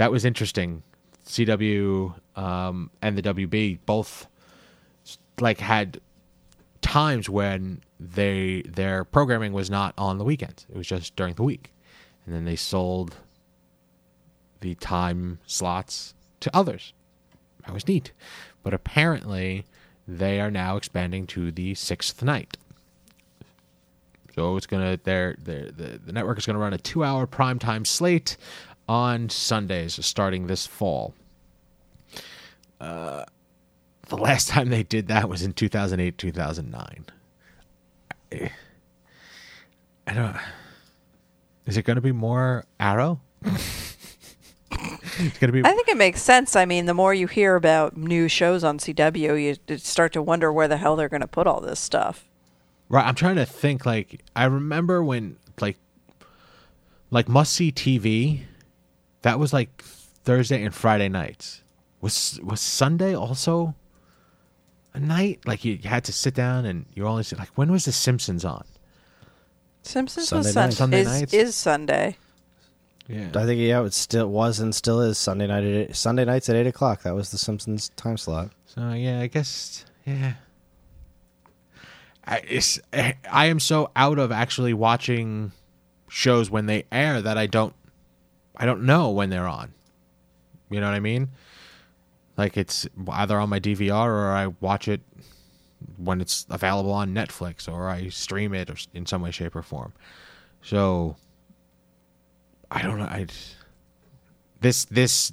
That 0.03 0.11
was 0.11 0.25
interesting. 0.25 0.83
CW 1.27 2.13
um, 2.35 2.91
and 3.01 3.17
the 3.17 3.23
WB 3.23 3.79
both 3.87 4.27
like 5.39 5.61
had 5.61 6.01
times 6.81 7.31
when 7.31 7.83
they 8.01 8.63
their 8.63 9.05
programming 9.05 9.53
was 9.53 9.71
not 9.71 9.95
on 9.97 10.19
the 10.19 10.25
weekends. 10.25 10.67
It 10.69 10.77
was 10.77 10.89
just 10.89 11.15
during 11.15 11.35
the 11.35 11.45
week. 11.45 11.73
And 12.27 12.35
then 12.35 12.45
they 12.45 12.57
sold 12.57 13.15
the 14.59 14.75
time 14.75 15.39
slots 15.47 16.15
to 16.41 16.51
others. 16.53 16.95
That 17.65 17.73
was 17.73 17.87
neat. 17.87 18.11
But 18.65 18.75
apparently 18.75 19.67
they 20.09 20.41
are 20.41 20.51
now 20.51 20.77
expanding 20.77 21.29
to 21.29 21.53
the 21.53 21.77
sixth 21.77 22.25
night. 22.25 22.57
So 24.35 24.57
it's 24.57 24.67
gonna 24.67 24.99
they're, 25.05 25.37
they're, 25.39 25.71
the 25.71 26.01
the 26.05 26.13
network 26.13 26.39
is 26.39 26.47
gonna 26.47 26.59
run 26.59 26.73
a 26.73 26.79
two 26.79 27.05
hour 27.05 27.29
primetime 27.29 27.87
slate 27.87 28.37
on 28.89 29.29
Sundays 29.29 30.05
starting 30.05 30.47
this 30.47 30.67
fall. 30.67 31.15
Uh, 32.81 33.25
the 34.09 34.17
last 34.17 34.49
time 34.49 34.71
they 34.71 34.83
did 34.83 35.09
that 35.09 35.29
was 35.29 35.43
in 35.43 35.53
2008, 35.53 36.19
2009. 36.19 37.07
I, 38.33 38.51
I 40.07 40.13
don't. 40.13 40.37
Is 41.67 41.77
it 41.77 41.85
going 41.85 41.95
to 41.95 42.03
be 42.03 42.13
more 42.13 42.65
Arrow? 42.81 43.21
it's 43.45 45.39
going 45.39 45.49
to 45.49 45.53
be. 45.53 45.65
I 45.65 45.73
think 45.73 45.89
it 45.89 45.97
makes 45.97 46.21
sense. 46.21 46.57
I 46.57 46.65
mean, 46.65 46.87
the 46.87 46.95
more 46.95 47.15
you 47.15 47.27
hear 47.27 47.55
about 47.55 47.97
new 47.97 48.29
shows 48.29 48.65
on 48.65 48.79
CW, 48.79 49.17
you 49.17 49.57
you 49.67 49.79
start 49.79 50.13
to 50.15 50.23
wonder 50.23 50.53
where 50.53 50.69
the 50.69 50.77
hell 50.77 50.97
they're 50.97 51.09
going 51.09 51.21
to 51.21 51.29
put 51.29 51.47
all 51.47 51.61
this 51.61 51.81
stuff. 51.81 52.29
Right, 52.89 53.07
I'm 53.07 53.15
trying 53.15 53.37
to 53.37 53.47
think. 53.47 53.87
Like, 53.87 54.23
I 54.35 54.45
remember 54.45 55.03
when, 55.03 55.37
like, 55.61 55.79
like 57.11 57.29
must 57.29 57.53
see 57.53 57.73
TV. 57.73 58.43
That 59.23 59.39
was 59.39 59.53
like 59.53 59.83
Thursday 60.25 60.63
and 60.63 60.75
Friday 60.75 61.09
nights. 61.09 61.63
Was 62.01 62.41
was 62.43 62.61
Sunday 62.61 63.15
also 63.15 63.75
a 64.95 65.01
night? 65.01 65.41
Like 65.47 65.65
you, 65.65 65.75
you 65.75 65.89
had 65.89 66.05
to 66.05 66.13
sit 66.13 66.35
down 66.35 66.65
and 66.65 66.87
you 66.95 67.07
only 67.07 67.23
sit, 67.23 67.39
like 67.39 67.51
when 67.55 67.71
was 67.71 67.85
The 67.85 67.93
Simpsons 67.93 68.45
on? 68.45 68.65
Simpsons 69.83 70.29
Sunday 70.29 70.49
was 70.49 70.55
night. 70.55 70.63
sun- 70.63 70.73
Sunday 70.73 71.01
is, 71.01 71.07
nights? 71.07 71.35
is 71.35 71.55
Sunday. 71.55 72.17
Yeah, 73.09 73.29
I 73.35 73.45
think 73.47 73.61
yeah, 73.61 73.83
it 73.83 73.95
still 73.95 74.29
was 74.29 74.61
and 74.61 74.75
still 74.75 75.01
is 75.01 75.19
Sunday 75.19 75.47
night 75.47 75.65
at 75.65 75.91
eight, 75.91 75.97
Sunday 75.97 76.25
nights 76.25 76.49
at 76.49 76.57
eight 76.57 76.69
o'clock. 76.69 77.03
That 77.03 77.15
was 77.15 77.31
the 77.31 77.39
Simpsons 77.39 77.91
time 77.91 78.17
slot. 78.17 78.51
So 78.67 78.93
yeah, 78.93 79.21
I 79.21 79.27
guess 79.27 79.85
yeah. 80.07 80.35
I, 82.25 82.39
it's, 82.49 82.81
eh, 82.93 83.15
I 83.31 83.47
am 83.47 83.59
so 83.59 83.91
out 83.97 84.21
of 84.21 84.31
actually 84.31 84.73
watching 84.73 85.51
shows 86.09 86.51
when 86.51 86.67
they 86.67 86.85
air 86.93 87.21
that 87.21 87.37
I 87.37 87.47
don't 87.47 87.75
I 88.57 88.67
don't 88.67 88.85
know 88.85 89.11
when 89.11 89.31
they're 89.31 89.49
on. 89.49 89.73
You 90.71 90.81
know 90.81 90.87
what 90.87 90.95
I 90.95 91.01
mean? 91.01 91.29
Like 92.37 92.57
it's 92.57 92.87
either 93.09 93.39
on 93.39 93.49
my 93.49 93.61
DVR 93.61 94.07
or 94.07 94.31
I 94.31 94.49
watch 94.61 94.89
it 94.89 95.01
when 95.97 96.21
it's 96.21 96.47
available 96.51 96.93
on 96.93 97.15
Netflix 97.15 97.71
or 97.71 97.89
I 97.89 98.09
stream 98.09 98.55
it 98.55 98.71
or 98.71 98.77
in 98.95 99.07
some 99.07 99.23
way, 99.23 99.31
shape, 99.31 99.55
or 99.55 99.63
form. 99.63 99.93
So 100.63 101.17
I 102.71 102.83
don't 102.83 102.99
know. 102.99 103.05
I 103.05 103.27
this 104.61 104.85
this 104.87 105.33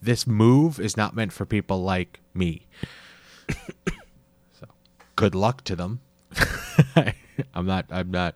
this 0.00 0.26
move 0.26 0.80
is 0.80 0.96
not 0.96 1.14
meant 1.14 1.32
for 1.32 1.44
people 1.44 1.82
like 1.82 2.20
me. 2.32 2.66
so 4.52 4.66
good 5.16 5.34
luck 5.34 5.62
to 5.64 5.76
them. 5.76 6.00
I'm 7.54 7.66
not. 7.66 7.86
I'm 7.90 8.10
not. 8.10 8.34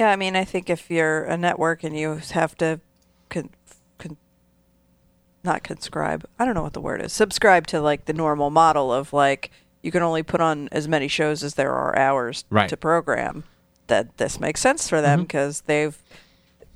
Yeah, 0.00 0.10
I 0.10 0.16
mean, 0.16 0.34
I 0.34 0.44
think 0.44 0.70
if 0.70 0.90
you're 0.90 1.24
a 1.24 1.36
network 1.36 1.84
and 1.84 1.94
you 1.94 2.22
have 2.30 2.56
to, 2.56 2.80
con, 3.28 3.50
con, 3.98 4.16
not 5.44 5.62
conscribe, 5.62 6.24
I 6.38 6.46
don't 6.46 6.54
know 6.54 6.62
what 6.62 6.72
the 6.72 6.80
word 6.80 7.02
is, 7.02 7.12
subscribe 7.12 7.66
to 7.66 7.82
like 7.82 8.06
the 8.06 8.14
normal 8.14 8.48
model 8.48 8.90
of 8.90 9.12
like 9.12 9.50
you 9.82 9.90
can 9.92 10.02
only 10.02 10.22
put 10.22 10.40
on 10.40 10.70
as 10.72 10.88
many 10.88 11.06
shows 11.06 11.44
as 11.44 11.54
there 11.54 11.74
are 11.74 11.94
hours 11.98 12.46
Right. 12.48 12.70
to 12.70 12.78
program. 12.78 13.44
That 13.88 14.16
this 14.16 14.40
makes 14.40 14.62
sense 14.62 14.88
for 14.88 15.02
them 15.02 15.18
mm-hmm. 15.18 15.24
because 15.24 15.60
they've 15.66 15.98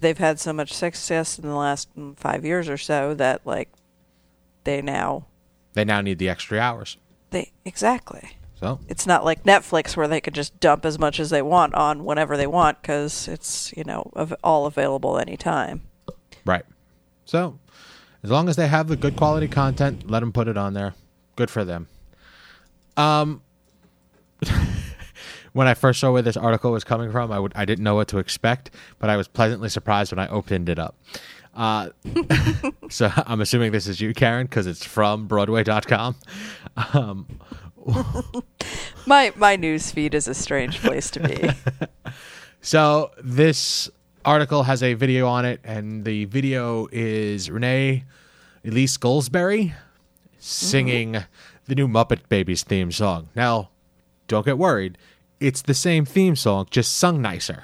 they've 0.00 0.18
had 0.18 0.38
so 0.38 0.52
much 0.52 0.74
success 0.74 1.38
in 1.38 1.48
the 1.48 1.54
last 1.54 1.88
five 2.16 2.44
years 2.44 2.68
or 2.68 2.76
so 2.76 3.14
that 3.14 3.40
like 3.46 3.70
they 4.64 4.82
now 4.82 5.24
They 5.72 5.86
now 5.86 6.02
need 6.02 6.18
the 6.18 6.28
extra 6.28 6.58
hours. 6.58 6.98
they 7.30 7.52
exactly. 7.64 8.36
So 8.64 8.80
It's 8.88 9.06
not 9.06 9.26
like 9.26 9.42
Netflix 9.42 9.94
where 9.94 10.08
they 10.08 10.22
could 10.22 10.34
just 10.34 10.58
dump 10.58 10.86
as 10.86 10.98
much 10.98 11.20
as 11.20 11.28
they 11.28 11.42
want 11.42 11.74
on 11.74 12.02
whenever 12.06 12.34
they 12.38 12.46
want 12.46 12.80
because 12.80 13.28
it's 13.28 13.74
you 13.76 13.84
know 13.84 14.10
all 14.42 14.64
available 14.64 15.18
anytime. 15.18 15.82
right. 16.46 16.64
So 17.26 17.58
as 18.22 18.30
long 18.30 18.48
as 18.48 18.56
they 18.56 18.66
have 18.68 18.88
the 18.88 18.96
good 18.96 19.16
quality 19.16 19.48
content, 19.48 20.10
let 20.10 20.20
them 20.20 20.32
put 20.32 20.48
it 20.48 20.56
on 20.56 20.72
there. 20.72 20.94
Good 21.36 21.50
for 21.50 21.62
them. 21.62 21.88
Um. 22.96 23.42
when 25.52 25.68
I 25.68 25.74
first 25.74 26.00
saw 26.00 26.10
where 26.10 26.22
this 26.22 26.36
article 26.38 26.72
was 26.72 26.84
coming 26.84 27.12
from, 27.12 27.30
I 27.32 27.38
would 27.38 27.52
I 27.54 27.66
didn't 27.66 27.84
know 27.84 27.96
what 27.96 28.08
to 28.08 28.18
expect, 28.18 28.70
but 28.98 29.10
I 29.10 29.18
was 29.18 29.28
pleasantly 29.28 29.68
surprised 29.68 30.10
when 30.10 30.18
I 30.18 30.28
opened 30.28 30.70
it 30.70 30.78
up. 30.78 30.96
Uh, 31.54 31.90
so 32.88 33.10
I'm 33.14 33.42
assuming 33.42 33.72
this 33.72 33.86
is 33.86 34.00
you, 34.00 34.14
Karen, 34.14 34.46
because 34.46 34.66
it's 34.66 34.84
from 34.84 35.26
Broadway.com. 35.26 36.16
Um, 36.94 37.26
My 39.06 39.32
my 39.36 39.56
news 39.56 39.90
feed 39.90 40.14
is 40.14 40.26
a 40.28 40.34
strange 40.34 40.80
place 40.80 41.10
to 41.10 41.20
be. 41.20 41.50
so 42.62 43.10
this 43.22 43.90
article 44.24 44.62
has 44.62 44.82
a 44.82 44.94
video 44.94 45.26
on 45.26 45.44
it, 45.44 45.60
and 45.62 46.04
the 46.04 46.24
video 46.24 46.88
is 46.90 47.50
Renee 47.50 48.04
Elise 48.64 48.96
Goldsberry 48.96 49.74
singing 50.38 51.12
mm-hmm. 51.12 51.24
the 51.66 51.74
new 51.74 51.86
Muppet 51.86 52.28
Babies 52.30 52.62
theme 52.62 52.90
song. 52.90 53.28
Now, 53.34 53.68
don't 54.26 54.46
get 54.46 54.56
worried; 54.56 54.96
it's 55.38 55.60
the 55.60 55.74
same 55.74 56.06
theme 56.06 56.36
song, 56.36 56.66
just 56.70 56.96
sung 56.96 57.20
nicer. 57.20 57.62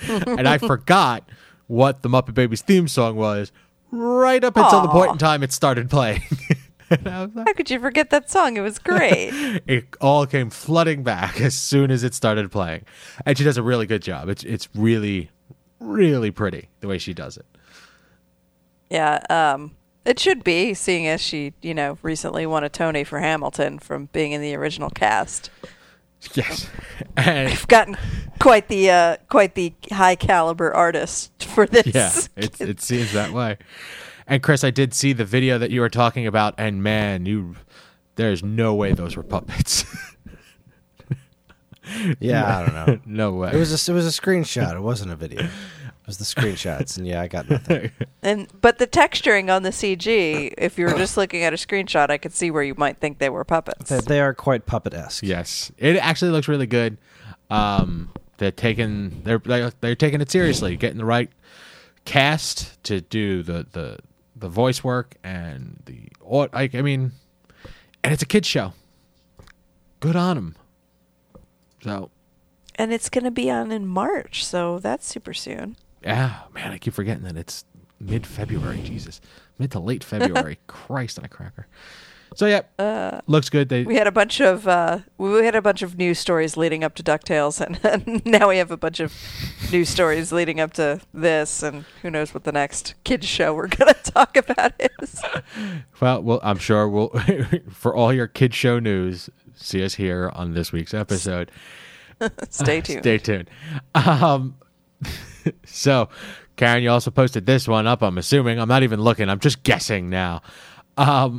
and 0.08 0.48
I 0.48 0.56
forgot 0.56 1.28
what 1.66 2.02
the 2.02 2.08
Muppet 2.08 2.34
Babies 2.34 2.62
theme 2.62 2.88
song 2.88 3.16
was 3.16 3.52
right 3.90 4.42
up 4.42 4.56
until 4.56 4.80
the 4.80 4.88
point 4.88 5.12
in 5.12 5.18
time 5.18 5.42
it 5.42 5.52
started 5.52 5.90
playing. 5.90 6.22
And 6.98 7.08
I 7.08 7.24
was 7.24 7.34
like, 7.34 7.46
How 7.46 7.52
could 7.54 7.70
you 7.70 7.80
forget 7.80 8.10
that 8.10 8.30
song? 8.30 8.56
It 8.56 8.60
was 8.60 8.78
great. 8.78 9.30
it 9.66 9.86
all 10.00 10.26
came 10.26 10.50
flooding 10.50 11.02
back 11.02 11.40
as 11.40 11.54
soon 11.54 11.90
as 11.90 12.04
it 12.04 12.14
started 12.14 12.50
playing. 12.50 12.84
And 13.26 13.36
she 13.36 13.44
does 13.44 13.56
a 13.56 13.62
really 13.62 13.86
good 13.86 14.02
job. 14.02 14.28
It's 14.28 14.44
it's 14.44 14.68
really 14.74 15.30
really 15.80 16.30
pretty 16.30 16.68
the 16.80 16.88
way 16.88 16.98
she 16.98 17.12
does 17.14 17.36
it. 17.36 17.46
yeah, 18.90 19.20
um, 19.30 19.74
it 20.04 20.18
should 20.18 20.44
be, 20.44 20.74
seeing 20.74 21.06
as 21.06 21.20
she 21.20 21.54
you 21.62 21.74
know 21.74 21.98
recently 22.02 22.46
won 22.46 22.64
a 22.64 22.68
Tony 22.68 23.04
for 23.04 23.20
Hamilton 23.20 23.78
from 23.78 24.06
being 24.12 24.32
in 24.32 24.40
the 24.40 24.54
original 24.54 24.90
cast. 24.90 25.50
Yes. 26.34 26.68
And 27.14 27.48
I've 27.48 27.68
gotten 27.68 27.96
quite 28.40 28.68
the 28.68 28.90
uh, 28.90 29.16
quite 29.28 29.54
the 29.54 29.74
high 29.90 30.14
caliber 30.16 30.72
artist 30.72 31.30
for 31.44 31.66
this. 31.66 31.86
yeah, 31.94 32.42
it 32.42 32.58
it 32.60 32.80
seems 32.80 33.12
that 33.12 33.32
way. 33.32 33.58
And 34.26 34.42
Chris, 34.42 34.64
I 34.64 34.70
did 34.70 34.94
see 34.94 35.12
the 35.12 35.24
video 35.24 35.58
that 35.58 35.70
you 35.70 35.80
were 35.80 35.88
talking 35.88 36.26
about 36.26 36.54
and 36.58 36.82
man, 36.82 37.26
you 37.26 37.56
there's 38.16 38.42
no 38.42 38.74
way 38.74 38.92
those 38.92 39.16
were 39.16 39.22
puppets. 39.22 39.84
Yeah, 42.20 42.58
I 42.58 42.64
don't 42.64 42.74
know. 42.74 43.00
no 43.04 43.32
way. 43.32 43.50
It 43.52 43.56
was 43.56 43.88
a, 43.88 43.92
it 43.92 43.94
was 43.94 44.06
a 44.06 44.20
screenshot. 44.20 44.74
It 44.74 44.80
wasn't 44.80 45.10
a 45.10 45.16
video. 45.16 45.42
It 45.42 46.06
was 46.06 46.18
the 46.18 46.24
screenshots, 46.24 46.96
and 46.96 47.06
yeah, 47.06 47.20
I 47.20 47.28
got 47.28 47.48
nothing. 47.48 47.90
And 48.24 48.46
but 48.60 48.78
the 48.78 48.86
texturing 48.86 49.52
on 49.52 49.64
the 49.64 49.70
CG, 49.70 50.54
if 50.56 50.78
you 50.78 50.86
were 50.86 50.94
just 50.94 51.16
looking 51.16 51.42
at 51.42 51.52
a 51.52 51.56
screenshot, 51.56 52.08
I 52.08 52.18
could 52.18 52.32
see 52.32 52.52
where 52.52 52.62
you 52.62 52.74
might 52.76 52.98
think 52.98 53.18
they 53.18 53.28
were 53.28 53.42
puppets. 53.42 53.90
They, 53.90 53.98
they 53.98 54.20
are 54.20 54.32
quite 54.32 54.64
puppet 54.64 54.94
esque. 54.94 55.24
Yes, 55.24 55.72
it 55.76 55.96
actually 55.96 56.30
looks 56.30 56.46
really 56.46 56.68
good. 56.68 56.98
Um, 57.50 58.10
they're 58.38 58.52
taking 58.52 59.22
they're 59.24 59.38
they're 59.38 59.72
they're 59.80 59.96
taking 59.96 60.20
it 60.20 60.30
seriously, 60.30 60.76
getting 60.76 60.98
the 60.98 61.04
right 61.04 61.30
cast 62.04 62.80
to 62.84 63.00
do 63.00 63.42
the 63.42 63.66
the 63.72 63.98
the 64.42 64.48
voice 64.48 64.82
work 64.84 65.14
and 65.22 65.80
the 65.86 66.08
like. 66.52 66.74
I 66.74 66.82
mean, 66.82 67.12
and 68.02 68.12
it's 68.12 68.22
a 68.22 68.26
kids 68.26 68.48
show. 68.48 68.74
Good 70.00 70.16
on 70.16 70.36
them. 70.36 70.56
So 71.82 72.10
And 72.74 72.92
it's 72.92 73.08
going 73.08 73.24
to 73.24 73.30
be 73.30 73.50
on 73.50 73.70
in 73.70 73.86
March, 73.86 74.44
so 74.44 74.78
that's 74.80 75.06
super 75.06 75.32
soon. 75.32 75.76
yeah, 76.02 76.40
man, 76.52 76.72
I 76.72 76.78
keep 76.78 76.92
forgetting 76.92 77.22
that 77.22 77.36
it's 77.36 77.64
mid 78.00 78.26
February. 78.26 78.80
Jesus, 78.82 79.20
mid 79.58 79.70
to 79.70 79.78
late 79.78 80.02
February. 80.04 80.58
Christ 80.66 81.18
on 81.18 81.24
a 81.24 81.28
cracker. 81.28 81.68
So 82.36 82.46
yeah, 82.46 83.20
looks 83.26 83.50
good. 83.50 83.68
They 83.68 83.84
We 83.84 83.96
had 83.96 84.06
a 84.06 84.12
bunch 84.12 84.40
of 84.40 84.66
uh, 84.66 85.00
we 85.18 85.44
had 85.44 85.54
a 85.54 85.62
bunch 85.62 85.82
of 85.82 85.96
news 85.96 86.18
stories 86.18 86.56
leading 86.56 86.84
up 86.84 86.94
to 86.96 87.02
Ducktales, 87.02 87.60
and, 87.60 87.78
and 87.84 88.24
now 88.26 88.48
we 88.48 88.58
have 88.58 88.70
a 88.70 88.76
bunch 88.76 89.00
of 89.00 89.12
news 89.70 89.88
stories 89.88 90.32
leading 90.32 90.60
up 90.60 90.72
to 90.74 91.00
this, 91.12 91.62
and 91.62 91.84
who 92.02 92.10
knows 92.10 92.34
what 92.34 92.44
the 92.44 92.52
next 92.52 92.94
kids 93.04 93.26
show 93.26 93.54
we're 93.54 93.66
going 93.68 93.92
to 93.92 94.12
talk 94.12 94.36
about 94.36 94.72
is. 95.00 95.20
Well, 96.00 96.20
well, 96.20 96.40
I'm 96.42 96.58
sure 96.58 96.88
we'll 96.88 97.10
for 97.70 97.94
all 97.94 98.12
your 98.12 98.26
kid 98.26 98.54
show 98.54 98.80
news. 98.80 99.30
See 99.54 99.84
us 99.84 99.94
here 99.94 100.32
on 100.34 100.52
this 100.52 100.72
week's 100.72 100.94
episode. 100.94 101.52
Stay 102.48 102.80
tuned. 102.80 103.02
Stay 103.02 103.18
tuned. 103.18 103.48
Um, 103.94 104.56
so, 105.64 106.08
Karen, 106.56 106.82
you 106.82 106.90
also 106.90 107.12
posted 107.12 107.46
this 107.46 107.68
one 107.68 107.86
up. 107.86 108.02
I'm 108.02 108.18
assuming. 108.18 108.58
I'm 108.58 108.68
not 108.68 108.82
even 108.82 109.00
looking. 109.00 109.28
I'm 109.28 109.38
just 109.38 109.62
guessing 109.62 110.10
now. 110.10 110.42
Um, 110.96 111.38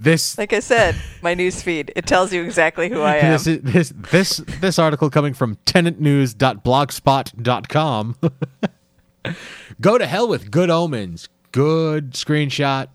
this 0.00 0.36
Like 0.38 0.52
I 0.52 0.60
said, 0.60 0.94
my 1.22 1.34
news 1.34 1.62
feed 1.62 1.92
it 1.96 2.06
tells 2.06 2.32
you 2.32 2.42
exactly 2.42 2.88
who 2.88 3.02
I 3.02 3.16
am. 3.16 3.32
this 3.32 3.46
is, 3.46 3.60
this 3.62 3.92
this 4.10 4.36
this 4.60 4.78
article 4.78 5.10
coming 5.10 5.34
from 5.34 5.56
tenantnews.blogspot.com. 5.66 8.16
Go 9.80 9.98
to 9.98 10.06
hell 10.06 10.28
with 10.28 10.50
good 10.50 10.70
omens. 10.70 11.28
Good 11.52 12.12
screenshot 12.12 12.88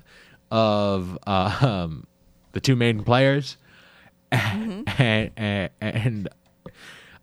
of 0.52 1.18
uh, 1.28 1.58
um, 1.62 2.06
the 2.54 2.60
two 2.60 2.76
main 2.76 3.04
players, 3.04 3.58
and, 4.32 4.90
and 4.98 5.70
and 5.80 6.28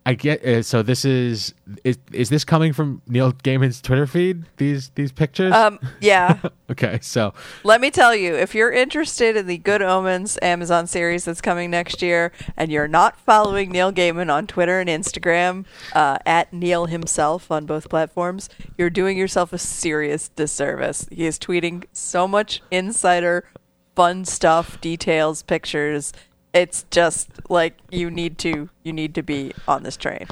I 0.07 0.15
get 0.15 0.45
uh, 0.45 0.63
so 0.63 0.83
this 0.83 1.07
is 1.07 1.55
is 1.83 1.99
is 2.13 2.29
this 2.29 2.45
coming 2.45 2.75
from 2.75 3.01
Neil 3.07 3.33
Gaiman's 3.33 3.81
Twitter 3.81 4.07
feed? 4.07 4.45
These 4.59 4.91
these 4.97 5.13
pictures. 5.13 5.55
Um, 5.55 5.79
yeah. 6.01 6.41
okay, 6.71 6.99
so 7.01 7.33
Let 7.63 7.81
me 7.81 7.91
tell 7.91 8.15
you, 8.15 8.35
if 8.35 8.55
you're 8.55 8.71
interested 8.71 9.35
in 9.35 9.47
the 9.47 9.57
Good 9.57 9.81
Omens 9.81 10.39
Amazon 10.43 10.87
series 10.87 11.25
that's 11.25 11.41
coming 11.41 11.71
next 11.71 12.03
year, 12.03 12.33
and 12.55 12.71
you're 12.71 12.89
not 12.89 13.19
following 13.19 13.71
Neil 13.71 13.93
Gaiman 13.93 14.31
on 14.31 14.47
Twitter 14.47 14.79
and 14.79 14.91
Instagram, 14.91 15.65
uh, 15.95 16.19
at 16.27 16.53
Neil 16.53 16.85
himself 16.85 17.51
on 17.51 17.65
both 17.65 17.89
platforms, 17.89 18.51
you're 18.77 18.91
doing 18.91 19.17
yourself 19.17 19.55
a 19.55 19.59
serious 19.59 20.29
disservice. 20.29 21.07
He 21.11 21.25
is 21.25 21.39
tweeting 21.39 21.85
so 21.95 22.29
much 22.29 22.63
insider, 22.71 23.49
fun 23.97 24.27
stuff, 24.27 24.79
details, 24.83 25.43
pictures. 25.43 26.13
It's 26.55 26.87
just 26.93 27.29
like 27.51 27.77
you 27.91 28.11
need 28.11 28.39
to 28.39 28.71
you 28.85 28.93
need 28.93 29.15
to 29.17 29.23
be 29.23 29.53
on 29.67 29.83
this 29.83 29.97
train 29.97 30.29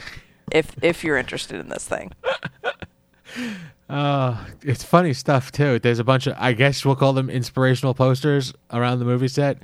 if 0.52 0.72
if 0.80 1.02
you're 1.02 1.16
interested 1.18 1.58
in 1.58 1.68
this 1.68 1.86
thing. 1.86 2.12
uh, 3.90 4.44
it's 4.62 4.84
funny 4.84 5.12
stuff 5.12 5.50
too. 5.50 5.80
There's 5.80 5.98
a 5.98 6.04
bunch 6.04 6.28
of 6.28 6.36
I 6.38 6.52
guess 6.52 6.84
we'll 6.84 6.94
call 6.94 7.12
them 7.12 7.28
inspirational 7.28 7.92
posters 7.92 8.54
around 8.70 9.00
the 9.00 9.04
movie 9.04 9.26
set, 9.26 9.58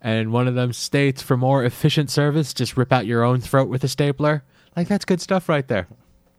and 0.00 0.32
one 0.32 0.46
of 0.46 0.54
them 0.54 0.72
states, 0.72 1.20
"For 1.20 1.36
more 1.36 1.64
efficient 1.64 2.10
service, 2.10 2.54
just 2.54 2.76
rip 2.76 2.92
out 2.92 3.06
your 3.06 3.24
own 3.24 3.40
throat 3.40 3.68
with 3.68 3.82
a 3.82 3.88
stapler." 3.88 4.44
Like 4.76 4.86
that's 4.86 5.04
good 5.04 5.20
stuff 5.20 5.48
right 5.48 5.66
there. 5.66 5.88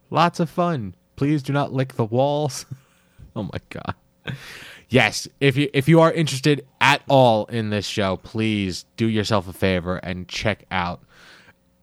Lots 0.10 0.40
of 0.40 0.50
fun. 0.50 0.96
Please 1.18 1.44
do 1.44 1.52
not 1.52 1.74
lick 1.74 1.96
the 1.96 2.06
walls. 2.06 2.66
oh 3.36 3.44
my 3.44 3.60
god. 3.70 3.96
Yes, 4.90 5.28
if 5.40 5.58
you 5.58 5.70
if 5.74 5.88
you 5.90 6.00
are 6.02 6.12
interested 6.12 6.66
at 6.80 7.02
all 7.10 7.46
in 7.46 7.70
this 7.72 7.86
show, 7.88 8.18
please 8.18 8.86
do 8.98 9.08
yourself 9.08 9.48
a 9.48 9.54
favor 9.54 9.98
and 9.98 10.28
check 10.28 10.66
out 10.72 11.02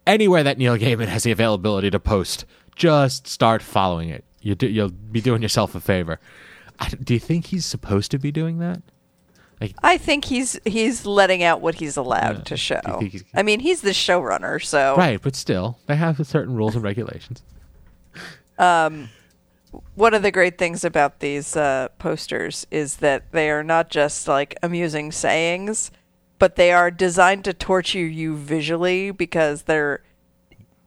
anywhere 0.07 0.42
that 0.44 0.57
Neil 0.59 0.76
Gaiman 0.78 1.09
has 1.09 1.24
the 1.24 1.32
availability 1.32 1.90
to 1.90 1.98
post. 2.00 2.44
Just 2.76 3.26
start 3.26 3.61
following 3.62 4.09
it. 4.09 4.24
You 4.40 4.55
do, 4.55 4.66
you'll 4.68 4.90
be 4.90 5.20
doing 5.20 5.42
yourself 5.42 5.74
a 5.74 5.80
favor. 5.80 6.18
I, 6.80 6.88
do 6.88 7.14
you 7.14 7.20
think 7.20 7.46
he's 7.46 7.66
supposed 7.66 8.11
to 8.12 8.18
be 8.18 8.32
doing 8.32 8.59
that? 8.59 8.82
I 9.82 9.96
think 9.96 10.24
he's 10.24 10.59
he's 10.64 11.07
letting 11.07 11.44
out 11.44 11.61
what 11.61 11.76
he's 11.76 11.96
allowed 11.96 12.38
Yeah. 12.38 12.42
to 12.44 12.57
show. 12.57 12.80
Do 12.84 12.90
you 12.92 12.98
think 12.98 13.12
he's- 13.12 13.24
I 13.34 13.42
mean, 13.44 13.61
he's 13.61 13.80
the 13.82 13.90
showrunner, 13.90 14.61
so 14.64 14.96
Right, 14.96 15.20
but 15.22 15.36
still, 15.36 15.78
they 15.86 15.94
have 15.94 16.24
certain 16.26 16.55
rules 16.57 16.74
and 16.74 16.82
regulations. 16.82 17.42
Um, 18.59 19.09
one 19.94 20.14
of 20.14 20.22
the 20.22 20.30
great 20.30 20.58
things 20.58 20.84
about 20.84 21.20
these 21.20 21.56
uh, 21.56 21.88
posters 21.98 22.66
is 22.70 22.96
that 22.96 23.32
they 23.32 23.50
are 23.50 23.64
not 23.64 23.90
just 23.90 24.28
like 24.28 24.56
amusing 24.62 25.12
sayings, 25.12 25.90
but 26.38 26.56
they 26.56 26.72
are 26.72 26.90
designed 26.90 27.44
to 27.44 27.52
torture 27.52 27.98
you 27.98 28.36
visually 28.36 29.10
because 29.10 29.62
they're 29.62 30.02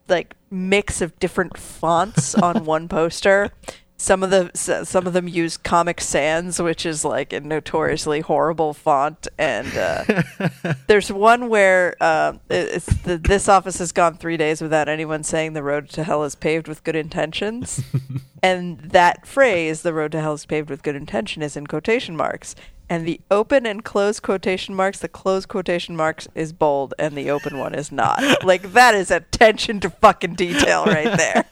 like 0.07 0.35
mix 0.49 1.01
of 1.01 1.17
different 1.19 1.57
fonts 1.57 2.35
on 2.35 2.65
one 2.65 2.87
poster. 2.87 3.51
Some 3.97 4.23
of 4.23 4.29
the 4.29 4.51
some 4.53 5.07
of 5.07 5.13
them 5.13 5.29
use 5.29 5.55
Comic 5.55 6.01
Sans, 6.01 6.61
which 6.61 6.85
is 6.85 7.05
like 7.05 7.31
a 7.31 7.39
notoriously 7.39 8.19
horrible 8.19 8.73
font, 8.73 9.25
and 9.37 9.73
uh, 9.77 10.03
there's 10.87 11.09
one 11.11 11.47
where 11.47 11.95
uh, 12.01 12.33
it's 12.49 12.87
the, 13.03 13.17
this 13.17 13.47
office 13.47 13.77
has 13.77 13.93
gone 13.93 14.17
three 14.17 14.35
days 14.35 14.61
without 14.61 14.89
anyone 14.89 15.23
saying 15.23 15.53
the 15.53 15.63
road 15.63 15.87
to 15.89 16.03
hell 16.03 16.25
is 16.25 16.35
paved 16.35 16.67
with 16.67 16.83
good 16.83 16.97
intentions, 16.97 17.81
and 18.43 18.79
that 18.79 19.25
phrase, 19.25 19.81
"the 19.81 19.93
road 19.93 20.11
to 20.11 20.19
hell 20.19 20.33
is 20.33 20.45
paved 20.45 20.69
with 20.69 20.83
good 20.83 20.97
intention," 20.97 21.41
is 21.41 21.55
in 21.55 21.65
quotation 21.65 22.17
marks. 22.17 22.53
And 22.89 23.07
the 23.07 23.21
open 23.31 23.65
and 23.65 23.83
closed 23.83 24.21
quotation 24.21 24.75
marks, 24.75 24.99
the 24.99 25.07
closed 25.07 25.47
quotation 25.47 25.95
marks 25.95 26.27
is 26.35 26.53
bold, 26.53 26.93
and 26.99 27.15
the 27.15 27.31
open 27.31 27.57
one 27.57 27.73
is 27.73 27.91
not. 27.91 28.21
like 28.43 28.73
that 28.73 28.93
is 28.93 29.09
attention 29.09 29.79
to 29.79 29.89
fucking 29.89 30.35
detail 30.35 30.85
right 30.85 31.17
there. 31.17 31.45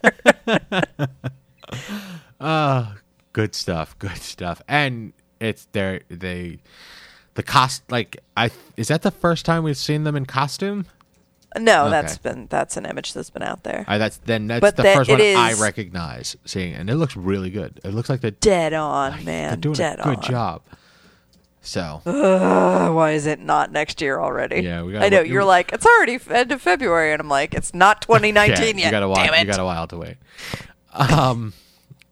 Uh 2.43 2.93
good 3.31 3.55
stuff, 3.55 3.97
good 3.99 4.17
stuff. 4.17 4.61
And 4.67 5.13
it's 5.39 5.67
there 5.71 6.01
they 6.09 6.59
the 7.35 7.43
cost 7.43 7.83
like 7.89 8.17
I 8.37 8.51
is 8.77 8.89
that 8.89 9.01
the 9.01 9.11
first 9.11 9.45
time 9.45 9.63
we've 9.63 9.77
seen 9.77 10.03
them 10.03 10.15
in 10.15 10.25
costume? 10.25 10.85
No, 11.57 11.83
Okay. 11.83 11.91
that's 11.91 12.17
been 12.17 12.47
that's 12.49 12.77
an 12.77 12.85
image 12.85 13.13
that's 13.13 13.29
been 13.29 13.43
out 13.43 13.63
there. 13.63 13.85
That's 13.87 14.17
then 14.17 14.47
that's 14.47 14.61
But 14.61 14.75
the 14.75 14.83
that- 14.83 14.95
first 14.97 15.09
one 15.09 15.21
I 15.21 15.53
recognize 15.53 16.35
seeing, 16.45 16.73
and 16.73 16.89
it 16.89 16.95
looks 16.95 17.15
really 17.15 17.49
good. 17.51 17.79
It 17.83 17.93
looks 17.93 18.09
like 18.09 18.21
they're, 18.21 18.31
Dead 18.31 18.73
on, 18.73 19.11
they're 19.17 19.23
man. 19.23 19.59
doing 19.59 19.75
Dead 19.75 19.99
a 19.99 20.03
good 20.03 20.17
on. 20.17 20.23
job. 20.23 20.61
So 21.61 22.01
Uh, 22.05 22.89
why 22.91 23.11
is 23.11 23.25
it 23.25 23.39
not 23.39 23.71
next 23.71 24.01
year 24.01 24.19
already? 24.19 24.61
Yeah, 24.61 24.81
we 24.83 24.93
gotta 24.93 25.05
I 25.05 25.09
know 25.09 25.21
you're 25.21 25.45
like 25.45 25.71
it's 25.71 25.85
already 25.85 26.19
end 26.29 26.51
of 26.51 26.61
February, 26.61 27.13
and 27.13 27.21
I'm 27.21 27.29
like 27.29 27.53
it's 27.53 27.73
not 27.73 28.01
2019 28.01 28.77
yeah, 28.79 28.83
yet. 28.83 28.85
You 28.85 28.91
got 28.91 29.03
a 29.03 29.07
while. 29.07 29.39
You 29.39 29.45
got 29.45 29.59
a 29.59 29.63
while 29.65 29.87
to 29.87 29.97
wait. 29.97 30.17
Um, 30.91 31.53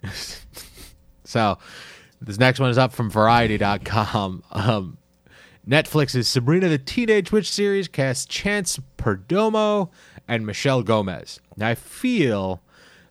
so 1.23 1.57
this 2.21 2.39
next 2.39 2.59
one 2.59 2.69
is 2.69 2.77
up 2.77 2.93
from 2.93 3.09
Variety.com. 3.09 4.43
Um, 4.51 4.97
Netflix's 5.67 6.27
Sabrina 6.27 6.69
the 6.69 6.77
Teenage 6.77 7.31
Witch 7.31 7.49
series 7.49 7.87
casts 7.87 8.25
Chance 8.25 8.79
Perdomo 8.97 9.89
and 10.27 10.45
Michelle 10.45 10.81
Gomez. 10.83 11.39
Now 11.55 11.69
I 11.69 11.75
feel 11.75 12.61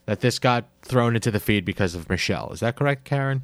that 0.06 0.20
this 0.20 0.38
got 0.38 0.64
thrown 0.82 1.14
into 1.14 1.30
the 1.30 1.38
feed 1.40 1.64
because 1.64 1.94
of 1.94 2.08
Michelle. 2.08 2.52
Is 2.52 2.60
that 2.60 2.76
correct, 2.76 3.04
Karen? 3.04 3.42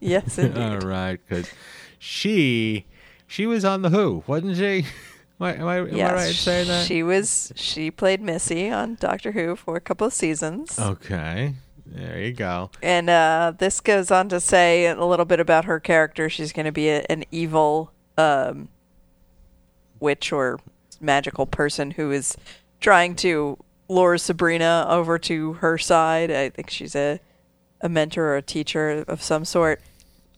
yes, 0.00 0.38
All 0.38 0.46
indeed. 0.46 0.82
right, 0.84 1.20
because 1.28 1.50
she 1.98 2.86
she 3.26 3.46
was 3.46 3.64
on 3.64 3.82
the 3.82 3.90
Who, 3.90 4.24
wasn't 4.26 4.56
she? 4.56 4.86
Am 5.40 5.46
I, 5.48 5.54
am 5.56 5.66
I, 5.66 5.76
am 5.78 5.96
yes, 5.96 6.10
I 6.10 6.14
right 6.14 6.28
in 6.28 6.34
saying 6.34 6.68
that? 6.68 6.86
she 6.86 7.02
was. 7.02 7.52
She 7.56 7.90
played 7.90 8.20
Missy 8.20 8.70
on 8.70 8.94
Doctor 9.00 9.32
Who 9.32 9.56
for 9.56 9.74
a 9.74 9.80
couple 9.80 10.06
of 10.06 10.12
seasons. 10.12 10.78
Okay, 10.78 11.54
there 11.86 12.20
you 12.20 12.32
go. 12.32 12.70
And 12.82 13.10
uh, 13.10 13.52
this 13.58 13.80
goes 13.80 14.10
on 14.10 14.28
to 14.30 14.40
say 14.40 14.86
a 14.86 15.04
little 15.04 15.24
bit 15.24 15.40
about 15.40 15.64
her 15.64 15.80
character. 15.80 16.28
She's 16.28 16.52
going 16.52 16.66
to 16.66 16.72
be 16.72 16.88
a, 16.88 17.04
an 17.08 17.24
evil 17.30 17.92
um, 18.16 18.68
witch 20.00 20.32
or 20.32 20.60
magical 21.00 21.46
person 21.46 21.92
who 21.92 22.10
is 22.10 22.36
trying 22.80 23.16
to 23.16 23.58
lure 23.88 24.18
Sabrina 24.18 24.86
over 24.88 25.18
to 25.18 25.54
her 25.54 25.78
side. 25.78 26.30
I 26.30 26.50
think 26.50 26.70
she's 26.70 26.94
a 26.94 27.20
a 27.82 27.88
mentor 27.88 28.26
or 28.26 28.36
a 28.36 28.42
teacher 28.42 29.04
of 29.08 29.20
some 29.20 29.44
sort, 29.44 29.80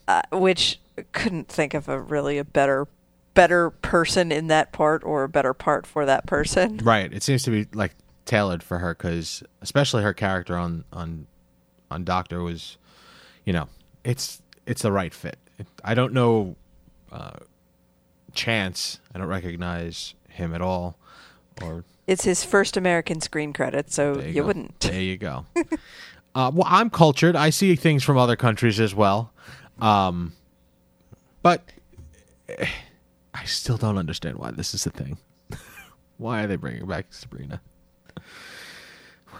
uh, 0.09 0.23
which 0.33 0.81
couldn't 1.13 1.49
think 1.49 1.75
of 1.75 1.89
a 1.89 2.01
really 2.01 2.39
a 2.39 2.45
better 2.45 2.89
better 3.35 3.71
person 3.71 4.33
in 4.33 4.47
that 4.47 4.73
part 4.73 5.03
or 5.05 5.25
a 5.25 5.29
better 5.29 5.53
part 5.53 5.87
for 5.87 6.07
that 6.07 6.25
person. 6.27 6.79
Right. 6.79 7.13
It 7.13 7.23
seems 7.23 7.43
to 7.43 7.51
be 7.51 7.67
like 7.75 7.95
tailored 8.25 8.63
for 8.63 8.79
her 8.79 8.95
because, 8.95 9.43
especially 9.61 10.03
her 10.03 10.15
character 10.15 10.57
on 10.57 10.85
on 10.93 11.27
on 11.91 12.05
Doctor 12.05 12.43
was, 12.43 12.77
you 13.45 13.53
know, 13.53 13.69
it's 14.05 14.43
it's 14.67 14.83
the 14.83 14.93
right 14.93 15.13
fit. 15.13 15.39
I 15.85 15.95
don't 15.95 16.13
know 16.13 16.57
uh, 17.13 17.33
Chance. 18.35 18.99
I 19.15 19.19
don't 19.19 19.29
recognize 19.29 20.15
him 20.29 20.55
at 20.55 20.61
all. 20.61 20.99
Or 21.63 21.85
It's 22.07 22.25
his 22.25 22.43
first 22.45 22.77
American 22.77 23.21
screen 23.21 23.53
credit, 23.53 23.93
so 23.93 24.21
you, 24.21 24.33
you, 24.33 24.45
wouldn't. 24.45 24.81
There 24.81 25.01
you 25.01 25.17
go. 25.17 25.47
uh, 26.35 26.51
well, 26.53 26.67
I'm 26.67 26.91
cultured. 26.91 27.37
I 27.37 27.51
see 27.51 27.77
things 27.77 28.03
from 28.03 28.19
other 28.19 28.35
countries 28.35 28.81
as 28.81 28.95
well. 28.95 29.33
Um, 29.81 30.33
but 31.43 31.63
eh, 32.49 32.67
I 33.33 33.45
still 33.45 33.77
don't 33.77 33.99
understand 33.99 34.39
why 34.39 34.51
this 34.51 34.75
is 34.75 34.85
a 34.87 34.91
thing. 34.91 35.19
why 36.17 36.43
are 36.43 36.47
they 36.49 36.57
bringing 36.57 36.87
back 36.87 37.07
Sabrina? 37.11 37.61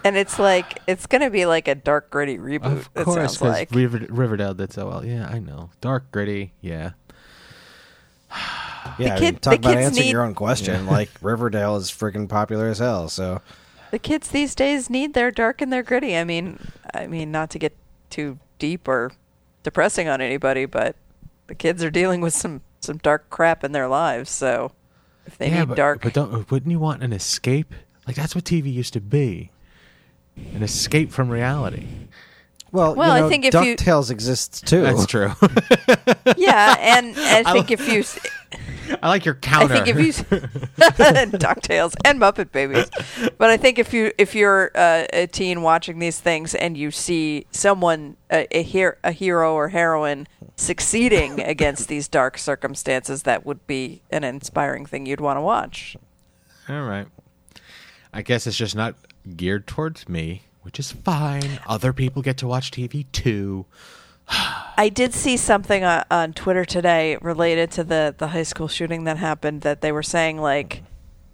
And 0.05 0.17
it's 0.17 0.39
like 0.39 0.81
it's 0.87 1.07
gonna 1.07 1.31
be 1.31 1.47
like 1.47 1.67
a 1.67 1.75
dark 1.75 2.11
gritty 2.11 2.37
reboot. 2.39 2.65
Of 2.65 2.91
it 2.95 3.05
course, 3.05 3.17
sounds 3.17 3.39
'cause 3.39 3.49
like. 3.49 3.71
River, 3.73 4.07
Riverdale 4.11 4.53
did 4.55 4.73
so 4.73 4.87
well. 4.89 5.05
Yeah, 5.05 5.27
I 5.27 5.39
know. 5.39 5.71
Dark, 5.81 6.13
gritty. 6.13 6.53
Yeah. 6.61 6.91
Yeah, 8.99 9.15
I 9.15 9.19
kid- 9.19 9.25
mean, 9.25 9.35
talk 9.41 9.53
the 9.55 9.59
about 9.59 9.75
kids 9.75 9.87
answering 9.87 10.05
need- 10.07 10.13
your 10.13 10.23
own 10.23 10.35
question. 10.35 10.87
Like 10.87 11.11
Riverdale 11.23 11.77
is 11.77 11.91
freaking 11.91 12.29
popular 12.29 12.69
as 12.69 12.79
hell. 12.79 13.09
So 13.09 13.41
the 13.91 13.99
kids 13.99 14.29
these 14.29 14.55
days 14.55 14.91
need 14.91 15.15
their 15.15 15.31
dark 15.31 15.61
and 15.63 15.73
their 15.73 15.83
gritty. 15.83 16.17
I 16.17 16.23
mean, 16.25 16.59
I 16.93 17.07
mean, 17.07 17.33
not 17.33 17.49
to 17.51 17.59
get 17.59 17.75
too 18.11 18.39
deep 18.59 18.87
or 18.87 19.11
depressing 19.63 20.07
on 20.07 20.21
anybody, 20.21 20.67
but 20.67 20.97
the 21.47 21.55
kids 21.55 21.83
are 21.83 21.91
dealing 21.91 22.21
with 22.21 22.35
some 22.35 22.61
some 22.81 22.99
dark 22.99 23.31
crap 23.31 23.65
in 23.65 23.73
their 23.73 23.89
lives. 23.89 24.31
So 24.31 24.73
if 25.27 25.39
they 25.39 25.49
yeah, 25.49 25.61
need 25.61 25.69
but, 25.69 25.77
dark, 25.79 26.03
But 26.03 26.13
don't, 26.13 26.49
wouldn't 26.51 26.71
you 26.71 26.79
want 26.79 27.03
an 27.03 27.13
escape? 27.15 27.75
Like 28.07 28.17
that's 28.17 28.35
what 28.35 28.45
TV 28.45 28.71
used 28.73 28.93
to 28.93 29.01
be. 29.01 29.51
An 30.37 30.63
escape 30.63 31.11
from 31.13 31.29
reality. 31.29 31.87
well, 32.73 32.95
Well, 32.95 33.19
you 33.19 33.27
I 33.27 33.29
think 33.29 33.45
if 33.45 33.55
you- 33.55 33.77
Ducktales 33.77 34.11
exists 34.11 34.61
too. 34.61 34.83
That's 34.83 35.07
true. 35.07 35.33
yeah, 36.37 36.77
and 36.79 37.15
I 37.19 37.43
I 37.47 37.53
think 37.53 37.71
lo- 37.71 37.75
if 37.75 37.89
you, 37.89 38.05
I 39.03 39.09
like 39.09 39.25
your 39.25 39.35
counter. 39.37 39.75
I 39.75 39.83
think 39.85 39.89
if 39.89 39.99
you, 39.99 40.13
Ducktales 41.39 41.95
and 42.05 42.21
Muppet 42.21 42.53
Babies, 42.53 42.91
but 43.39 43.51
I 43.51 43.57
think 43.57 43.79
if 43.79 43.93
you 43.95 44.13
if 44.19 44.35
you're 44.35 44.71
uh, 44.75 45.07
a 45.13 45.27
teen 45.27 45.63
watching 45.63 45.99
these 45.99 46.21
things 46.21 46.55
and 46.55 46.77
you 46.77 46.91
see 46.91 47.47
someone 47.51 48.17
a 48.31 48.47
a, 48.57 48.63
her- 48.63 48.99
a 49.05 49.13
hero 49.13 49.55
or 49.55 49.69
heroine 49.69 50.27
succeeding 50.57 51.41
against 51.41 51.89
these 51.89 52.07
dark 52.09 52.39
circumstances, 52.39 53.23
that 53.25 53.45
would 53.47 53.67
be 53.67 54.03
an 54.11 54.25
inspiring 54.25 54.87
thing 54.87 55.07
you'd 55.07 55.21
want 55.21 55.37
to 55.37 55.41
watch. 55.43 55.97
All 56.69 56.83
right. 56.83 57.07
I 58.13 58.23
guess 58.23 58.47
it's 58.47 58.57
just 58.57 58.77
not 58.77 58.95
geared 59.37 59.67
towards 59.67 60.09
me, 60.09 60.43
which 60.63 60.79
is 60.79 60.93
fine. 60.93 61.61
Other 61.67 61.93
people 61.93 62.23
get 62.23 62.39
to 62.39 62.47
watch 62.47 62.71
TV 62.71 63.07
too. 63.13 63.67
I 64.29 64.91
did 64.93 65.15
see 65.15 65.37
something 65.37 65.85
on, 65.85 66.05
on 66.11 66.33
Twitter 66.33 66.65
today 66.65 67.17
related 67.21 67.71
to 67.73 67.85
the 67.85 68.15
the 68.17 68.29
high 68.29 68.43
school 68.43 68.69
shooting 68.69 69.05
that 69.05 69.19
happened 69.19 69.63
that 69.63 69.81
they 69.81 69.93
were 69.93 70.03
saying 70.03 70.41
like 70.41 70.83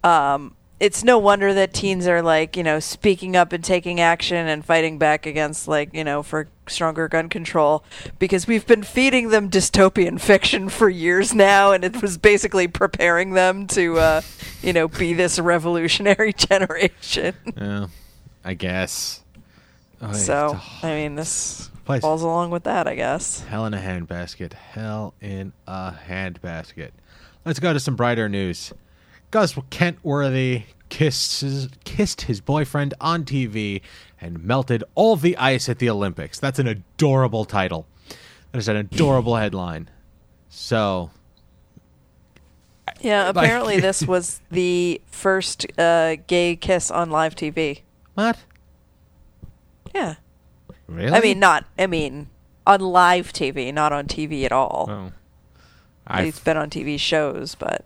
um 0.03 0.55
it's 0.81 1.03
no 1.03 1.19
wonder 1.19 1.53
that 1.53 1.75
teens 1.75 2.07
are 2.07 2.23
like, 2.23 2.57
you 2.57 2.63
know, 2.63 2.79
speaking 2.79 3.35
up 3.35 3.53
and 3.53 3.63
taking 3.63 3.99
action 3.99 4.47
and 4.47 4.65
fighting 4.65 4.97
back 4.97 5.27
against 5.27 5.67
like, 5.67 5.93
you 5.93 6.03
know, 6.03 6.23
for 6.23 6.47
stronger 6.65 7.07
gun 7.07 7.29
control 7.29 7.83
because 8.17 8.47
we've 8.47 8.65
been 8.65 8.81
feeding 8.81 9.29
them 9.29 9.47
dystopian 9.47 10.19
fiction 10.19 10.69
for 10.69 10.89
years 10.89 11.35
now 11.35 11.71
and 11.71 11.83
it 11.83 12.01
was 12.01 12.17
basically 12.17 12.67
preparing 12.67 13.33
them 13.33 13.67
to 13.67 13.99
uh, 13.99 14.21
you 14.63 14.73
know, 14.73 14.87
be 14.87 15.13
this 15.13 15.37
revolutionary 15.37 16.33
generation. 16.37 17.35
Yeah, 17.55 17.87
I 18.43 18.55
guess. 18.55 19.21
Oh, 20.01 20.13
so, 20.13 20.59
I 20.81 20.95
mean, 20.95 21.13
this 21.13 21.69
Place. 21.85 22.01
falls 22.01 22.23
along 22.23 22.49
with 22.49 22.63
that, 22.63 22.87
I 22.87 22.95
guess. 22.95 23.41
Hell 23.41 23.67
in 23.67 23.75
a 23.75 23.79
handbasket. 23.79 24.53
Hell 24.53 25.13
in 25.21 25.53
a 25.67 25.93
handbasket. 26.07 26.89
Let's 27.45 27.59
go 27.59 27.71
to 27.71 27.79
some 27.79 27.95
brighter 27.95 28.27
news. 28.27 28.73
Gus 29.31 29.57
Kenworthy 29.69 30.63
kissed 30.89 31.41
his, 31.41 31.69
kissed 31.85 32.21
his 32.23 32.41
boyfriend 32.41 32.93
on 32.99 33.23
TV 33.23 33.81
and 34.19 34.43
melted 34.43 34.83
all 34.93 35.15
the 35.15 35.35
ice 35.37 35.69
at 35.69 35.79
the 35.79 35.89
Olympics. 35.89 36.37
That's 36.39 36.59
an 36.59 36.67
adorable 36.67 37.45
title. 37.45 37.87
That 38.51 38.57
is 38.59 38.67
an 38.67 38.75
adorable 38.75 39.37
headline. 39.37 39.89
So, 40.49 41.11
Yeah, 42.99 43.27
Like- 43.27 43.35
apparently 43.37 43.79
this 43.79 44.03
was 44.03 44.41
the 44.51 45.01
first 45.07 45.65
uh, 45.79 46.17
gay 46.27 46.55
kiss 46.55 46.91
on 46.91 47.09
live 47.09 47.35
TV. 47.35 47.81
what? 48.15 48.37
Yeah. 49.95 50.15
Really? 50.87 51.13
I 51.13 51.21
mean, 51.21 51.39
not, 51.39 51.65
I 51.79 51.87
mean, 51.87 52.27
on 52.67 52.81
live 52.81 53.31
TV, 53.33 53.73
not 53.73 53.93
on 53.93 54.07
TV 54.07 54.43
at 54.43 54.51
all. 54.51 54.87
oh. 54.89 55.11
He's 56.21 56.39
been 56.39 56.57
on 56.57 56.69
TV 56.69 56.99
shows, 56.99 57.55
but 57.55 57.85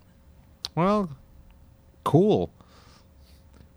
Well, 0.73 1.09
cool. 2.05 2.49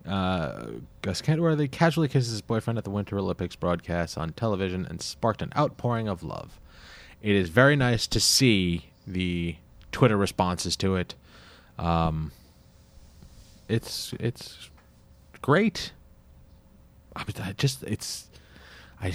Uh, 0.06 0.66
Gus 1.02 1.20
Kenworthy 1.20 1.66
casually 1.66 2.06
kisses 2.06 2.30
his 2.30 2.40
boyfriend 2.40 2.78
at 2.78 2.84
the 2.84 2.90
Winter 2.90 3.18
Olympics 3.18 3.56
broadcast 3.56 4.16
on 4.16 4.32
television 4.32 4.86
and 4.86 5.02
sparked 5.02 5.42
an 5.42 5.52
outpouring 5.56 6.06
of 6.06 6.22
love. 6.22 6.60
It 7.20 7.34
is 7.34 7.48
very 7.48 7.74
nice 7.74 8.06
to 8.06 8.20
see 8.20 8.86
the 9.06 9.56
Twitter 9.90 10.16
responses 10.16 10.76
to 10.76 10.94
it. 10.94 11.14
Um, 11.78 12.30
it's 13.68 14.14
it's 14.20 14.70
great. 15.42 15.92
I, 17.16 17.24
I 17.42 17.52
just 17.52 17.82
it's 17.82 18.28
I. 19.02 19.12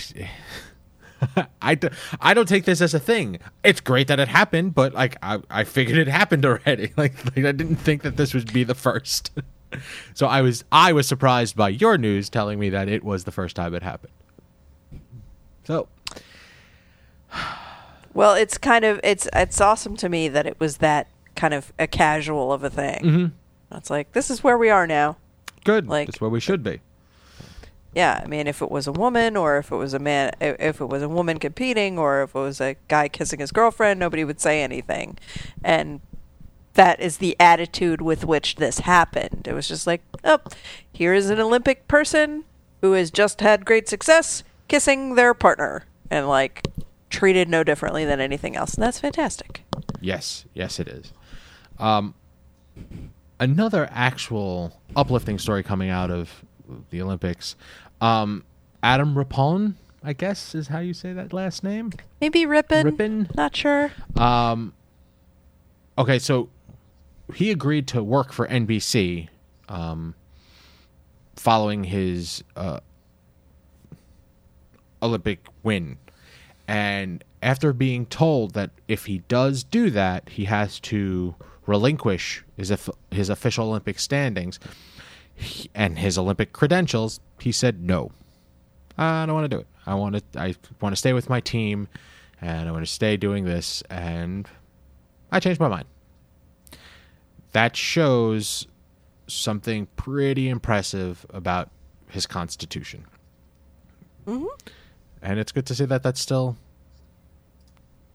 I, 1.61 1.75
d- 1.75 1.89
I 2.19 2.33
don't 2.33 2.47
take 2.47 2.65
this 2.65 2.81
as 2.81 2.93
a 2.93 2.99
thing. 2.99 3.39
It's 3.63 3.79
great 3.81 4.07
that 4.07 4.19
it 4.19 4.27
happened, 4.27 4.73
but 4.75 4.93
like 4.93 5.17
I, 5.23 5.39
I 5.49 5.63
figured 5.63 5.97
it 5.97 6.07
happened 6.07 6.45
already. 6.45 6.91
Like, 6.97 7.13
like 7.25 7.45
I 7.45 7.51
didn't 7.51 7.77
think 7.77 8.01
that 8.03 8.17
this 8.17 8.33
would 8.33 8.51
be 8.53 8.63
the 8.63 8.75
first. 8.75 9.31
so 10.13 10.27
I 10.27 10.41
was 10.41 10.63
I 10.71 10.93
was 10.93 11.07
surprised 11.07 11.55
by 11.55 11.69
your 11.69 11.97
news 11.97 12.29
telling 12.29 12.59
me 12.59 12.69
that 12.69 12.87
it 12.89 13.03
was 13.03 13.23
the 13.23 13.31
first 13.31 13.55
time 13.55 13.73
it 13.73 13.83
happened. 13.83 14.13
So 15.65 15.87
well, 18.13 18.33
it's 18.35 18.57
kind 18.57 18.85
of 18.85 18.99
it's 19.03 19.27
it's 19.33 19.59
awesome 19.61 19.95
to 19.97 20.09
me 20.09 20.27
that 20.29 20.45
it 20.45 20.59
was 20.59 20.77
that 20.77 21.07
kind 21.35 21.53
of 21.53 21.73
a 21.79 21.87
casual 21.87 22.53
of 22.53 22.63
a 22.63 22.69
thing. 22.69 22.99
Mm-hmm. 23.03 23.75
It's 23.77 23.89
like 23.89 24.11
this 24.11 24.29
is 24.29 24.43
where 24.43 24.57
we 24.57 24.69
are 24.69 24.85
now. 24.85 25.17
good. 25.63 25.87
Like- 25.87 26.07
That's 26.07 26.21
where 26.21 26.29
we 26.29 26.39
should 26.39 26.63
be. 26.63 26.79
Yeah, 27.95 28.21
I 28.23 28.27
mean, 28.27 28.47
if 28.47 28.61
it 28.61 28.71
was 28.71 28.87
a 28.87 28.91
woman, 28.91 29.37
or 29.37 29.57
if 29.57 29.71
it 29.71 29.75
was 29.75 29.93
a 29.93 29.99
man, 29.99 30.31
if 30.39 30.81
it 30.81 30.85
was 30.85 31.03
a 31.03 31.09
woman 31.09 31.37
competing, 31.37 31.99
or 31.99 32.23
if 32.23 32.35
it 32.35 32.39
was 32.39 32.59
a 32.59 32.75
guy 32.87 33.07
kissing 33.07 33.39
his 33.39 33.51
girlfriend, 33.51 33.99
nobody 33.99 34.23
would 34.23 34.39
say 34.39 34.63
anything, 34.63 35.17
and 35.63 36.01
that 36.73 36.99
is 36.99 37.17
the 37.17 37.35
attitude 37.39 38.01
with 38.01 38.25
which 38.25 38.55
this 38.55 38.79
happened. 38.79 39.47
It 39.47 39.53
was 39.53 39.67
just 39.67 39.85
like, 39.85 40.01
oh, 40.23 40.39
here 40.91 41.13
is 41.13 41.29
an 41.29 41.39
Olympic 41.39 41.87
person 41.87 42.45
who 42.81 42.93
has 42.93 43.11
just 43.11 43.41
had 43.41 43.63
great 43.63 43.87
success 43.87 44.43
kissing 44.67 45.13
their 45.13 45.35
partner, 45.35 45.85
and 46.09 46.27
like 46.27 46.67
treated 47.11 47.47
no 47.47 47.63
differently 47.63 48.05
than 48.05 48.19
anything 48.19 48.55
else, 48.55 48.73
and 48.73 48.83
that's 48.83 48.99
fantastic. 48.99 49.63
Yes, 50.01 50.45
yes, 50.55 50.79
it 50.79 50.87
is. 50.87 51.13
Um, 51.77 52.15
another 53.39 53.87
actual 53.91 54.81
uplifting 54.95 55.37
story 55.37 55.61
coming 55.61 55.89
out 55.89 56.09
of 56.09 56.43
the 56.89 57.01
Olympics. 57.01 57.55
Um, 58.03 58.43
Adam 58.83 59.17
Rippon, 59.17 59.77
I 60.03 60.11
guess, 60.11 60.53
is 60.53 60.67
how 60.67 60.79
you 60.79 60.93
say 60.93 61.13
that 61.13 61.31
last 61.31 61.63
name. 61.63 61.93
Maybe 62.19 62.45
Rippin, 62.45 62.85
Rippin? 62.85 63.29
not 63.33 63.55
sure. 63.55 63.93
Um, 64.17 64.73
okay, 65.97 66.19
so 66.19 66.49
he 67.33 67.49
agreed 67.49 67.87
to 67.87 68.03
work 68.03 68.33
for 68.33 68.45
NBC 68.45 69.29
um, 69.69 70.15
following 71.37 71.85
his 71.85 72.43
uh, 72.57 72.81
Olympic 75.01 75.45
win. 75.63 75.97
And 76.67 77.23
after 77.41 77.71
being 77.71 78.05
told 78.05 78.53
that 78.53 78.71
if 78.89 79.05
he 79.05 79.19
does 79.29 79.63
do 79.63 79.89
that, 79.91 80.27
he 80.27 80.43
has 80.45 80.77
to 80.81 81.35
relinquish 81.65 82.43
his, 82.57 82.73
his 83.11 83.29
official 83.29 83.69
Olympic 83.69 83.97
standings 83.97 84.59
he- 85.35 85.69
and 85.73 85.99
his 85.99 86.17
Olympic 86.17 86.53
credentials, 86.53 87.19
he 87.39 87.51
said 87.51 87.81
no. 87.81 88.11
I 88.97 89.25
don't 89.25 89.35
want 89.35 89.49
to 89.49 89.55
do 89.57 89.61
it. 89.61 89.67
I 89.85 89.95
want 89.95 90.15
to. 90.15 90.39
I 90.39 90.55
want 90.79 90.93
to 90.93 90.97
stay 90.97 91.13
with 91.13 91.29
my 91.29 91.39
team, 91.39 91.87
and 92.41 92.69
I 92.69 92.71
want 92.71 92.85
to 92.85 92.91
stay 92.91 93.17
doing 93.17 93.43
this. 93.43 93.81
And 93.89 94.47
I 95.31 95.39
changed 95.39 95.59
my 95.59 95.67
mind. 95.67 95.85
That 97.51 97.75
shows 97.75 98.67
something 99.27 99.87
pretty 99.95 100.49
impressive 100.49 101.25
about 101.31 101.69
his 102.09 102.25
constitution. 102.25 103.05
Mm-hmm. 104.27 104.45
And 105.21 105.39
it's 105.39 105.51
good 105.51 105.65
to 105.67 105.75
see 105.75 105.85
that 105.85 106.03
that 106.03 106.17
still 106.17 106.55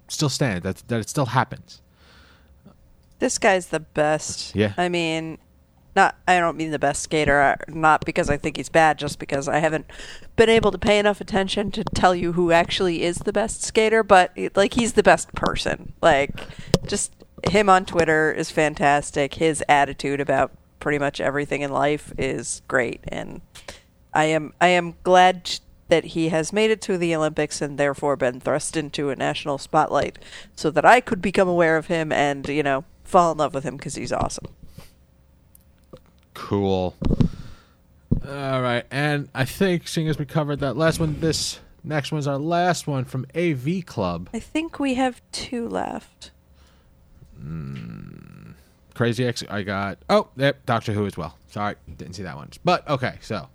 still 0.09 0.29
stands. 0.29 0.63
That 0.63 0.83
that 0.89 1.01
it 1.01 1.09
still 1.09 1.27
happens. 1.27 1.83
This 3.19 3.37
guy's 3.39 3.67
the 3.67 3.81
best. 3.81 4.55
Yeah. 4.55 4.75
I 4.77 4.89
mean, 4.89 5.39
not 5.99 6.17
I 6.29 6.39
don't 6.39 6.57
mean 6.57 6.71
the 6.71 6.79
best 6.79 7.03
skater, 7.03 7.57
not 7.67 8.05
because 8.05 8.31
I 8.31 8.37
think 8.37 8.57
he's 8.57 8.69
bad, 8.69 8.99
just 8.99 9.19
because 9.19 9.49
I 9.49 9.59
haven't 9.59 9.87
been 10.37 10.49
able 10.49 10.71
to 10.71 10.79
pay 10.79 11.01
enough 11.01 11.21
attention 11.21 11.73
to 11.73 11.83
tell 11.83 12.15
you 12.15 12.35
who 12.35 12.53
actually 12.53 13.03
is 13.03 13.17
the 13.19 13.33
best 13.33 13.65
skater, 13.65 14.05
but 14.05 14.33
like 14.55 14.75
he's 14.75 14.93
the 14.93 15.03
best 15.03 15.35
person. 15.35 15.93
Like 16.01 16.31
just 16.87 17.13
him 17.51 17.69
on 17.69 17.85
Twitter 17.85 18.33
is 18.33 18.51
fantastic. 18.53 19.35
His 19.35 19.63
attitude 19.69 20.21
about 20.21 20.53
pretty 20.79 20.99
much 20.99 21.21
everything 21.21 21.63
in 21.63 21.73
life 21.73 22.13
is 22.17 22.63
great 22.69 23.01
and 23.09 23.41
I 24.15 24.27
am 24.27 24.53
I 24.61 24.69
am 24.69 24.95
glad 25.03 25.59
that 25.89 26.05
he 26.05 26.29
has 26.29 26.53
made 26.53 26.71
it 26.71 26.81
to 26.83 26.97
the 26.97 27.15
Olympics 27.17 27.61
and 27.61 27.77
therefore 27.77 28.15
been 28.15 28.39
thrust 28.39 28.77
into 28.77 29.11
a 29.11 29.17
national 29.17 29.59
spotlight 29.59 30.19
so 30.55 30.71
that 30.71 30.85
I 30.85 31.01
could 31.01 31.21
become 31.21 31.49
aware 31.49 31.77
of 31.77 31.87
him 31.87 32.13
and, 32.13 32.47
you 32.47 32.63
know, 32.63 32.85
fall 33.03 33.33
in 33.33 33.39
love 33.39 33.55
with 33.55 33.65
him 33.65 33.77
because 33.77 33.97
he's 33.97 34.13
awesome. 34.13 34.55
Cool. 36.39 36.95
All 38.27 38.63
right, 38.63 38.85
and 38.91 39.29
I 39.35 39.45
think 39.45 39.87
seeing 39.89 40.09
as 40.09 40.19
we 40.19 40.25
covered 40.25 40.61
that 40.61 40.77
last 40.77 40.99
one, 41.01 41.21
this 41.21 41.59
next 41.83 42.13
one's 42.13 42.27
our 42.27 42.39
last 42.39 42.87
one 42.87 43.05
from 43.05 43.27
AV 43.35 43.85
Club. 43.85 44.31
I 44.33 44.39
think 44.39 44.79
we 44.79 44.95
have 44.95 45.21
two 45.33 45.69
left. 45.69 46.31
Mm, 47.39 48.55
Crazy 48.95 49.27
Ex. 49.27 49.45
I 49.51 49.63
got 49.63 49.99
oh, 50.09 50.29
yep, 50.37 50.65
Doctor 50.65 50.93
Who 50.93 51.07
as 51.07 51.17
well. 51.17 51.37
Sorry, 51.51 51.75
didn't 51.97 52.15
see 52.15 52.23
that 52.23 52.37
one. 52.37 52.51
But 52.65 52.89
okay, 52.89 53.17
so 53.21 53.49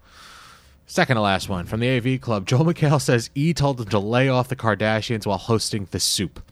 second 0.85 1.15
to 1.15 1.21
last 1.21 1.49
one 1.49 1.65
from 1.65 1.79
the 1.79 1.89
AV 1.89 2.21
Club. 2.21 2.45
Joel 2.45 2.65
McHale 2.65 3.01
says 3.01 3.29
E 3.33 3.53
told 3.53 3.79
him 3.79 3.87
to 3.87 3.99
lay 3.99 4.27
off 4.27 4.49
the 4.49 4.57
Kardashians 4.57 5.25
while 5.25 5.37
hosting 5.39 5.87
the 5.89 5.99
Soup. 5.99 6.43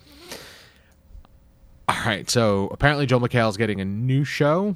All 1.88 2.04
right, 2.06 2.28
so 2.30 2.70
apparently 2.72 3.06
Joel 3.06 3.20
McHale's 3.20 3.58
getting 3.58 3.82
a 3.82 3.86
new 3.86 4.24
show 4.24 4.76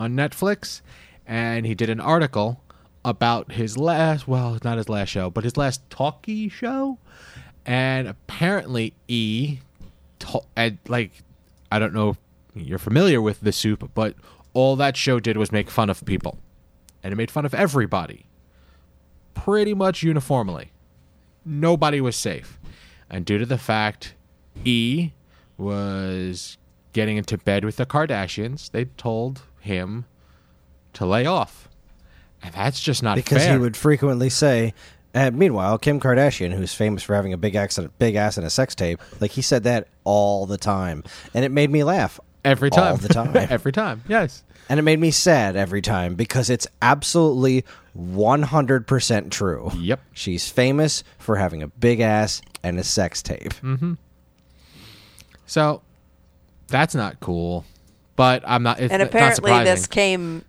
on 0.00 0.14
Netflix, 0.16 0.80
and 1.26 1.64
he 1.66 1.74
did 1.76 1.90
an 1.90 2.00
article 2.00 2.60
about 3.04 3.52
his 3.52 3.78
last 3.78 4.26
well, 4.26 4.58
not 4.64 4.78
his 4.78 4.88
last 4.88 5.10
show, 5.10 5.30
but 5.30 5.44
his 5.44 5.56
last 5.56 5.88
talkie 5.90 6.48
show, 6.48 6.98
and 7.64 8.08
apparently 8.08 8.94
E 9.06 9.58
to- 10.18 10.42
and 10.56 10.78
like 10.88 11.12
I 11.70 11.78
don't 11.78 11.94
know 11.94 12.10
if 12.10 12.16
you're 12.54 12.78
familiar 12.78 13.22
with 13.22 13.40
the 13.40 13.52
soup, 13.52 13.90
but 13.94 14.14
all 14.54 14.74
that 14.76 14.96
show 14.96 15.20
did 15.20 15.36
was 15.36 15.52
make 15.52 15.70
fun 15.70 15.88
of 15.88 16.04
people. 16.04 16.38
And 17.02 17.12
it 17.12 17.16
made 17.16 17.30
fun 17.30 17.46
of 17.46 17.54
everybody. 17.54 18.26
Pretty 19.34 19.72
much 19.72 20.02
uniformly. 20.02 20.72
Nobody 21.44 22.00
was 22.00 22.16
safe. 22.16 22.58
And 23.08 23.24
due 23.24 23.38
to 23.38 23.46
the 23.46 23.56
fact 23.56 24.14
E 24.64 25.12
was 25.56 26.58
getting 26.92 27.16
into 27.16 27.38
bed 27.38 27.64
with 27.64 27.76
the 27.76 27.86
Kardashians, 27.86 28.70
they 28.70 28.86
told 28.86 29.42
him 29.60 30.04
to 30.94 31.06
lay 31.06 31.26
off. 31.26 31.68
And 32.42 32.54
that's 32.54 32.80
just 32.80 33.02
not 33.02 33.16
because 33.16 33.42
fair. 33.44 33.52
he 33.52 33.58
would 33.58 33.76
frequently 33.76 34.30
say. 34.30 34.74
And 35.12 35.36
meanwhile, 35.36 35.76
Kim 35.76 36.00
Kardashian, 36.00 36.52
who's 36.52 36.72
famous 36.72 37.02
for 37.02 37.14
having 37.14 37.32
a 37.32 37.36
big 37.36 37.54
accident, 37.54 37.98
big 37.98 38.14
ass 38.14 38.38
in 38.38 38.44
a 38.44 38.50
sex 38.50 38.74
tape, 38.74 39.00
like 39.20 39.32
he 39.32 39.42
said 39.42 39.64
that 39.64 39.88
all 40.04 40.46
the 40.46 40.56
time, 40.56 41.04
and 41.34 41.44
it 41.44 41.50
made 41.50 41.70
me 41.70 41.84
laugh 41.84 42.20
every 42.44 42.70
time. 42.70 42.92
all 42.92 42.96
the 42.96 43.08
time. 43.08 43.36
every 43.50 43.72
time. 43.72 44.02
Yes. 44.08 44.42
and 44.68 44.78
it 44.78 44.82
made 44.84 45.00
me 45.00 45.10
sad 45.10 45.56
every 45.56 45.82
time 45.82 46.14
because 46.14 46.48
it's 46.48 46.66
absolutely 46.80 47.64
100% 47.98 49.30
true. 49.30 49.70
Yep. 49.76 50.00
She's 50.12 50.48
famous 50.48 51.02
for 51.18 51.36
having 51.36 51.62
a 51.62 51.66
big 51.66 52.00
ass 52.00 52.40
and 52.62 52.78
a 52.78 52.84
sex 52.84 53.20
tape. 53.22 53.52
Mm. 53.62 53.98
So 55.46 55.82
that's 56.68 56.94
not 56.94 57.18
cool. 57.20 57.64
But 58.20 58.42
I'm 58.46 58.62
not. 58.62 58.78
It's 58.78 58.92
and 58.92 59.00
apparently 59.00 59.50
surprising. 59.50 59.64
this 59.64 59.86
came 59.86 60.44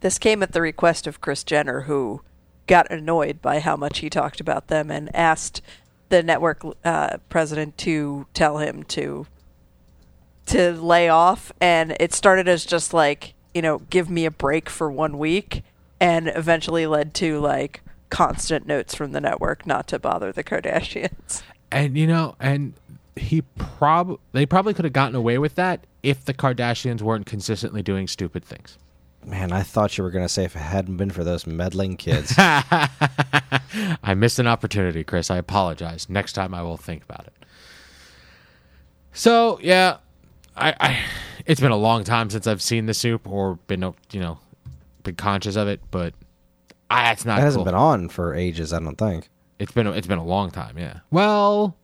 this 0.00 0.18
came 0.18 0.42
at 0.42 0.50
the 0.50 0.60
request 0.60 1.06
of 1.06 1.20
Kris 1.20 1.44
Jenner 1.44 1.82
who 1.82 2.20
got 2.66 2.90
annoyed 2.90 3.40
by 3.40 3.60
how 3.60 3.76
much 3.76 4.00
he 4.00 4.10
talked 4.10 4.40
about 4.40 4.66
them 4.66 4.90
and 4.90 5.14
asked 5.14 5.62
the 6.08 6.24
network 6.24 6.64
uh, 6.84 7.18
president 7.28 7.78
to 7.78 8.26
tell 8.34 8.58
him 8.58 8.82
to 8.84 9.28
to 10.46 10.72
lay 10.72 11.08
off 11.08 11.52
and 11.60 11.96
it 12.00 12.12
started 12.12 12.48
as 12.48 12.64
just 12.64 12.92
like 12.92 13.34
you 13.54 13.62
know 13.62 13.78
give 13.88 14.10
me 14.10 14.24
a 14.24 14.30
break 14.30 14.68
for 14.68 14.90
one 14.90 15.16
week 15.16 15.62
and 16.00 16.26
eventually 16.34 16.88
led 16.88 17.14
to 17.14 17.38
like 17.38 17.82
constant 18.10 18.66
notes 18.66 18.96
from 18.96 19.12
the 19.12 19.20
network 19.20 19.64
not 19.64 19.86
to 19.86 19.96
bother 19.96 20.32
the 20.32 20.42
kardashians 20.42 21.42
And 21.72 21.96
you 21.96 22.06
know, 22.06 22.36
and 22.38 22.74
he 23.16 23.42
prob 23.42 24.18
they 24.32 24.46
probably 24.46 24.74
could 24.74 24.84
have 24.84 24.94
gotten 24.94 25.14
away 25.14 25.38
with 25.38 25.54
that 25.56 25.86
if 26.02 26.24
the 26.24 26.34
Kardashians 26.34 27.02
weren't 27.02 27.26
consistently 27.26 27.82
doing 27.82 28.08
stupid 28.08 28.44
things. 28.44 28.78
Man, 29.24 29.52
I 29.52 29.62
thought 29.62 29.96
you 29.96 30.02
were 30.02 30.10
going 30.10 30.24
to 30.24 30.28
say 30.28 30.44
if 30.44 30.56
it 30.56 30.60
hadn't 30.60 30.96
been 30.96 31.10
for 31.10 31.22
those 31.22 31.46
meddling 31.46 31.96
kids. 31.96 32.34
I 32.38 34.14
missed 34.16 34.40
an 34.40 34.48
opportunity, 34.48 35.04
Chris. 35.04 35.30
I 35.30 35.36
apologize. 35.36 36.08
Next 36.08 36.32
time 36.32 36.54
I 36.54 36.62
will 36.62 36.76
think 36.76 37.04
about 37.04 37.26
it. 37.26 37.32
So 39.12 39.60
yeah, 39.62 39.98
I, 40.56 40.74
I 40.80 40.98
it's 41.46 41.60
been 41.60 41.70
a 41.70 41.76
long 41.76 42.04
time 42.04 42.30
since 42.30 42.46
I've 42.46 42.62
seen 42.62 42.86
the 42.86 42.94
soup 42.94 43.28
or 43.28 43.56
been 43.66 43.82
you 44.10 44.20
know 44.20 44.38
been 45.02 45.16
conscious 45.16 45.56
of 45.56 45.68
it, 45.68 45.80
but 45.90 46.14
I, 46.90 47.12
it's 47.12 47.24
not. 47.24 47.38
It 47.38 47.42
hasn't 47.42 47.60
cool. 47.60 47.64
been 47.66 47.74
on 47.74 48.08
for 48.08 48.34
ages, 48.34 48.72
I 48.72 48.80
don't 48.80 48.96
think. 48.96 49.28
It's 49.58 49.72
been 49.72 49.86
it's 49.86 50.06
been 50.06 50.18
a 50.18 50.24
long 50.24 50.50
time. 50.50 50.78
Yeah. 50.78 51.00
Well, 51.10 51.76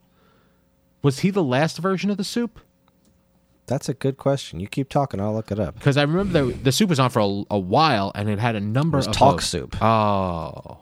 was 1.02 1.20
he 1.20 1.30
the 1.30 1.42
last 1.44 1.78
version 1.78 2.10
of 2.10 2.16
the 2.16 2.24
soup? 2.24 2.60
That's 3.66 3.88
a 3.88 3.94
good 3.94 4.16
question. 4.16 4.60
You 4.60 4.66
keep 4.66 4.88
talking, 4.88 5.20
I'll 5.20 5.34
look 5.34 5.50
it 5.52 5.60
up. 5.60 5.74
Because 5.74 5.96
I 5.98 6.02
remember 6.02 6.46
the 6.46 6.52
the 6.54 6.72
soup 6.72 6.88
was 6.88 6.98
on 6.98 7.10
for 7.10 7.20
a, 7.20 7.42
a 7.50 7.58
while, 7.58 8.12
and 8.14 8.28
it 8.30 8.38
had 8.38 8.56
a 8.56 8.60
number 8.60 8.96
was 8.96 9.06
of 9.06 9.12
Talk 9.12 9.32
hosts. 9.34 9.50
Soup. 9.50 9.82
Oh, 9.82 10.78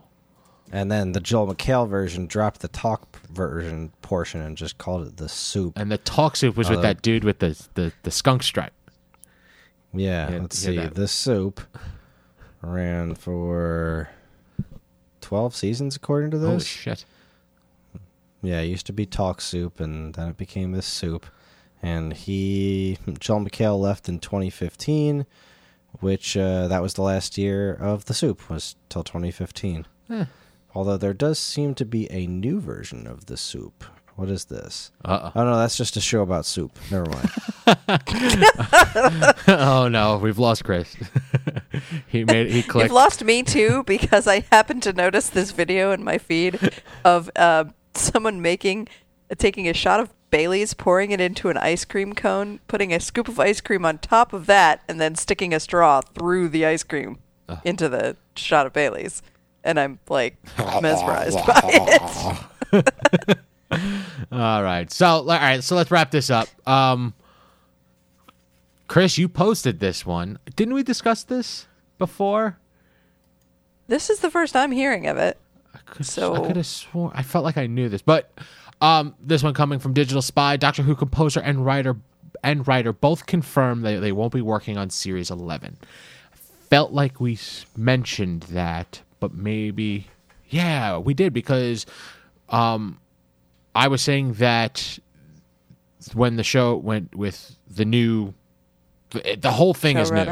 And 0.71 0.91
then 0.91 1.11
the 1.13 1.21
Joel 1.21 1.53
McHale 1.53 1.89
version 1.89 2.27
dropped 2.27 2.61
the 2.61 2.69
talk 2.69 3.17
version 3.27 3.93
portion 4.03 4.41
and 4.41 4.57
just 4.57 4.79
called 4.79 5.05
it 5.07 5.17
the 5.17 5.29
soup. 5.29 5.73
and 5.77 5.91
the 5.91 5.99
talk 5.99 6.37
soup 6.37 6.57
was 6.57 6.71
with 6.71 6.83
that 6.83 7.03
dude 7.03 7.25
with 7.25 7.41
the, 7.41 7.61
the 7.75 7.93
the 8.05 8.11
skunk 8.13 8.43
stripe. 8.45 8.73
Yeah, 9.93 10.31
Yeah, 10.31 10.39
let's 10.39 10.63
yeah, 10.65 10.71
see. 10.71 10.77
that- 10.77 10.95
This 10.95 11.11
soup 11.13 11.61
ran 12.63 13.15
for 13.17 14.11
12 15.23 15.57
seasons, 15.57 15.97
according 15.97 16.31
to 16.33 16.39
Holy 16.39 16.55
this. 16.55 16.67
shit! 16.67 17.05
Yeah, 18.47 18.61
it 18.61 18.67
used 18.67 18.87
to 18.87 18.93
be 18.93 19.07
Talk 19.07 19.41
Soup, 19.41 19.81
and 19.81 20.15
then 20.15 20.29
it 20.29 20.37
became 20.37 20.73
this 20.73 20.87
soup. 20.87 21.27
And 21.83 22.13
he, 22.13 22.99
John 23.19 23.47
McHale, 23.47 23.79
left 23.79 24.09
in 24.09 24.19
2015, 24.19 25.27
which 26.01 26.37
uh, 26.37 26.69
that 26.69 26.83
was 26.83 26.95
the 26.95 27.03
last 27.03 27.37
year 27.37 27.73
of 27.73 28.07
the 28.07 28.15
soup, 28.15 28.49
was 28.49 28.77
till 28.89 29.03
2015. 29.03 29.87
Eh. 30.11 30.25
Although 30.75 30.97
there 30.97 31.15
does 31.15 31.39
seem 31.39 31.75
to 31.75 31.85
be 31.85 32.11
a 32.13 32.27
new 32.27 32.61
version 32.61 33.07
of 33.07 33.27
the 33.27 33.37
soup. 33.37 33.85
What 34.15 34.31
is 34.31 34.47
this? 34.47 34.93
Uh 35.05 35.31
Oh 35.35 35.45
no, 35.45 35.59
that's 35.59 35.77
just 35.77 35.97
a 35.99 36.01
show 36.01 36.23
about 36.23 36.47
soup. 36.47 36.73
Never 36.91 37.05
mind. 37.11 37.31
oh. 37.67 39.33
oh 39.49 39.89
no, 39.89 40.17
we've 40.17 40.39
lost 40.39 40.65
Chris. 40.65 40.97
he 42.07 42.25
made 42.25 42.51
he 42.51 42.63
clicked. 42.63 42.87
You've 42.87 42.95
lost 42.95 43.23
me 43.23 43.43
too 43.43 43.85
because 43.85 44.27
I 44.27 44.41
happened 44.51 44.83
to 44.85 44.95
notice 44.95 45.29
this 45.29 45.51
video 45.51 45.93
in 45.93 46.03
my 46.03 46.17
feed 46.17 46.59
of 47.05 47.31
uh, 47.37 47.65
someone 48.01 48.43
making, 48.43 48.89
taking 49.39 49.69
a 49.69 49.75
shot 49.75 50.01
of 50.01 50.13
Bailey's, 50.31 50.75
pouring 50.75 51.11
it 51.13 51.21
into 51.21 51.49
an 51.49 51.57
ice 51.57 51.85
cream 51.85 52.15
cone, 52.15 52.61
putting 52.69 52.93
a 52.93 53.01
scoop 53.01 53.29
of 53.29 53.39
ice 53.39 53.61
cream 53.61 53.85
on 53.85 53.99
top 53.99 54.33
of 54.33 54.47
that, 54.47 54.83
and 54.89 55.01
then 55.01 55.15
sticking 55.15 55.55
a 55.55 55.61
straw 55.61 56.01
through 56.01 56.49
the 56.49 56.67
ice 56.67 56.83
cream 56.83 57.19
into 57.65 57.89
the 57.89 58.17
shot 58.35 58.67
of 58.67 58.73
Bailey's. 58.73 59.23
And 59.63 59.79
I'm 59.81 59.99
like 60.09 60.37
mesmerized 60.81 61.39
by 61.47 61.61
it. 61.65 63.39
All 64.33 64.63
right. 64.63 64.91
So, 64.93 65.07
all 65.07 65.25
right. 65.27 65.63
So 65.63 65.77
let's 65.77 65.91
wrap 65.91 66.11
this 66.11 66.31
up. 66.31 66.49
Um, 66.69 67.15
Chris, 68.89 69.19
you 69.19 69.29
posted 69.29 69.81
this 69.81 70.07
one. 70.07 70.39
Didn't 70.55 70.75
we 70.75 70.83
discuss 70.83 71.25
this 71.25 71.67
before? 71.99 72.59
This 73.89 74.11
is 74.11 74.21
the 74.21 74.31
first 74.31 74.55
I'm 74.55 74.73
hearing 74.73 75.07
of 75.07 75.17
it. 75.17 75.39
I 75.77 75.91
could, 75.91 76.07
So- 76.07 76.35
I 76.35 76.47
could 76.47 76.57
have 76.57 76.67
sworn 76.67 77.13
I 77.15 77.23
felt 77.23 77.45
like 77.45 77.57
I 77.57 77.67
knew 77.67 77.89
this, 77.89 78.03
but 78.03 78.33
um, 78.81 79.15
this 79.21 79.43
one 79.43 79.55
coming 79.55 79.79
from 79.79 79.93
Digital 79.93 80.23
Spy, 80.23 80.57
Doctor 80.57 80.83
Who 80.83 80.95
composer 80.95 81.41
and 81.41 81.65
writer 81.65 81.97
and 82.43 82.67
writer 82.69 82.93
both 82.93 83.27
confirmed 83.27 83.85
that 83.85 84.01
they 84.01 84.13
won't 84.13 84.33
be 84.33 84.43
working 84.43 84.77
on 84.77 84.91
series 84.91 85.31
eleven. 85.31 85.77
Felt 86.69 86.93
like 86.93 87.21
we 87.21 87.39
mentioned 87.77 88.43
that, 88.45 89.01
but 89.21 89.33
maybe 89.35 90.09
yeah, 90.49 90.99
we 90.99 91.15
did 91.15 91.33
because 91.33 91.87
um, 92.49 92.99
I 93.75 93.89
was 93.89 94.03
saying 94.03 94.35
that 94.35 94.99
when 96.15 96.37
the 96.37 96.45
show 96.45 96.77
went 96.77 97.15
with 97.15 97.57
the 97.69 97.85
new, 97.85 98.35
the, 99.11 99.37
the 99.41 99.53
whole 99.53 99.75
thing 99.75 99.97
is 99.99 100.11
new. 100.11 100.25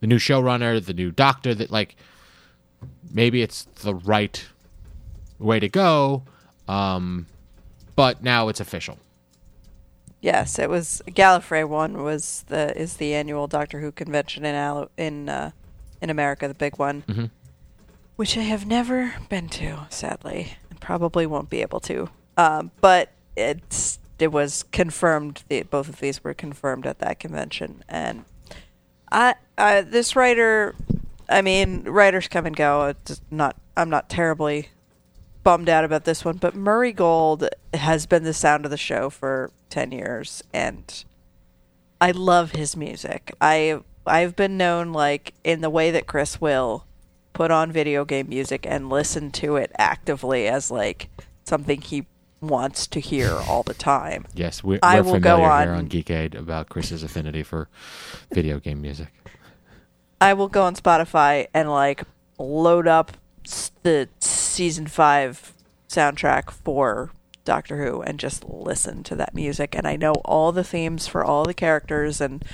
The 0.00 0.06
new 0.06 0.18
showrunner, 0.18 0.84
the 0.84 0.92
new 0.94 1.10
doctor. 1.10 1.54
That 1.54 1.70
like 1.70 1.96
maybe 3.10 3.42
it's 3.42 3.64
the 3.82 3.94
right 3.94 4.44
way 5.42 5.60
to 5.60 5.68
go, 5.68 6.22
um, 6.68 7.26
but 7.96 8.22
now 8.22 8.48
it's 8.48 8.60
official. 8.60 8.98
Yes, 10.20 10.58
it 10.58 10.70
was 10.70 11.02
Gallifrey 11.08 11.66
one 11.68 12.02
was 12.02 12.44
the 12.48 12.76
is 12.80 12.96
the 12.96 13.12
annual 13.14 13.48
Doctor 13.48 13.80
Who 13.80 13.90
convention 13.90 14.44
in 14.44 14.54
Al- 14.54 14.90
in 14.96 15.28
uh, 15.28 15.50
in 16.00 16.10
America, 16.10 16.46
the 16.46 16.54
big 16.54 16.78
one, 16.78 17.02
Mhm. 17.08 17.30
which 18.16 18.36
I 18.38 18.42
have 18.42 18.64
never 18.64 19.14
been 19.28 19.48
to, 19.50 19.86
sadly, 19.90 20.56
and 20.70 20.80
probably 20.80 21.26
won't 21.26 21.50
be 21.50 21.60
able 21.60 21.80
to. 21.80 22.08
Um, 22.36 22.70
but 22.80 23.10
it's 23.36 23.98
it 24.20 24.30
was 24.30 24.62
confirmed. 24.70 25.42
The, 25.48 25.62
both 25.64 25.88
of 25.88 25.98
these 25.98 26.22
were 26.22 26.34
confirmed 26.34 26.86
at 26.86 27.00
that 27.00 27.18
convention, 27.18 27.82
and 27.88 28.24
I, 29.10 29.34
I 29.58 29.80
this 29.80 30.14
writer, 30.14 30.76
I 31.28 31.42
mean, 31.42 31.82
writers 31.82 32.28
come 32.28 32.46
and 32.46 32.54
go. 32.54 32.86
It's 32.86 33.20
not. 33.28 33.56
I'm 33.76 33.90
not 33.90 34.08
terribly 34.08 34.68
bummed 35.42 35.68
out 35.68 35.84
about 35.84 36.04
this 36.04 36.24
one, 36.24 36.36
but 36.36 36.54
Murray 36.54 36.92
Gold 36.92 37.48
has 37.74 38.06
been 38.06 38.24
the 38.24 38.34
sound 38.34 38.64
of 38.64 38.70
the 38.70 38.76
show 38.76 39.10
for 39.10 39.50
10 39.70 39.92
years 39.92 40.42
and 40.52 41.04
I 42.00 42.10
love 42.10 42.52
his 42.52 42.76
music. 42.76 43.32
I 43.40 43.80
I've 44.06 44.34
been 44.34 44.56
known 44.56 44.92
like 44.92 45.34
in 45.44 45.60
the 45.60 45.70
way 45.70 45.90
that 45.92 46.06
Chris 46.06 46.40
will 46.40 46.84
put 47.32 47.50
on 47.50 47.70
video 47.72 48.04
game 48.04 48.28
music 48.28 48.66
and 48.68 48.90
listen 48.90 49.30
to 49.30 49.56
it 49.56 49.70
actively 49.78 50.48
as 50.48 50.70
like 50.70 51.08
something 51.44 51.80
he 51.80 52.06
wants 52.40 52.88
to 52.88 52.98
hear 53.00 53.30
all 53.48 53.62
the 53.62 53.74
time. 53.74 54.26
Yes, 54.34 54.64
we're, 54.64 54.80
I 54.82 55.00
we're 55.00 55.04
will 55.04 55.20
go 55.20 55.36
familiar 55.36 55.62
here 55.64 55.72
on- 55.72 55.78
on 55.78 55.86
Geek 55.86 56.10
Aid 56.10 56.34
about 56.34 56.68
Chris's 56.68 57.02
affinity 57.04 57.42
for 57.44 57.68
video 58.32 58.58
game 58.58 58.82
music. 58.82 59.08
I 60.20 60.34
will 60.34 60.48
go 60.48 60.62
on 60.64 60.74
Spotify 60.74 61.46
and 61.54 61.70
like 61.70 62.02
load 62.38 62.88
up 62.88 63.12
the 63.82 64.08
season 64.20 64.86
five 64.86 65.52
soundtrack 65.88 66.50
for 66.50 67.10
Doctor 67.44 67.84
Who 67.84 68.02
and 68.02 68.18
just 68.18 68.44
listen 68.44 69.02
to 69.04 69.16
that 69.16 69.34
music. 69.34 69.74
And 69.74 69.86
I 69.86 69.96
know 69.96 70.12
all 70.24 70.52
the 70.52 70.64
themes 70.64 71.06
for 71.06 71.24
all 71.24 71.44
the 71.44 71.54
characters 71.54 72.20
and 72.20 72.44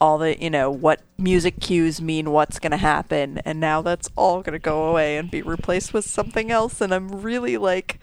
all 0.00 0.18
the, 0.18 0.40
you 0.40 0.50
know, 0.50 0.70
what 0.70 1.00
music 1.16 1.60
cues 1.60 2.00
mean 2.00 2.30
what's 2.30 2.58
going 2.58 2.70
to 2.70 2.76
happen. 2.76 3.38
And 3.44 3.58
now 3.58 3.82
that's 3.82 4.08
all 4.14 4.42
going 4.42 4.52
to 4.52 4.58
go 4.58 4.84
away 4.84 5.16
and 5.16 5.30
be 5.30 5.42
replaced 5.42 5.92
with 5.92 6.04
something 6.04 6.50
else. 6.50 6.80
And 6.80 6.94
I'm 6.94 7.08
really 7.08 7.56
like 7.56 7.98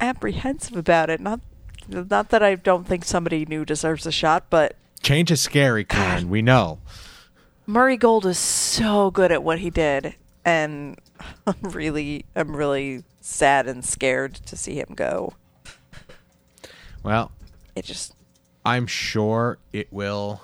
apprehensive 0.00 0.76
about 0.76 1.08
it. 1.08 1.20
Not, 1.20 1.40
not 1.88 2.28
that 2.28 2.42
I 2.42 2.54
don't 2.54 2.86
think 2.86 3.04
somebody 3.04 3.46
new 3.46 3.64
deserves 3.64 4.04
a 4.06 4.12
shot, 4.12 4.44
but 4.50 4.76
Change 5.02 5.30
is 5.30 5.40
scary, 5.40 5.84
Karen. 5.84 6.24
Ah. 6.24 6.28
We 6.28 6.42
know. 6.42 6.80
Murray 7.66 7.96
Gold 7.96 8.26
is 8.26 8.38
so 8.38 9.10
good 9.10 9.30
at 9.30 9.42
what 9.42 9.58
he 9.58 9.70
did, 9.70 10.14
and 10.44 10.98
I'm 11.46 11.56
really, 11.62 12.24
I'm 12.36 12.54
really 12.56 13.04
sad 13.20 13.66
and 13.66 13.84
scared 13.84 14.34
to 14.34 14.56
see 14.56 14.76
him 14.78 14.94
go. 14.94 15.34
Well, 17.02 17.32
It 17.76 17.84
just, 17.84 18.14
I'm 18.64 18.86
sure 18.86 19.58
it 19.72 19.92
will 19.92 20.42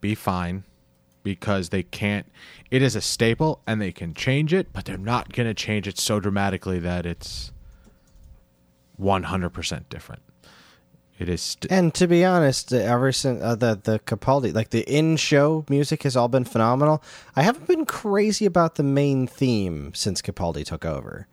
be 0.00 0.14
fine. 0.14 0.64
because 1.22 1.70
they 1.70 1.82
can't. 1.82 2.26
It 2.70 2.82
is 2.82 2.94
a 2.94 3.00
staple, 3.00 3.62
and 3.66 3.80
they 3.80 3.92
can 3.92 4.12
change 4.12 4.52
it, 4.52 4.72
but 4.74 4.84
they're 4.84 4.98
not 4.98 5.32
going 5.32 5.46
to 5.46 5.54
change 5.54 5.88
it 5.88 5.98
so 5.98 6.20
dramatically 6.20 6.78
that 6.80 7.06
it's 7.06 7.50
one 8.96 9.22
hundred 9.24 9.50
percent 9.50 9.88
different. 9.88 10.20
It 11.18 11.28
is. 11.28 11.40
St- 11.42 11.70
And 11.70 11.94
to 11.94 12.06
be 12.08 12.24
honest, 12.24 12.72
uh, 12.72 12.76
ever 12.78 13.12
since 13.12 13.40
uh, 13.42 13.54
the 13.54 13.78
the 13.82 13.98
Capaldi, 14.00 14.52
like 14.54 14.70
the 14.70 14.82
in-show 14.82 15.64
music 15.68 16.02
has 16.02 16.16
all 16.16 16.28
been 16.28 16.44
phenomenal. 16.44 17.02
I 17.36 17.42
haven't 17.42 17.68
been 17.68 17.86
crazy 17.86 18.46
about 18.46 18.74
the 18.74 18.82
main 18.82 19.26
theme 19.26 19.92
since 19.94 20.20
Capaldi 20.20 20.64
took 20.64 20.84
over. 20.84 21.26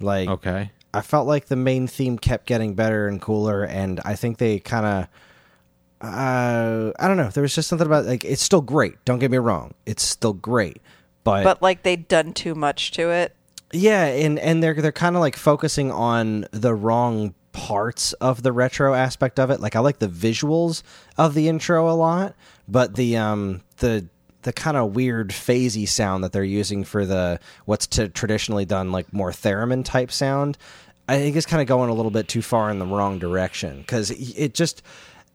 Like, 0.00 0.28
okay. 0.28 0.72
I 0.92 1.00
felt 1.00 1.26
like 1.28 1.46
the 1.46 1.56
main 1.56 1.86
theme 1.86 2.18
kept 2.18 2.46
getting 2.46 2.74
better 2.74 3.06
and 3.06 3.20
cooler, 3.20 3.62
and 3.64 4.00
I 4.04 4.14
think 4.16 4.38
they 4.38 4.58
kind 4.58 4.84
of. 4.86 5.08
Uh, 6.00 6.92
I 6.98 7.08
don't 7.08 7.16
know. 7.16 7.28
There 7.30 7.42
was 7.42 7.54
just 7.54 7.68
something 7.68 7.86
about 7.86 8.04
like 8.04 8.24
it's 8.24 8.42
still 8.42 8.60
great. 8.60 9.02
Don't 9.04 9.20
get 9.20 9.30
me 9.30 9.38
wrong, 9.38 9.74
it's 9.86 10.02
still 10.02 10.34
great, 10.34 10.82
but, 11.22 11.44
But 11.44 11.62
like 11.62 11.82
they'd 11.82 12.06
done 12.08 12.32
too 12.32 12.54
much 12.54 12.90
to 12.92 13.10
it. 13.10 13.34
yeah, 13.72 14.04
and 14.06 14.38
and 14.38 14.62
they're 14.62 14.74
they're 14.74 14.92
kind 14.92 15.16
of 15.16 15.20
like 15.20 15.36
focusing 15.36 15.90
on 15.90 16.46
the 16.50 16.74
wrong 16.74 17.34
parts 17.54 18.12
of 18.14 18.42
the 18.42 18.52
retro 18.52 18.92
aspect 18.92 19.40
of 19.40 19.48
it. 19.50 19.60
Like 19.60 19.76
I 19.76 19.80
like 19.80 20.00
the 20.00 20.08
visuals 20.08 20.82
of 21.16 21.32
the 21.32 21.48
intro 21.48 21.88
a 21.88 21.94
lot, 21.94 22.34
but 22.68 22.96
the 22.96 23.16
um 23.16 23.62
the 23.78 24.06
the 24.42 24.52
kind 24.52 24.76
of 24.76 24.94
weird 24.94 25.30
phasey 25.30 25.88
sound 25.88 26.22
that 26.22 26.32
they're 26.32 26.44
using 26.44 26.84
for 26.84 27.06
the 27.06 27.40
what's 27.64 27.86
t- 27.86 28.08
traditionally 28.08 28.66
done 28.66 28.92
like 28.92 29.10
more 29.12 29.30
theremin 29.30 29.84
type 29.84 30.12
sound, 30.12 30.58
I 31.08 31.16
think 31.16 31.36
is 31.36 31.46
kind 31.46 31.62
of 31.62 31.68
going 31.68 31.88
a 31.88 31.94
little 31.94 32.10
bit 32.10 32.28
too 32.28 32.42
far 32.42 32.70
in 32.70 32.78
the 32.78 32.86
wrong 32.86 33.18
direction 33.18 33.78
because 33.78 34.10
it 34.10 34.52
just 34.52 34.82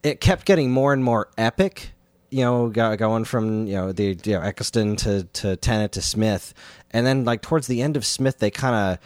it 0.04 0.20
kept 0.20 0.44
getting 0.44 0.70
more 0.70 0.92
and 0.92 1.02
more 1.02 1.28
epic 1.36 1.90
you 2.30 2.44
know, 2.44 2.68
going 2.68 3.24
from 3.24 3.66
you 3.66 3.74
know 3.74 3.90
the 3.90 4.16
you 4.22 4.34
know, 4.34 4.40
Eccleston 4.40 4.94
to 4.96 5.24
to 5.24 5.56
Tennant 5.56 5.90
to 5.92 6.02
Smith, 6.02 6.54
and 6.92 7.04
then 7.04 7.24
like 7.24 7.42
towards 7.42 7.66
the 7.66 7.82
end 7.82 7.96
of 7.96 8.06
Smith, 8.06 8.38
they 8.38 8.52
kind 8.52 8.76
of 8.76 8.98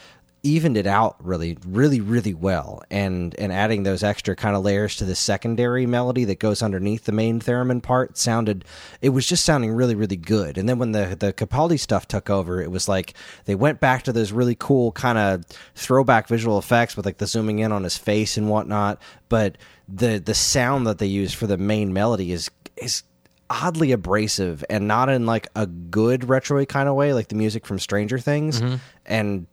evened 0.45 0.77
it 0.77 0.87
out 0.87 1.17
really, 1.25 1.59
really, 1.67 2.01
really 2.01 2.35
well, 2.35 2.83
and 2.91 3.35
and 3.39 3.53
adding 3.53 3.83
those 3.83 4.05
extra 4.05 4.37
kind 4.37 4.55
of 4.55 4.63
layers 4.63 4.95
to 4.97 5.05
the 5.05 5.15
secondary 5.15 5.87
melody 5.87 6.25
that 6.27 6.39
goes 6.39 6.63
underneath 6.63 7.05
the 7.05 7.13
main 7.13 7.41
theremin 7.41 7.83
part 7.83 8.17
sounded, 8.17 8.65
it 9.01 9.09
was 9.09 9.27
just 9.27 9.45
sounding 9.45 9.73
really, 9.73 9.95
really 9.95 10.17
good. 10.17 10.57
And 10.57 10.69
then 10.69 10.79
when 10.79 10.93
the 10.93 11.17
the 11.19 11.33
Capaldi 11.33 11.81
stuff 11.81 12.07
took 12.07 12.31
over, 12.31 12.61
it 12.61 12.71
was 12.71 12.89
like 12.89 13.15
they 13.47 13.55
went 13.55 13.81
back 13.81 14.05
to 14.05 14.13
those 14.13 14.31
really 14.31 14.55
cool 14.55 14.93
kind 14.93 15.19
of 15.19 15.45
throwback 15.75 16.29
visual 16.29 16.59
effects 16.59 16.97
with 16.97 17.07
like 17.07 17.19
the 17.19 17.27
zooming 17.27 17.59
in 17.59 17.73
on 17.73 17.83
his 17.83 17.97
face 17.97 18.37
and 18.37 18.49
whatnot, 18.49 19.01
but 19.29 19.59
the 19.89 20.19
the 20.19 20.35
sound 20.35 20.87
that 20.87 20.99
they 20.99 21.07
use 21.07 21.33
for 21.33 21.47
the 21.47 21.59
main 21.59 21.93
melody 21.93 22.31
is 22.31 22.51
is 22.77 23.03
oddly 23.51 23.93
abrasive 23.93 24.65
and 24.71 24.89
not 24.89 25.09
in 25.09 25.27
like 25.27 25.49
a 25.55 25.67
good 25.67 26.29
retro 26.29 26.65
kind 26.65 26.89
of 26.89 26.95
way 26.95 27.13
like 27.13 27.29
the 27.29 27.35
music 27.35 27.67
from 27.67 27.79
stranger 27.79 28.19
things. 28.19 28.61
Mm-hmm. 28.61 28.77
And 29.07 29.47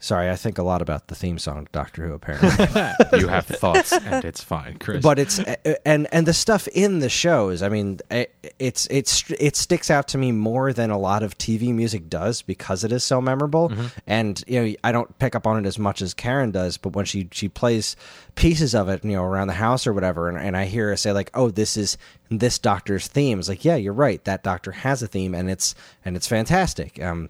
sorry 0.00 0.28
i 0.28 0.34
think 0.34 0.58
a 0.58 0.62
lot 0.62 0.82
about 0.82 1.06
the 1.06 1.14
theme 1.14 1.38
song 1.38 1.68
doctor 1.72 2.06
who 2.08 2.14
apparently. 2.14 2.48
You 3.20 3.28
have 3.28 3.46
thoughts, 3.46 3.92
and 3.92 4.24
it's 4.24 4.42
fine, 4.42 4.78
Chris. 4.78 5.02
but 5.02 5.18
it's 5.18 5.38
eh, 5.40 5.56
eh, 5.64 5.74
and 5.84 6.08
and 6.12 6.26
the 6.26 6.32
stuff 6.32 6.66
in 6.68 7.00
the 7.00 7.08
shows 7.08 7.62
i 7.62 7.68
mean 7.68 7.98
it, 8.10 8.34
it's 8.58 8.86
it's 8.90 9.30
it 9.38 9.56
sticks 9.56 9.90
out 9.90 10.08
to 10.08 10.18
me 10.18 10.32
more 10.32 10.72
than 10.72 10.90
a 10.90 10.98
lot 10.98 11.22
of 11.22 11.36
tv 11.36 11.74
music 11.74 12.08
does 12.08 12.42
because 12.42 12.82
it 12.82 12.92
is 12.92 13.04
so 13.04 13.20
memorable. 13.20 13.68
Mm-hmm. 13.68 13.86
And 14.06 14.42
you 14.46 14.60
know 14.60 14.74
i 14.84 14.92
don't 14.92 15.18
pick 15.18 15.34
up 15.34 15.46
on 15.46 15.62
it 15.62 15.66
as 15.68 15.78
much 15.78 16.00
as 16.02 16.14
karen 16.14 16.50
does 16.50 16.76
but 16.78 16.94
when 16.94 17.04
she 17.04 17.28
she 17.32 17.48
plays 17.48 17.94
pieces 18.36 18.74
of 18.74 18.88
it 18.88 19.04
you 19.04 19.12
know 19.12 19.24
around 19.24 19.48
the 19.48 19.54
house 19.54 19.86
or 19.86 19.92
whatever 19.92 20.28
and, 20.28 20.38
and 20.38 20.56
i 20.56 20.64
hear 20.64 20.88
her 20.88 20.96
say 20.96 21.12
like 21.12 21.30
oh 21.34 21.50
this 21.50 21.76
is 21.76 21.98
this 22.30 22.58
doctor's 22.58 23.08
theme. 23.08 23.38
It's 23.40 23.48
like 23.48 23.64
yeah 23.64 23.76
you're 23.76 23.92
right. 23.92 24.22
That 24.24 24.42
doctor 24.42 24.70
has 24.70 25.02
a 25.02 25.08
theme 25.08 25.34
and 25.34 25.50
it's 25.50 25.74
and 26.04 26.16
it's 26.16 26.28
fantastic. 26.28 27.02
Um 27.02 27.28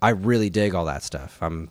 i 0.00 0.10
really 0.10 0.50
dig 0.50 0.74
all 0.74 0.86
that 0.86 1.02
stuff. 1.02 1.38
I'm 1.42 1.70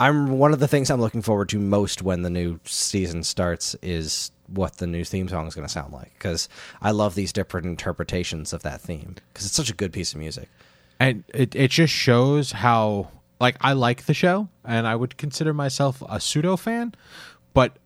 I'm 0.00 0.38
one 0.38 0.52
of 0.52 0.60
the 0.60 0.68
things 0.68 0.90
I'm 0.90 1.00
looking 1.00 1.22
forward 1.22 1.48
to 1.50 1.58
most 1.58 2.02
when 2.02 2.22
the 2.22 2.30
new 2.30 2.60
season 2.64 3.22
starts 3.22 3.74
is 3.82 4.30
what 4.48 4.76
the 4.76 4.86
new 4.86 5.04
theme 5.04 5.28
song 5.28 5.46
is 5.46 5.54
going 5.54 5.66
to 5.66 5.72
sound 5.72 5.92
like 5.92 6.12
because 6.14 6.48
I 6.82 6.90
love 6.90 7.14
these 7.14 7.32
different 7.32 7.66
interpretations 7.66 8.52
of 8.52 8.62
that 8.62 8.80
theme 8.80 9.16
because 9.32 9.46
it's 9.46 9.54
such 9.54 9.70
a 9.70 9.74
good 9.74 9.92
piece 9.92 10.12
of 10.12 10.18
music. 10.18 10.48
and 11.00 11.24
it 11.32 11.54
it 11.54 11.70
just 11.70 11.92
shows 11.92 12.52
how 12.52 13.08
like 13.40 13.56
I 13.60 13.72
like 13.72 14.04
the 14.06 14.14
show 14.14 14.48
and 14.64 14.86
I 14.86 14.96
would 14.96 15.16
consider 15.16 15.52
myself 15.52 16.02
a 16.08 16.20
pseudo 16.20 16.56
fan, 16.56 16.94
but 17.52 17.76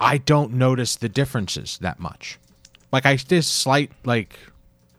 I 0.00 0.18
don't 0.18 0.52
notice 0.54 0.96
the 0.96 1.08
differences 1.08 1.78
that 1.78 2.00
much. 2.00 2.38
Like 2.92 3.06
I 3.06 3.16
there's 3.16 3.48
slight 3.48 3.92
like 4.04 4.38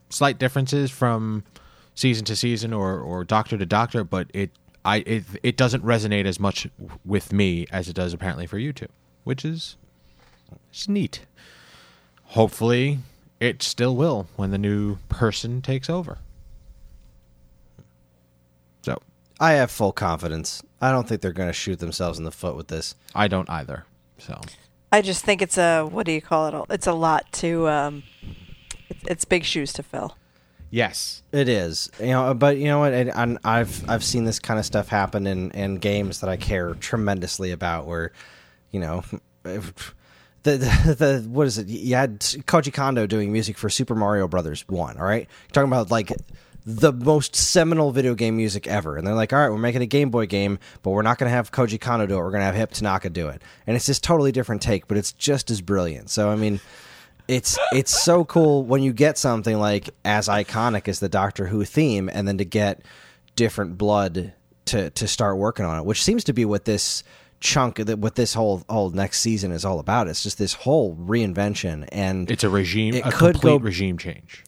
slight 0.10 0.38
differences 0.40 0.92
from 0.92 1.44
season 1.96 2.26
to 2.26 2.36
season 2.36 2.74
or 2.74 3.00
or 3.00 3.24
doctor 3.24 3.58
to 3.58 3.66
doctor, 3.66 4.04
but 4.04 4.28
it 4.34 4.52
I 4.86 4.98
it 4.98 5.24
it 5.42 5.58
doesn't 5.58 5.84
resonate 5.84 6.26
as 6.26 6.40
much 6.40 6.68
with 7.04 7.34
me 7.34 7.66
as 7.72 7.90
it 7.90 7.94
does 7.94 8.14
apparently 8.14 8.46
for 8.46 8.60
you 8.60 8.72
two, 8.72 8.88
which 9.24 9.44
is 9.44 9.76
it's 10.70 10.88
neat. 10.88 11.26
Hopefully, 12.26 13.00
it 13.40 13.64
still 13.64 13.96
will 13.96 14.28
when 14.36 14.52
the 14.52 14.58
new 14.58 14.98
person 15.10 15.62
takes 15.62 15.90
over. 15.90 16.20
So 18.84 19.02
I 19.40 19.54
have 19.54 19.72
full 19.72 19.92
confidence. 19.92 20.62
I 20.80 20.92
don't 20.92 21.08
think 21.08 21.22
they're 21.22 21.32
going 21.32 21.50
to 21.50 21.54
shoot 21.54 21.80
themselves 21.80 22.20
in 22.20 22.24
the 22.24 22.32
foot 22.32 22.56
with 22.56 22.68
this. 22.68 22.96
I 23.16 23.28
don't 23.28 23.50
either. 23.50 23.86
So 24.20 24.40
I 24.92 25.02
just 25.02 25.26
think 25.26 25.42
it's 25.42 25.58
a 25.58 25.84
what 25.84 26.06
do 26.06 26.12
you 26.12 26.22
call 26.22 26.48
it? 26.48 26.66
It's 26.70 26.88
a 26.88 26.94
lot 26.94 27.32
to 27.34 27.68
um, 27.68 28.04
it's, 28.88 29.04
it's 29.08 29.26
big 29.26 29.46
shoes 29.46 29.74
to 29.74 29.84
fill. 29.84 30.16
Yes, 30.76 31.24
It 31.32 31.48
is, 31.48 31.90
you 32.00 32.08
know, 32.08 32.34
but 32.34 32.58
you 32.58 32.66
know 32.66 32.80
what? 32.80 32.94
And, 32.94 33.40
I've 33.44 33.90
I've 33.90 34.04
seen 34.04 34.26
this 34.26 34.40
kind 34.40 34.60
of 34.60 34.66
stuff 34.66 34.90
happen 34.90 35.26
in 35.26 35.52
in 35.52 35.76
games 35.76 36.20
that 36.20 36.30
I 36.30 36.38
care 36.38 36.74
tremendously 36.76 37.52
about. 37.52 37.88
Where, 37.88 38.12
you 38.72 38.80
know, 38.82 39.04
the 39.44 39.74
the, 40.44 40.96
the 40.98 41.26
what 41.30 41.48
is 41.48 41.58
it? 41.58 41.68
You 41.68 41.96
had 41.96 42.20
Koji 42.20 42.74
Kondo 42.74 43.08
doing 43.08 43.32
music 43.32 43.58
for 43.58 43.70
Super 43.70 43.96
Mario 43.96 44.28
Brothers 44.28 44.68
One. 44.68 44.98
All 44.98 45.06
right, 45.06 45.28
You're 45.28 45.54
talking 45.54 45.72
about 45.72 45.92
like 45.92 46.12
the 46.66 46.92
most 46.92 47.36
seminal 47.36 47.92
video 47.92 48.16
game 48.16 48.36
music 48.36 48.68
ever. 48.68 48.98
And 48.98 49.06
they're 49.06 49.14
like, 49.14 49.32
all 49.32 49.40
right, 49.40 49.50
we're 49.50 49.58
making 49.60 49.84
a 49.84 49.86
Game 49.86 50.10
Boy 50.10 50.26
game, 50.26 50.58
but 50.82 50.92
we're 50.92 51.04
not 51.04 51.20
going 51.20 51.30
to 51.30 51.36
have 51.36 51.52
Koji 51.52 51.80
Kondo 51.80 52.08
do 52.08 52.16
it. 52.16 52.18
We're 52.18 52.32
going 52.32 52.42
to 52.42 52.46
have 52.46 52.56
Hip 52.56 52.72
Tanaka 52.72 53.10
do 53.12 53.28
it. 53.30 53.42
And 53.68 53.76
it's 53.76 53.86
this 53.86 54.00
totally 54.00 54.32
different 54.32 54.64
take, 54.64 54.88
but 54.88 54.98
it's 54.98 55.14
just 55.14 55.52
as 55.52 55.62
brilliant. 55.62 56.10
So 56.10 56.30
I 56.30 56.36
mean 56.36 56.60
it's 57.28 57.58
it's 57.74 58.04
so 58.04 58.24
cool 58.26 58.64
when 58.64 58.84
you 58.84 58.94
get 58.94 59.18
something 59.18 59.60
like 59.60 59.90
as 60.04 60.28
iconic 60.28 60.88
as 60.88 61.00
the 61.00 61.10
Doctor 61.10 61.48
Who 61.48 61.64
theme, 61.66 62.10
and 62.12 62.28
then 62.28 62.38
to 62.38 62.46
get 62.46 62.82
different 63.36 63.78
blood 63.78 64.34
to 64.66 64.90
to 64.92 65.08
start 65.08 65.38
working 65.38 65.66
on 65.66 65.78
it, 65.80 65.86
which 65.86 66.04
seems 66.04 66.24
to 66.26 66.34
be 66.34 66.46
what 66.46 66.66
this 66.66 67.04
chunk 67.40 67.78
that 67.78 68.00
what 68.00 68.16
this 68.16 68.34
whole 68.34 68.64
whole 68.70 68.90
next 68.92 69.20
season 69.20 69.52
is 69.52 69.66
all 69.66 69.80
about. 69.80 70.08
It's 70.08 70.24
just 70.24 70.38
this 70.38 70.54
whole 70.54 70.96
reinvention, 70.96 71.88
and 71.92 72.30
it's 72.30 72.44
a 72.44 72.50
regime, 72.50 72.94
It 72.96 73.06
a 73.06 73.12
could 73.12 73.34
complete 73.34 73.50
go- 73.60 73.66
regime 73.66 73.98
change. 73.98 74.44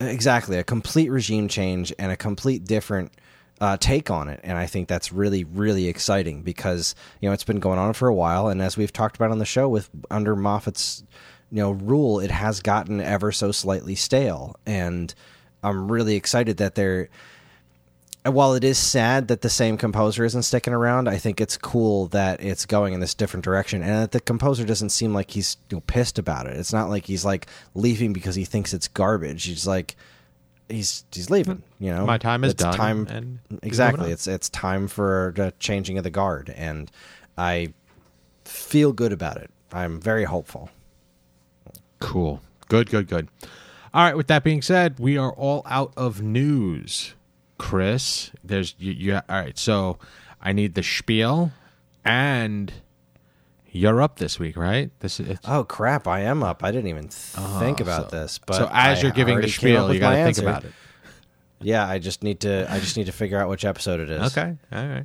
exactly 0.00 0.56
a 0.58 0.64
complete 0.64 1.10
regime 1.10 1.48
change 1.48 1.92
and 1.98 2.10
a 2.10 2.16
complete 2.16 2.64
different 2.64 3.12
uh, 3.60 3.76
take 3.76 4.10
on 4.10 4.26
it 4.30 4.40
and 4.42 4.56
i 4.56 4.64
think 4.64 4.88
that's 4.88 5.12
really 5.12 5.44
really 5.44 5.86
exciting 5.86 6.40
because 6.40 6.94
you 7.20 7.28
know 7.28 7.34
it's 7.34 7.44
been 7.44 7.60
going 7.60 7.78
on 7.78 7.92
for 7.92 8.08
a 8.08 8.14
while 8.14 8.48
and 8.48 8.62
as 8.62 8.78
we've 8.78 8.94
talked 8.94 9.16
about 9.16 9.30
on 9.30 9.38
the 9.38 9.44
show 9.44 9.68
with 9.68 9.90
under 10.10 10.34
moffat's 10.34 11.04
you 11.50 11.62
know 11.62 11.72
rule 11.72 12.20
it 12.20 12.30
has 12.30 12.60
gotten 12.60 13.00
ever 13.00 13.32
so 13.32 13.50
slightly 13.52 13.94
stale 13.94 14.56
and 14.66 15.14
i'm 15.62 15.90
really 15.90 16.16
excited 16.16 16.56
that 16.58 16.74
they're 16.74 17.08
while 18.24 18.54
it 18.54 18.64
is 18.64 18.76
sad 18.76 19.28
that 19.28 19.40
the 19.40 19.48
same 19.48 19.78
composer 19.78 20.24
isn't 20.24 20.42
sticking 20.42 20.74
around, 20.74 21.08
I 21.08 21.16
think 21.16 21.40
it's 21.40 21.56
cool 21.56 22.08
that 22.08 22.42
it's 22.42 22.66
going 22.66 22.92
in 22.92 23.00
this 23.00 23.14
different 23.14 23.44
direction, 23.44 23.82
and 23.82 24.02
that 24.02 24.10
the 24.10 24.20
composer 24.20 24.64
doesn't 24.64 24.90
seem 24.90 25.14
like 25.14 25.30
he's 25.30 25.56
you 25.70 25.78
know, 25.78 25.82
pissed 25.86 26.18
about 26.18 26.46
it. 26.46 26.56
It's 26.56 26.72
not 26.72 26.90
like 26.90 27.06
he's 27.06 27.24
like 27.24 27.46
leaving 27.74 28.12
because 28.12 28.34
he 28.34 28.44
thinks 28.44 28.74
it's 28.74 28.88
garbage. 28.88 29.44
He's 29.44 29.66
like 29.66 29.96
he's 30.68 31.04
he's 31.12 31.30
leaving. 31.30 31.62
You 31.78 31.92
know, 31.92 32.04
My 32.04 32.18
time 32.18 32.44
is 32.44 32.52
It's 32.52 32.62
done, 32.62 32.74
Time 32.74 33.06
and 33.08 33.38
exactly. 33.62 34.12
It's 34.12 34.26
it's 34.26 34.50
time 34.50 34.86
for 34.86 35.32
the 35.36 35.54
changing 35.58 35.96
of 35.96 36.04
the 36.04 36.10
guard, 36.10 36.52
and 36.54 36.90
I 37.38 37.72
feel 38.44 38.92
good 38.92 39.12
about 39.12 39.38
it. 39.38 39.50
I'm 39.72 39.98
very 39.98 40.24
hopeful. 40.24 40.68
Cool. 42.00 42.40
Good, 42.68 42.90
good, 42.90 43.08
good. 43.08 43.28
All 43.92 44.04
right, 44.04 44.16
with 44.16 44.28
that 44.28 44.44
being 44.44 44.62
said, 44.62 44.98
we 44.98 45.16
are 45.18 45.32
all 45.32 45.62
out 45.66 45.92
of 45.96 46.22
news. 46.22 47.14
Chris, 47.58 48.30
there's 48.42 48.74
you, 48.78 48.92
you 48.92 49.14
all 49.14 49.22
right, 49.28 49.58
so 49.58 49.98
I 50.40 50.52
need 50.52 50.74
the 50.74 50.82
spiel 50.82 51.52
and 52.04 52.72
you're 53.70 54.00
up 54.00 54.18
this 54.18 54.38
week, 54.38 54.56
right? 54.56 54.90
This 55.00 55.20
is 55.20 55.38
Oh 55.44 55.64
crap! 55.64 56.08
I 56.08 56.20
am 56.20 56.42
up. 56.42 56.64
I 56.64 56.70
didn't 56.70 56.88
even 56.88 57.08
think 57.08 57.80
about 57.80 58.06
Oh, 58.06 58.08
so- 58.10 58.16
this. 58.20 58.38
But 58.38 58.54
so 58.56 58.70
as 58.72 58.98
I 58.98 59.02
you're 59.02 59.10
giving 59.12 59.34
the 59.36 59.42
already 59.42 59.52
came 59.52 59.76
up 59.76 59.82
spiel, 59.84 59.94
you 59.94 60.00
got 60.00 60.10
to 60.14 60.24
think 60.24 60.38
about 60.38 60.64
it. 60.64 60.72
Yeah, 61.60 61.86
I 61.86 61.98
just 61.98 62.22
need 62.22 62.40
to. 62.40 62.66
I 62.72 62.78
just 62.80 62.96
need 62.96 63.06
to 63.06 63.12
figure 63.12 63.38
out 63.38 63.48
which 63.50 63.64
episode 63.66 64.00
it 64.00 64.08
is. 64.08 64.36
Okay. 64.36 64.56
All 64.72 64.86
right. 64.88 65.04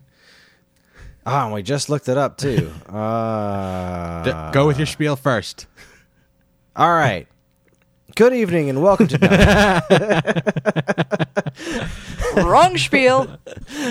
Ah, 1.25 1.45
and 1.45 1.53
we 1.53 1.61
just 1.63 1.89
looked 1.89 2.07
it 2.07 2.17
up 2.17 2.37
too. 2.37 2.71
Uh, 2.89 4.51
Go 4.51 4.65
with 4.67 4.77
your 4.77 4.85
spiel 4.87 5.15
first. 5.17 5.67
All 6.75 6.93
right. 6.93 7.27
Good 8.15 8.33
evening 8.33 8.69
and 8.69 8.81
welcome 8.81 9.07
to. 9.09 9.17
Wrong 12.37 12.77
spiel. 12.77 13.37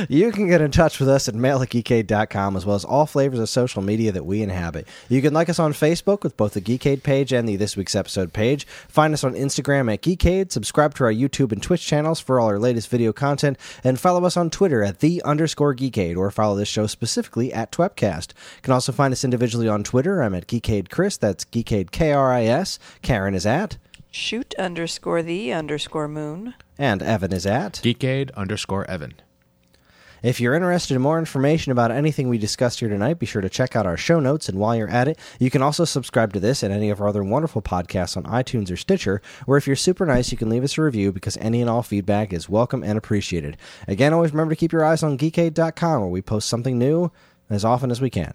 You 0.08 0.32
can 0.32 0.48
get 0.48 0.62
in 0.62 0.70
touch 0.70 0.98
with 0.98 1.10
us 1.10 1.28
at 1.28 1.34
mail 1.34 1.60
at 1.60 1.68
geekade.com 1.68 2.56
as 2.56 2.64
well 2.64 2.74
as 2.74 2.86
all 2.86 3.04
flavors 3.04 3.38
of 3.38 3.50
social 3.50 3.82
media 3.82 4.12
that 4.12 4.24
we 4.24 4.40
inhabit. 4.40 4.88
You 5.10 5.20
can 5.20 5.34
like 5.34 5.50
us 5.50 5.58
on 5.58 5.74
Facebook 5.74 6.22
with 6.22 6.38
both 6.38 6.54
the 6.54 6.62
Geekade 6.62 7.02
page 7.02 7.34
and 7.34 7.46
the 7.46 7.56
This 7.56 7.76
Week's 7.76 7.94
Episode 7.94 8.32
page. 8.32 8.66
Find 8.66 9.12
us 9.12 9.24
on 9.24 9.34
Instagram 9.34 9.92
at 9.92 10.00
Geekade. 10.00 10.50
Subscribe 10.50 10.94
to 10.94 11.04
our 11.04 11.12
YouTube 11.12 11.52
and 11.52 11.62
Twitch 11.62 11.84
channels 11.86 12.18
for 12.18 12.40
all 12.40 12.46
our 12.46 12.58
latest 12.58 12.88
video 12.88 13.12
content. 13.12 13.58
And 13.82 14.00
follow 14.00 14.24
us 14.24 14.38
on 14.38 14.48
Twitter 14.48 14.82
at 14.82 15.00
the 15.00 15.20
underscore 15.22 15.74
Geekade 15.74 16.16
or 16.16 16.30
follow 16.30 16.56
this 16.56 16.68
show 16.68 16.86
specifically 16.86 17.52
at 17.52 17.72
Twepcast. 17.72 18.30
You 18.30 18.62
can 18.62 18.72
also 18.72 18.90
find 18.90 19.12
us 19.12 19.22
individually 19.22 19.68
on 19.68 19.84
Twitter. 19.84 20.22
I'm 20.22 20.34
at 20.34 20.46
Geekade 20.46 20.88
Chris. 20.88 21.18
That's 21.18 21.44
Geekade 21.44 21.90
K 21.90 22.12
R 22.12 22.32
I 22.32 22.44
S. 22.44 22.78
Karen 23.02 23.34
is 23.34 23.44
at. 23.44 23.76
Shoot 24.14 24.54
underscore 24.60 25.24
the 25.24 25.52
underscore 25.52 26.06
moon. 26.06 26.54
And 26.78 27.02
Evan 27.02 27.32
is 27.32 27.46
at. 27.46 27.80
Geekade 27.82 28.32
underscore 28.36 28.88
Evan. 28.88 29.14
If 30.22 30.40
you're 30.40 30.54
interested 30.54 30.94
in 30.94 31.02
more 31.02 31.18
information 31.18 31.72
about 31.72 31.90
anything 31.90 32.28
we 32.28 32.38
discussed 32.38 32.78
here 32.78 32.88
tonight, 32.88 33.18
be 33.18 33.26
sure 33.26 33.42
to 33.42 33.48
check 33.48 33.74
out 33.74 33.86
our 33.86 33.96
show 33.96 34.20
notes. 34.20 34.48
And 34.48 34.56
while 34.56 34.76
you're 34.76 34.88
at 34.88 35.08
it, 35.08 35.18
you 35.40 35.50
can 35.50 35.62
also 35.62 35.84
subscribe 35.84 36.32
to 36.32 36.38
this 36.38 36.62
and 36.62 36.72
any 36.72 36.90
of 36.90 37.00
our 37.00 37.08
other 37.08 37.24
wonderful 37.24 37.60
podcasts 37.60 38.16
on 38.16 38.22
iTunes 38.22 38.70
or 38.70 38.76
Stitcher, 38.76 39.20
where 39.46 39.58
if 39.58 39.66
you're 39.66 39.74
super 39.74 40.06
nice, 40.06 40.30
you 40.30 40.38
can 40.38 40.48
leave 40.48 40.62
us 40.62 40.78
a 40.78 40.82
review 40.82 41.10
because 41.10 41.36
any 41.38 41.60
and 41.60 41.68
all 41.68 41.82
feedback 41.82 42.32
is 42.32 42.48
welcome 42.48 42.84
and 42.84 42.96
appreciated. 42.96 43.56
Again, 43.88 44.12
always 44.12 44.30
remember 44.30 44.54
to 44.54 44.60
keep 44.60 44.70
your 44.70 44.84
eyes 44.84 45.02
on 45.02 45.18
geekade.com 45.18 46.00
where 46.00 46.08
we 46.08 46.22
post 46.22 46.48
something 46.48 46.78
new 46.78 47.10
as 47.50 47.64
often 47.64 47.90
as 47.90 48.00
we 48.00 48.10
can. 48.10 48.32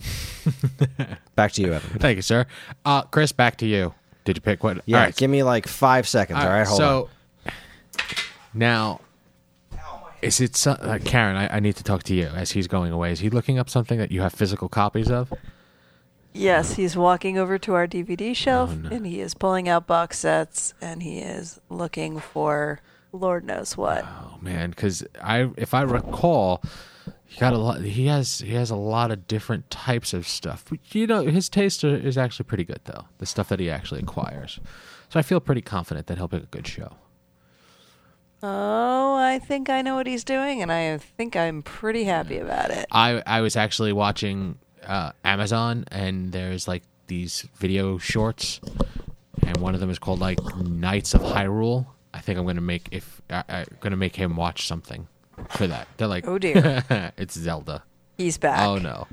Back 1.35 1.53
to 1.53 1.61
you, 1.61 1.73
Evan. 1.73 1.99
Thank 1.99 2.17
you, 2.17 2.21
sir. 2.21 2.47
Uh, 2.83 3.03
Chris, 3.03 3.31
back 3.31 3.55
to 3.59 3.65
you. 3.65 3.93
Did 4.29 4.37
you 4.37 4.41
pick 4.41 4.63
what? 4.63 4.81
Yeah, 4.85 4.97
All 4.99 5.03
right. 5.05 5.15
give 5.15 5.27
me 5.31 5.41
like 5.41 5.67
five 5.67 6.07
seconds. 6.07 6.37
All 6.37 6.47
right, 6.47 6.67
hold 6.67 6.79
on. 6.81 7.07
so 7.47 7.51
now, 8.53 9.01
is 10.21 10.39
it 10.39 10.55
so- 10.55 10.73
uh, 10.73 10.99
Karen? 11.03 11.35
I, 11.35 11.55
I 11.57 11.59
need 11.59 11.75
to 11.77 11.83
talk 11.83 12.03
to 12.03 12.13
you 12.13 12.25
as 12.27 12.51
he's 12.51 12.67
going 12.67 12.91
away. 12.91 13.11
Is 13.11 13.21
he 13.21 13.31
looking 13.31 13.57
up 13.57 13.71
something 13.71 13.97
that 13.97 14.11
you 14.11 14.21
have 14.21 14.31
physical 14.33 14.69
copies 14.69 15.09
of? 15.09 15.33
Yes, 16.31 16.73
he's 16.75 16.95
walking 16.95 17.39
over 17.39 17.57
to 17.57 17.73
our 17.73 17.87
DVD 17.87 18.35
shelf 18.35 18.69
Oh, 18.71 18.75
no. 18.75 18.89
and 18.97 19.07
he 19.07 19.19
is 19.19 19.33
pulling 19.33 19.67
out 19.67 19.87
box 19.87 20.19
sets 20.19 20.75
and 20.79 21.01
he 21.01 21.17
is 21.21 21.59
looking 21.69 22.19
for 22.19 22.81
Lord 23.11 23.43
knows 23.45 23.75
what. 23.75 24.05
Oh 24.05 24.37
man, 24.39 24.69
because 24.69 25.03
I, 25.23 25.49
if 25.57 25.73
I 25.73 25.81
recall, 25.81 26.61
he 27.29 27.39
got 27.39 27.53
a 27.53 27.59
lot. 27.59 27.81
He 27.81 28.07
has 28.07 28.39
he 28.39 28.55
has 28.55 28.71
a 28.71 28.75
lot 28.75 29.11
of 29.11 29.27
different 29.27 29.69
types 29.69 30.15
of 30.15 30.27
stuff. 30.27 30.65
You 30.91 31.05
know, 31.05 31.21
his 31.21 31.47
taste 31.47 31.83
is 31.83 32.17
actually 32.17 32.45
pretty 32.45 32.63
good 32.63 32.81
though. 32.85 33.05
The 33.19 33.27
stuff 33.27 33.49
that 33.49 33.59
he 33.59 33.69
actually 33.69 34.01
acquires. 34.01 34.59
So 35.09 35.19
I 35.19 35.21
feel 35.21 35.39
pretty 35.39 35.61
confident 35.61 36.07
that 36.07 36.17
he'll 36.17 36.27
pick 36.27 36.41
a 36.41 36.47
good 36.47 36.65
show. 36.65 36.95
Oh, 38.41 39.15
I 39.15 39.37
think 39.37 39.69
I 39.69 39.83
know 39.83 39.93
what 39.95 40.07
he's 40.07 40.23
doing 40.23 40.63
and 40.63 40.71
I 40.71 40.97
think 40.97 41.35
I'm 41.35 41.61
pretty 41.61 42.05
happy 42.05 42.39
about 42.39 42.71
it. 42.71 42.87
I 42.91 43.21
I 43.27 43.41
was 43.41 43.55
actually 43.55 43.93
watching 43.93 44.57
uh, 44.87 45.11
Amazon, 45.23 45.85
and 45.91 46.31
there's 46.31 46.67
like 46.67 46.81
these 47.05 47.47
video 47.57 47.99
shorts, 47.99 48.59
and 49.45 49.57
one 49.57 49.75
of 49.75 49.81
them 49.81 49.91
is 49.91 49.99
called 49.99 50.19
like 50.19 50.39
Knights 50.57 51.13
of 51.13 51.21
Hyrule. 51.21 51.85
I 52.11 52.21
think 52.21 52.39
I'm 52.39 52.47
gonna 52.47 52.59
make 52.59 52.87
if 52.89 53.21
I, 53.29 53.43
I'm 53.49 53.77
gonna 53.81 53.97
make 53.97 54.15
him 54.15 54.35
watch 54.35 54.65
something 54.65 55.07
for 55.49 55.67
that. 55.67 55.87
They're 55.97 56.07
like, 56.07 56.27
Oh, 56.27 56.37
dear. 56.37 56.83
it's 57.17 57.37
Zelda. 57.37 57.83
He's 58.17 58.37
back. 58.37 58.67
Oh 58.67 58.77
no, 58.77 59.07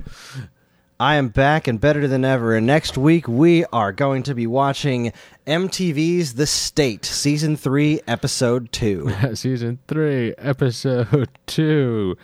I 0.99 1.15
am 1.15 1.29
back 1.29 1.67
and 1.67 1.79
better 1.79 2.07
than 2.07 2.25
ever. 2.25 2.55
And 2.55 2.67
next 2.67 2.97
week 2.97 3.27
we 3.27 3.63
are 3.65 3.93
going 3.93 4.23
to 4.23 4.35
be 4.35 4.47
watching 4.47 5.13
MTV's 5.45 6.33
The 6.33 6.47
State, 6.47 7.05
Season 7.05 7.55
3, 7.55 8.01
Episode 8.07 8.71
2. 8.73 9.11
season 9.35 9.79
three, 9.87 10.33
episode 10.37 11.29
two. 11.45 12.17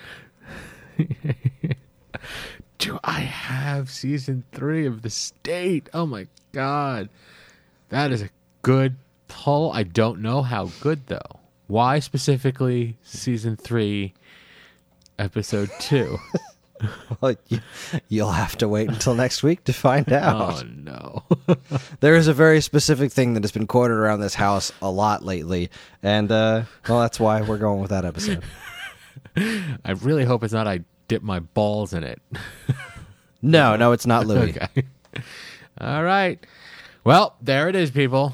Do 2.77 2.99
I 3.03 3.21
have 3.21 3.89
season 3.89 4.43
three 4.51 4.85
of 4.85 5.03
the 5.03 5.09
state? 5.09 5.89
Oh 5.93 6.05
my 6.05 6.27
god, 6.51 7.07
that 7.89 8.11
is 8.11 8.21
a 8.21 8.29
good 8.61 8.97
pull. 9.27 9.71
I 9.71 9.83
don't 9.83 10.21
know 10.21 10.41
how 10.41 10.65
good 10.81 11.07
though. 11.07 11.39
Why 11.67 11.99
specifically 11.99 12.97
season 13.03 13.55
three, 13.55 14.13
episode 15.17 15.69
two? 15.79 16.17
Well, 17.21 17.35
you, 17.47 17.59
you'll 18.09 18.31
have 18.31 18.57
to 18.57 18.67
wait 18.67 18.89
until 18.89 19.15
next 19.15 19.41
week 19.41 19.63
to 19.65 19.73
find 19.73 20.11
out. 20.11 20.65
oh 20.65 20.67
no. 20.67 21.23
There 22.01 22.15
is 22.15 22.27
a 22.27 22.33
very 22.33 22.59
specific 22.59 23.09
thing 23.09 23.35
that 23.35 23.43
has 23.43 23.53
been 23.53 23.67
quoted 23.67 23.93
around 23.93 24.19
this 24.19 24.33
house 24.35 24.73
a 24.81 24.91
lot 24.91 25.23
lately. 25.23 25.69
And, 26.01 26.29
uh, 26.29 26.63
well, 26.89 26.99
that's 26.99 27.21
why 27.21 27.41
we're 27.41 27.57
going 27.57 27.79
with 27.79 27.91
that 27.91 28.03
episode. 28.03 28.43
I 29.37 29.91
really 30.01 30.25
hope 30.25 30.43
it's 30.43 30.51
not. 30.51 30.67
I 30.67 30.81
dip 31.07 31.23
my 31.23 31.39
balls 31.39 31.93
in 31.93 32.03
it. 32.03 32.21
No, 33.41 33.77
no, 33.77 33.93
it's 33.93 34.05
not 34.05 34.25
Louie. 34.27 34.49
Okay. 34.49 34.83
All 35.79 36.03
right. 36.03 36.45
Well, 37.05 37.37
there 37.41 37.69
it 37.69 37.75
is, 37.77 37.91
people. 37.91 38.33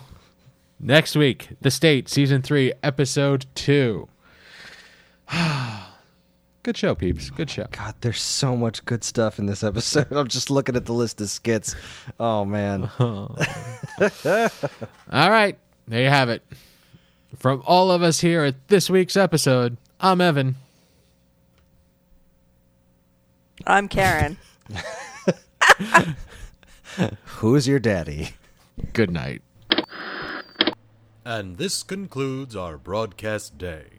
Next 0.79 1.15
week, 1.15 1.49
The 1.59 1.71
State, 1.71 2.07
Season 2.07 2.41
3, 2.41 2.71
Episode 2.81 3.45
2. 3.55 4.07
Good 6.63 6.77
show, 6.77 6.95
peeps. 6.95 7.29
Good 7.29 7.49
show. 7.49 7.67
God, 7.71 7.95
there's 7.99 8.21
so 8.21 8.55
much 8.55 8.85
good 8.85 9.03
stuff 9.03 9.39
in 9.39 9.45
this 9.45 9.63
episode. 9.63 10.07
I'm 10.11 10.27
just 10.27 10.49
looking 10.49 10.75
at 10.75 10.85
the 10.85 10.93
list 10.93 11.19
of 11.19 11.29
skits. 11.29 11.75
Oh, 12.19 12.45
man. 12.45 12.89
All 12.99 13.35
right. 15.11 15.57
There 15.87 16.01
you 16.01 16.09
have 16.09 16.29
it. 16.29 16.43
From 17.37 17.61
all 17.65 17.91
of 17.91 18.01
us 18.01 18.19
here 18.19 18.43
at 18.43 18.67
this 18.69 18.89
week's 18.89 19.15
episode, 19.15 19.77
I'm 19.99 20.21
Evan. 20.21 20.55
I'm 23.67 23.87
Karen. 23.87 24.37
Who's 27.25 27.67
your 27.67 27.79
daddy? 27.79 28.31
Good 28.93 29.11
night. 29.11 29.41
And 31.29 31.59
this 31.59 31.83
concludes 31.83 32.55
our 32.55 32.79
broadcast 32.79 33.59
day. 33.59 33.98